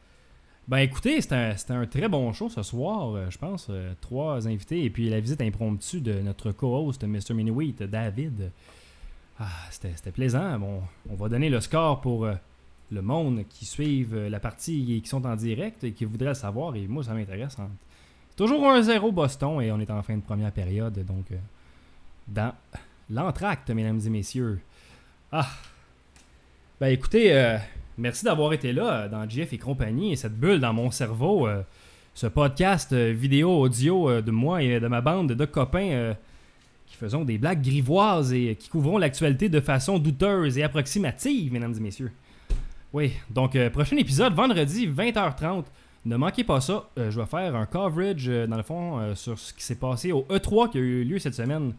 Ben 0.69 0.79
écoutez, 0.79 1.21
c'était 1.21 1.37
un, 1.37 1.55
un 1.81 1.87
très 1.87 2.09
bon 2.09 2.33
show 2.33 2.49
ce 2.49 2.63
soir, 2.65 3.15
euh, 3.15 3.27
je 3.31 3.39
pense. 3.39 3.69
euh, 3.71 3.93
trois 4.01 4.49
invités 4.49 4.83
et 4.85 4.91
puis 4.91 5.09
la 5.09 5.21
visite 5.21 5.41
impromptue 5.41 6.01
de 6.01 6.15
notre 6.15 6.51
co-host, 6.51 7.05
Mr. 7.05 7.35
Miniwheat, 7.35 7.85
David. 7.85 8.51
Ah, 9.39 9.47
c'était 9.71 10.11
plaisant. 10.11 10.59
Bon, 10.59 10.83
on 11.09 11.15
va 11.15 11.29
donner 11.29 11.51
le 11.51 11.61
score 11.61 12.01
pour 12.01 12.25
euh, 12.25 12.35
le 12.91 13.01
monde 13.03 13.45
qui 13.49 13.65
suivent 13.65 14.17
la 14.17 14.41
partie 14.41 14.97
et 14.97 15.01
qui 15.01 15.09
sont 15.09 15.25
en 15.25 15.37
direct 15.37 15.85
et 15.85 15.93
qui 15.93 16.05
voudraient 16.05 16.31
le 16.31 16.35
savoir. 16.35 16.75
Et 16.75 16.89
moi, 16.89 17.05
ça 17.05 17.15
m'intéresse. 17.15 17.57
hein. 17.61 17.69
Toujours 18.35 18.61
1-0 18.63 19.13
Boston 19.13 19.61
et 19.61 19.71
on 19.71 19.79
est 19.79 19.91
en 19.91 20.03
fin 20.03 20.17
de 20.17 20.23
première 20.23 20.51
période. 20.53 20.95
Donc, 21.05 21.27
dans 22.27 22.53
l'entracte, 23.11 23.71
mesdames 23.71 24.01
et 24.05 24.11
messieurs. 24.11 24.61
Ah! 25.33 25.49
Ben 26.81 26.89
écoutez, 26.89 27.33
euh, 27.33 27.57
merci 27.97 28.25
d'avoir 28.25 28.53
été 28.53 28.73
là 28.73 28.93
euh, 28.93 29.09
dans 29.09 29.29
GF 29.29 29.53
et 29.53 29.59
compagnie 29.59 30.13
et 30.13 30.17
cette 30.17 30.39
bulle 30.39 30.61
dans 30.61 30.73
mon 30.73 30.91
cerveau. 30.91 31.47
euh, 31.47 31.63
ce 32.15 32.27
podcast 32.27 32.95
vidéo, 32.95 33.51
audio 33.61 34.23
de 34.23 34.31
moi 34.31 34.63
et 34.63 34.81
de 34.81 34.89
ma 34.89 35.03
bande 35.03 35.33
de 35.33 35.45
copains 35.45 36.15
qui 36.87 36.97
faisons 36.97 37.27
des 37.27 37.37
blagues 37.37 37.61
grivoises 37.61 38.33
et 38.33 38.57
qui 38.59 38.71
couvrons 38.71 38.97
l'actualité 38.97 39.51
de 39.51 39.61
façon 39.61 39.99
douteuse 39.99 40.57
et 40.57 40.63
approximative, 40.63 41.53
mesdames 41.53 41.75
et 41.77 41.81
messieurs. 41.81 42.11
Oui, 42.95 43.13
donc 43.29 43.59
prochain 43.69 43.99
épisode, 43.99 44.33
vendredi 44.33 44.89
20h30. 44.89 45.65
Ne 46.07 46.17
manquez 46.17 46.43
pas 46.43 46.63
ça. 46.63 46.89
Je 46.97 47.21
vais 47.21 47.27
faire 47.27 47.55
un 47.55 47.67
coverage, 47.67 48.29
dans 48.29 48.57
le 48.57 48.63
fond, 48.63 49.15
sur 49.15 49.39
ce 49.39 49.53
qui 49.53 49.63
s'est 49.63 49.75
passé 49.75 50.11
au 50.11 50.23
E3 50.31 50.71
qui 50.71 50.79
a 50.79 50.81
eu 50.81 51.05
lieu 51.05 51.19
cette 51.19 51.35
semaine. 51.35 51.75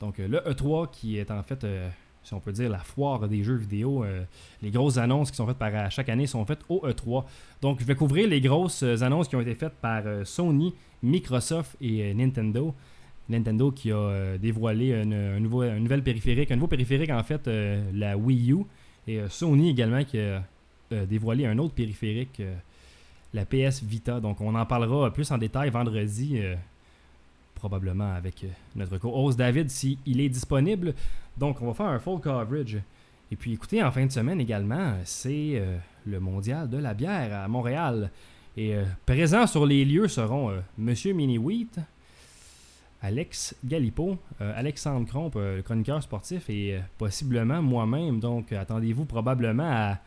Donc, 0.00 0.20
euh, 0.20 0.28
le 0.28 0.38
E3 0.38 0.90
qui 0.90 1.18
est 1.18 1.30
en 1.30 1.42
fait, 1.42 1.64
euh, 1.64 1.88
si 2.22 2.34
on 2.34 2.40
peut 2.40 2.52
dire, 2.52 2.70
la 2.70 2.78
foire 2.78 3.28
des 3.28 3.42
jeux 3.42 3.56
vidéo. 3.56 4.04
euh, 4.04 4.22
les 4.62 4.70
grosses 4.70 4.96
annonces 4.98 5.30
qui 5.30 5.36
sont 5.36 5.46
faites 5.46 5.58
par 5.58 5.90
chaque 5.90 6.08
année 6.08 6.26
sont 6.26 6.44
faites 6.44 6.60
au 6.68 6.86
E3. 6.86 7.24
Donc, 7.60 7.80
je 7.80 7.84
vais 7.84 7.94
couvrir 7.94 8.28
les 8.28 8.40
grosses 8.40 8.82
annonces 8.82 9.28
qui 9.28 9.36
ont 9.36 9.40
été 9.40 9.54
faites 9.54 9.74
par 9.74 10.02
Sony, 10.24 10.74
Microsoft 11.02 11.76
et 11.80 12.14
Nintendo. 12.14 12.74
Nintendo 13.28 13.70
qui 13.70 13.92
a 13.92 14.38
dévoilé 14.38 14.92
une, 15.02 15.12
un, 15.12 15.38
nouveau, 15.38 15.60
périphérique, 16.02 16.50
un 16.50 16.54
nouveau 16.54 16.66
périphérique 16.68 17.10
en 17.10 17.22
fait, 17.22 17.46
la 17.92 18.16
Wii 18.16 18.52
U. 18.52 18.64
Et 19.06 19.20
Sony 19.28 19.68
également 19.68 20.02
qui 20.02 20.18
a 20.18 20.42
dévoilé 20.90 21.44
un 21.44 21.58
autre 21.58 21.74
périphérique, 21.74 22.40
la 23.34 23.44
PS 23.44 23.82
Vita. 23.82 24.18
Donc 24.18 24.40
on 24.40 24.54
en 24.54 24.64
parlera 24.64 25.12
plus 25.12 25.30
en 25.30 25.36
détail 25.36 25.68
vendredi, 25.68 26.40
probablement 27.58 28.12
avec 28.12 28.44
euh, 28.44 28.48
notre 28.76 28.98
co-host 28.98 29.38
David 29.38 29.70
s'il 29.70 30.20
est 30.20 30.28
disponible. 30.28 30.94
Donc 31.36 31.60
on 31.62 31.66
va 31.66 31.74
faire 31.74 31.86
un 31.86 31.98
full 31.98 32.20
coverage. 32.20 32.78
Et 33.30 33.36
puis 33.36 33.52
écoutez, 33.52 33.82
en 33.82 33.90
fin 33.90 34.06
de 34.06 34.12
semaine 34.12 34.40
également, 34.40 34.94
c'est 35.04 35.52
euh, 35.54 35.76
le 36.06 36.18
mondial 36.18 36.68
de 36.68 36.78
la 36.78 36.94
bière 36.94 37.42
à 37.44 37.48
Montréal. 37.48 38.10
Et 38.56 38.74
euh, 38.74 38.84
présents 39.04 39.46
sur 39.46 39.66
les 39.66 39.84
lieux 39.84 40.08
seront 40.08 40.50
euh, 40.50 40.60
Monsieur 40.78 41.12
Mini 41.12 41.36
Wheat, 41.36 41.78
Alex 43.02 43.54
Galipo, 43.64 44.18
Alexandre 44.40 45.06
Cromp, 45.06 45.30
le 45.36 45.62
chroniqueur 45.62 46.02
sportif, 46.02 46.50
et 46.50 46.80
possiblement 46.96 47.62
moi-même. 47.62 48.18
Donc, 48.18 48.50
attendez-vous 48.50 49.04
probablement 49.04 49.70
à 49.70 49.98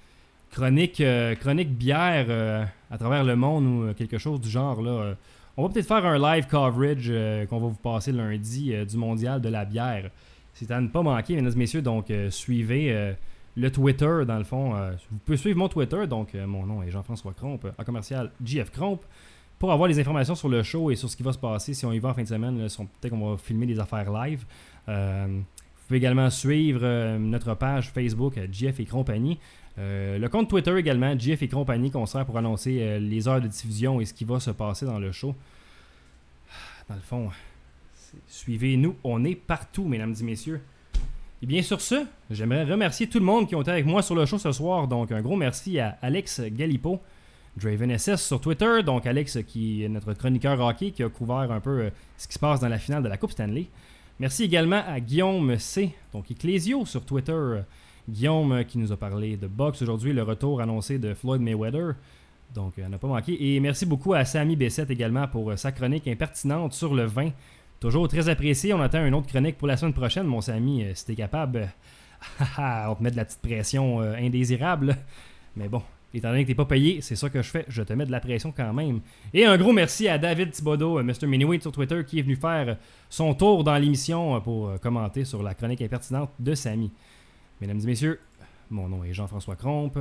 chronique, 0.51 1.01
chronique 1.39 1.73
bière 1.73 2.67
à 2.89 2.97
travers 2.97 3.23
le 3.23 3.38
monde 3.38 3.65
ou 3.65 3.93
quelque 3.93 4.17
chose 4.17 4.41
du 4.41 4.49
genre. 4.49 4.82
Là. 4.82 5.15
On 5.58 5.64
va 5.64 5.70
peut-être 5.70 5.88
faire 5.88 6.06
un 6.06 6.18
live 6.18 6.47
coverage 6.47 7.08
euh, 7.10 7.45
qu'on 7.45 7.60
va 7.60 7.68
vous 7.68 7.74
passer 7.76 8.12
lundi 8.12 8.74
euh, 8.74 8.86
du 8.86 8.95
mondial 8.97 9.41
de 9.41 9.49
la 9.49 9.66
bière. 9.66 10.10
C'est 10.54 10.72
à 10.72 10.80
ne 10.80 10.88
pas 10.88 11.02
manquer, 11.02 11.36
mesdames 11.36 11.52
et 11.54 11.58
messieurs. 11.58 11.82
Donc, 11.82 12.10
euh, 12.10 12.30
suivez 12.30 13.16
le 13.56 13.72
Twitter, 13.72 14.24
dans 14.28 14.38
le 14.38 14.43
fond. 14.43 14.74
vous 15.10 15.18
pouvez 15.26 15.38
suivre 15.38 15.58
mon 15.58 15.70
Twitter. 15.70 16.08
Donc, 16.08 16.34
mon 16.34 16.66
nom 16.66 16.84
est 16.84 16.91
Jean-François 16.91 17.34
Cromp, 17.34 17.60
en 17.78 17.84
commercial 17.84 18.32
JF 18.43 18.70
Cromp 18.70 18.99
pour 19.58 19.72
avoir 19.72 19.88
les 19.88 19.99
informations 19.99 20.36
sur 20.36 20.49
le 20.49 20.64
show 20.64 20.91
et 20.91 20.95
sur 20.95 21.10
ce 21.10 21.16
qui 21.16 21.24
va 21.24 21.32
se 21.32 21.38
passer 21.38 21.74
si 21.74 21.86
on 21.86 21.91
y 21.93 21.99
va 21.99 22.10
en 22.10 22.14
fin 22.14 22.24
de 22.24 22.28
semaine. 22.28 22.58
Peut-être 22.58 23.10
qu'on 23.10 23.32
va 23.32 23.38
filmer 23.38 23.66
des 23.66 23.80
affaires 23.80 24.12
live. 24.12 24.45
Vous 24.88 25.88
pouvez 25.88 25.97
également 25.97 26.30
suivre 26.30 27.18
notre 27.18 27.54
page 27.56 27.91
Facebook 27.91 28.39
GF 28.52 28.80
et 28.80 28.86
compagnie. 28.86 29.39
Euh, 29.82 30.19
le 30.19 30.29
compte 30.29 30.47
Twitter 30.47 30.77
également, 30.77 31.17
GF 31.17 31.41
et 31.41 31.47
compagnie, 31.47 31.89
qu'on 31.89 32.05
sert 32.05 32.25
pour 32.25 32.38
annoncer 32.38 32.77
euh, 32.82 32.99
les 32.99 33.27
heures 33.27 33.41
de 33.41 33.47
diffusion 33.47 33.99
et 33.99 34.05
ce 34.05 34.13
qui 34.13 34.25
va 34.25 34.39
se 34.39 34.51
passer 34.51 34.86
dans 34.86 34.99
le 34.99 35.11
show. 35.11 35.34
Dans 36.88 36.95
le 36.95 37.01
fond, 37.01 37.29
suivez-nous, 38.27 38.95
on 39.03 39.23
est 39.23 39.36
partout, 39.36 39.86
mesdames 39.86 40.13
et 40.19 40.23
messieurs. 40.23 40.61
Et 41.41 41.47
bien 41.47 41.63
sur 41.63 41.82
ce, 41.82 42.05
j'aimerais 42.29 42.65
remercier 42.65 43.07
tout 43.07 43.17
le 43.17 43.25
monde 43.25 43.47
qui 43.47 43.55
ont 43.55 43.63
été 43.63 43.71
avec 43.71 43.86
moi 43.86 44.03
sur 44.03 44.13
le 44.13 44.27
show 44.27 44.38
ce 44.38 44.51
soir. 44.51 44.88
Donc 44.88 45.11
un 45.11 45.21
gros 45.21 45.36
merci 45.36 45.79
à 45.79 45.97
Alex 46.03 46.41
Galipo, 46.41 46.99
Draven 47.57 47.97
SS 47.97 48.23
sur 48.23 48.39
Twitter, 48.39 48.84
donc 48.84 49.07
Alex 49.07 49.39
qui 49.47 49.84
est 49.84 49.89
notre 49.89 50.13
chroniqueur 50.13 50.59
hockey 50.59 50.91
qui 50.91 51.01
a 51.01 51.09
couvert 51.09 51.51
un 51.51 51.59
peu 51.59 51.79
euh, 51.79 51.89
ce 52.17 52.27
qui 52.27 52.36
se 52.36 52.39
passe 52.39 52.59
dans 52.59 52.69
la 52.69 52.77
finale 52.77 53.01
de 53.01 53.07
la 53.07 53.17
Coupe 53.17 53.32
Stanley. 53.32 53.65
Merci 54.19 54.43
également 54.43 54.84
à 54.88 54.99
Guillaume 54.99 55.57
C, 55.57 55.95
donc 56.13 56.29
Ecclesio 56.29 56.86
sur 56.86 57.03
Twitter. 57.03 57.61
Guillaume 58.10 58.52
euh, 58.52 58.64
qui 58.64 58.78
nous 58.78 58.91
a 58.91 58.97
parlé 58.97 59.38
de 59.38 59.47
boxe 59.47 59.82
aujourd'hui, 59.82 60.14
le 60.14 60.24
retour 60.24 60.62
annoncé 60.62 60.99
de 60.99 61.14
Floyd 61.14 61.41
Mayweather. 61.41 61.95
Donc, 62.54 62.78
euh, 62.80 62.88
n'a 62.88 62.97
pas 62.97 63.08
manqué. 63.08 63.56
Et 63.56 63.60
merci 63.60 63.86
beaucoup 63.86 64.14
à 64.14 64.26
Samy 64.26 64.56
Bessette 64.56 64.89
également 64.91 65.28
pour 65.28 65.52
euh, 65.52 65.56
sa 65.56 65.72
chronique 65.72 66.08
impertinente 66.08 66.74
sur 66.74 66.93
le 66.93 67.06
vin. 67.06 67.30
Toujours 67.80 68.08
très 68.08 68.30
apprécié. 68.30 68.74
On 68.74 68.82
attend 68.82 69.06
une 69.06 69.14
autre 69.14 69.28
chronique 69.28 69.58
pour 69.58 69.68
la 69.68 69.78
semaine 69.78 69.93
prochaine, 69.93 70.26
mon 70.26 70.41
Samy, 70.41 70.84
euh, 70.84 70.91
si 70.93 71.06
t'es 71.06 71.16
capable. 71.16 71.70
euh, 72.60 72.86
on 72.89 72.95
te 72.95 73.04
met 73.04 73.12
de 73.12 73.16
la 73.18 73.26
petite 73.26 73.41
pression 73.41 73.99
indésirable. 74.02 74.97
Mais 75.56 75.68
bon, 75.68 75.82
étant 76.14 76.30
donné 76.30 76.43
que 76.43 76.49
t'es 76.49 76.56
pas 76.56 76.66
payé, 76.66 77.02
c'est 77.02 77.16
ça 77.16 77.30
que 77.30 77.41
je 77.41 77.49
fais. 77.49 77.66
Je 77.68 77.84
te 77.84 77.93
mets 77.93 78.06
de 78.06 78.12
la 78.12 78.20
pression 78.20 78.54
quand 78.56 78.74
même. 78.74 78.99
Et 79.34 79.45
un 79.45 79.58
gros 79.58 79.74
merci 79.74 80.08
à 80.08 80.18
David 80.18 80.52
Thibodeau, 80.52 81.02
Mr. 81.02 81.26
Miniwit 81.26 81.62
sur 81.62 81.72
Twitter, 81.72 82.04
qui 82.06 82.20
est 82.20 82.22
venu 82.22 82.36
faire 82.36 82.78
son 83.10 83.34
tour 83.34 83.64
dans 83.64 83.76
l'émission 83.78 84.39
pour 84.41 84.80
commenter 84.80 85.26
sur 85.26 85.41
la 85.41 85.54
chronique 85.56 85.82
impertinente 85.82 86.30
de 86.39 86.54
Samy. 86.54 86.91
Mesdames 87.62 87.80
et 87.84 87.86
messieurs, 87.86 88.20
mon 88.72 88.89
nom 88.89 89.03
est 89.03 89.14
Jean-François 89.14 89.55
Crompe 89.55 89.99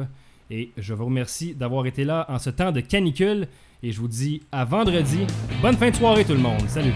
et 0.51 0.71
je 0.79 0.95
vous 0.95 1.05
remercie 1.05 1.55
d'avoir 1.55 1.85
été 1.85 2.05
là 2.05 2.25
en 2.31 2.39
ce 2.39 2.49
temps 2.49 2.73
de 2.73 2.81
canicule 2.81 3.49
et 3.83 3.93
je 3.93 4.01
vous 4.01 4.09
dis 4.09 4.43
à 4.51 4.65
vendredi. 4.65 5.27
Bonne 5.61 5.77
fin 5.77 5.91
de 5.91 5.97
soirée 5.97 6.25
tout 6.25 6.33
le 6.33 6.39
monde. 6.39 6.67
Salut. 6.69 6.95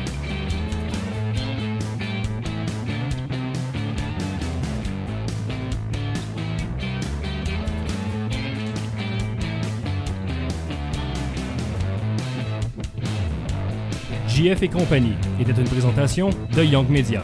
JF 14.28 14.62
et 14.62 14.68
compagnie 14.68 15.14
était 15.38 15.52
une 15.52 15.68
présentation 15.68 16.30
de 16.56 16.64
Young 16.64 16.88
Media. 16.88 17.22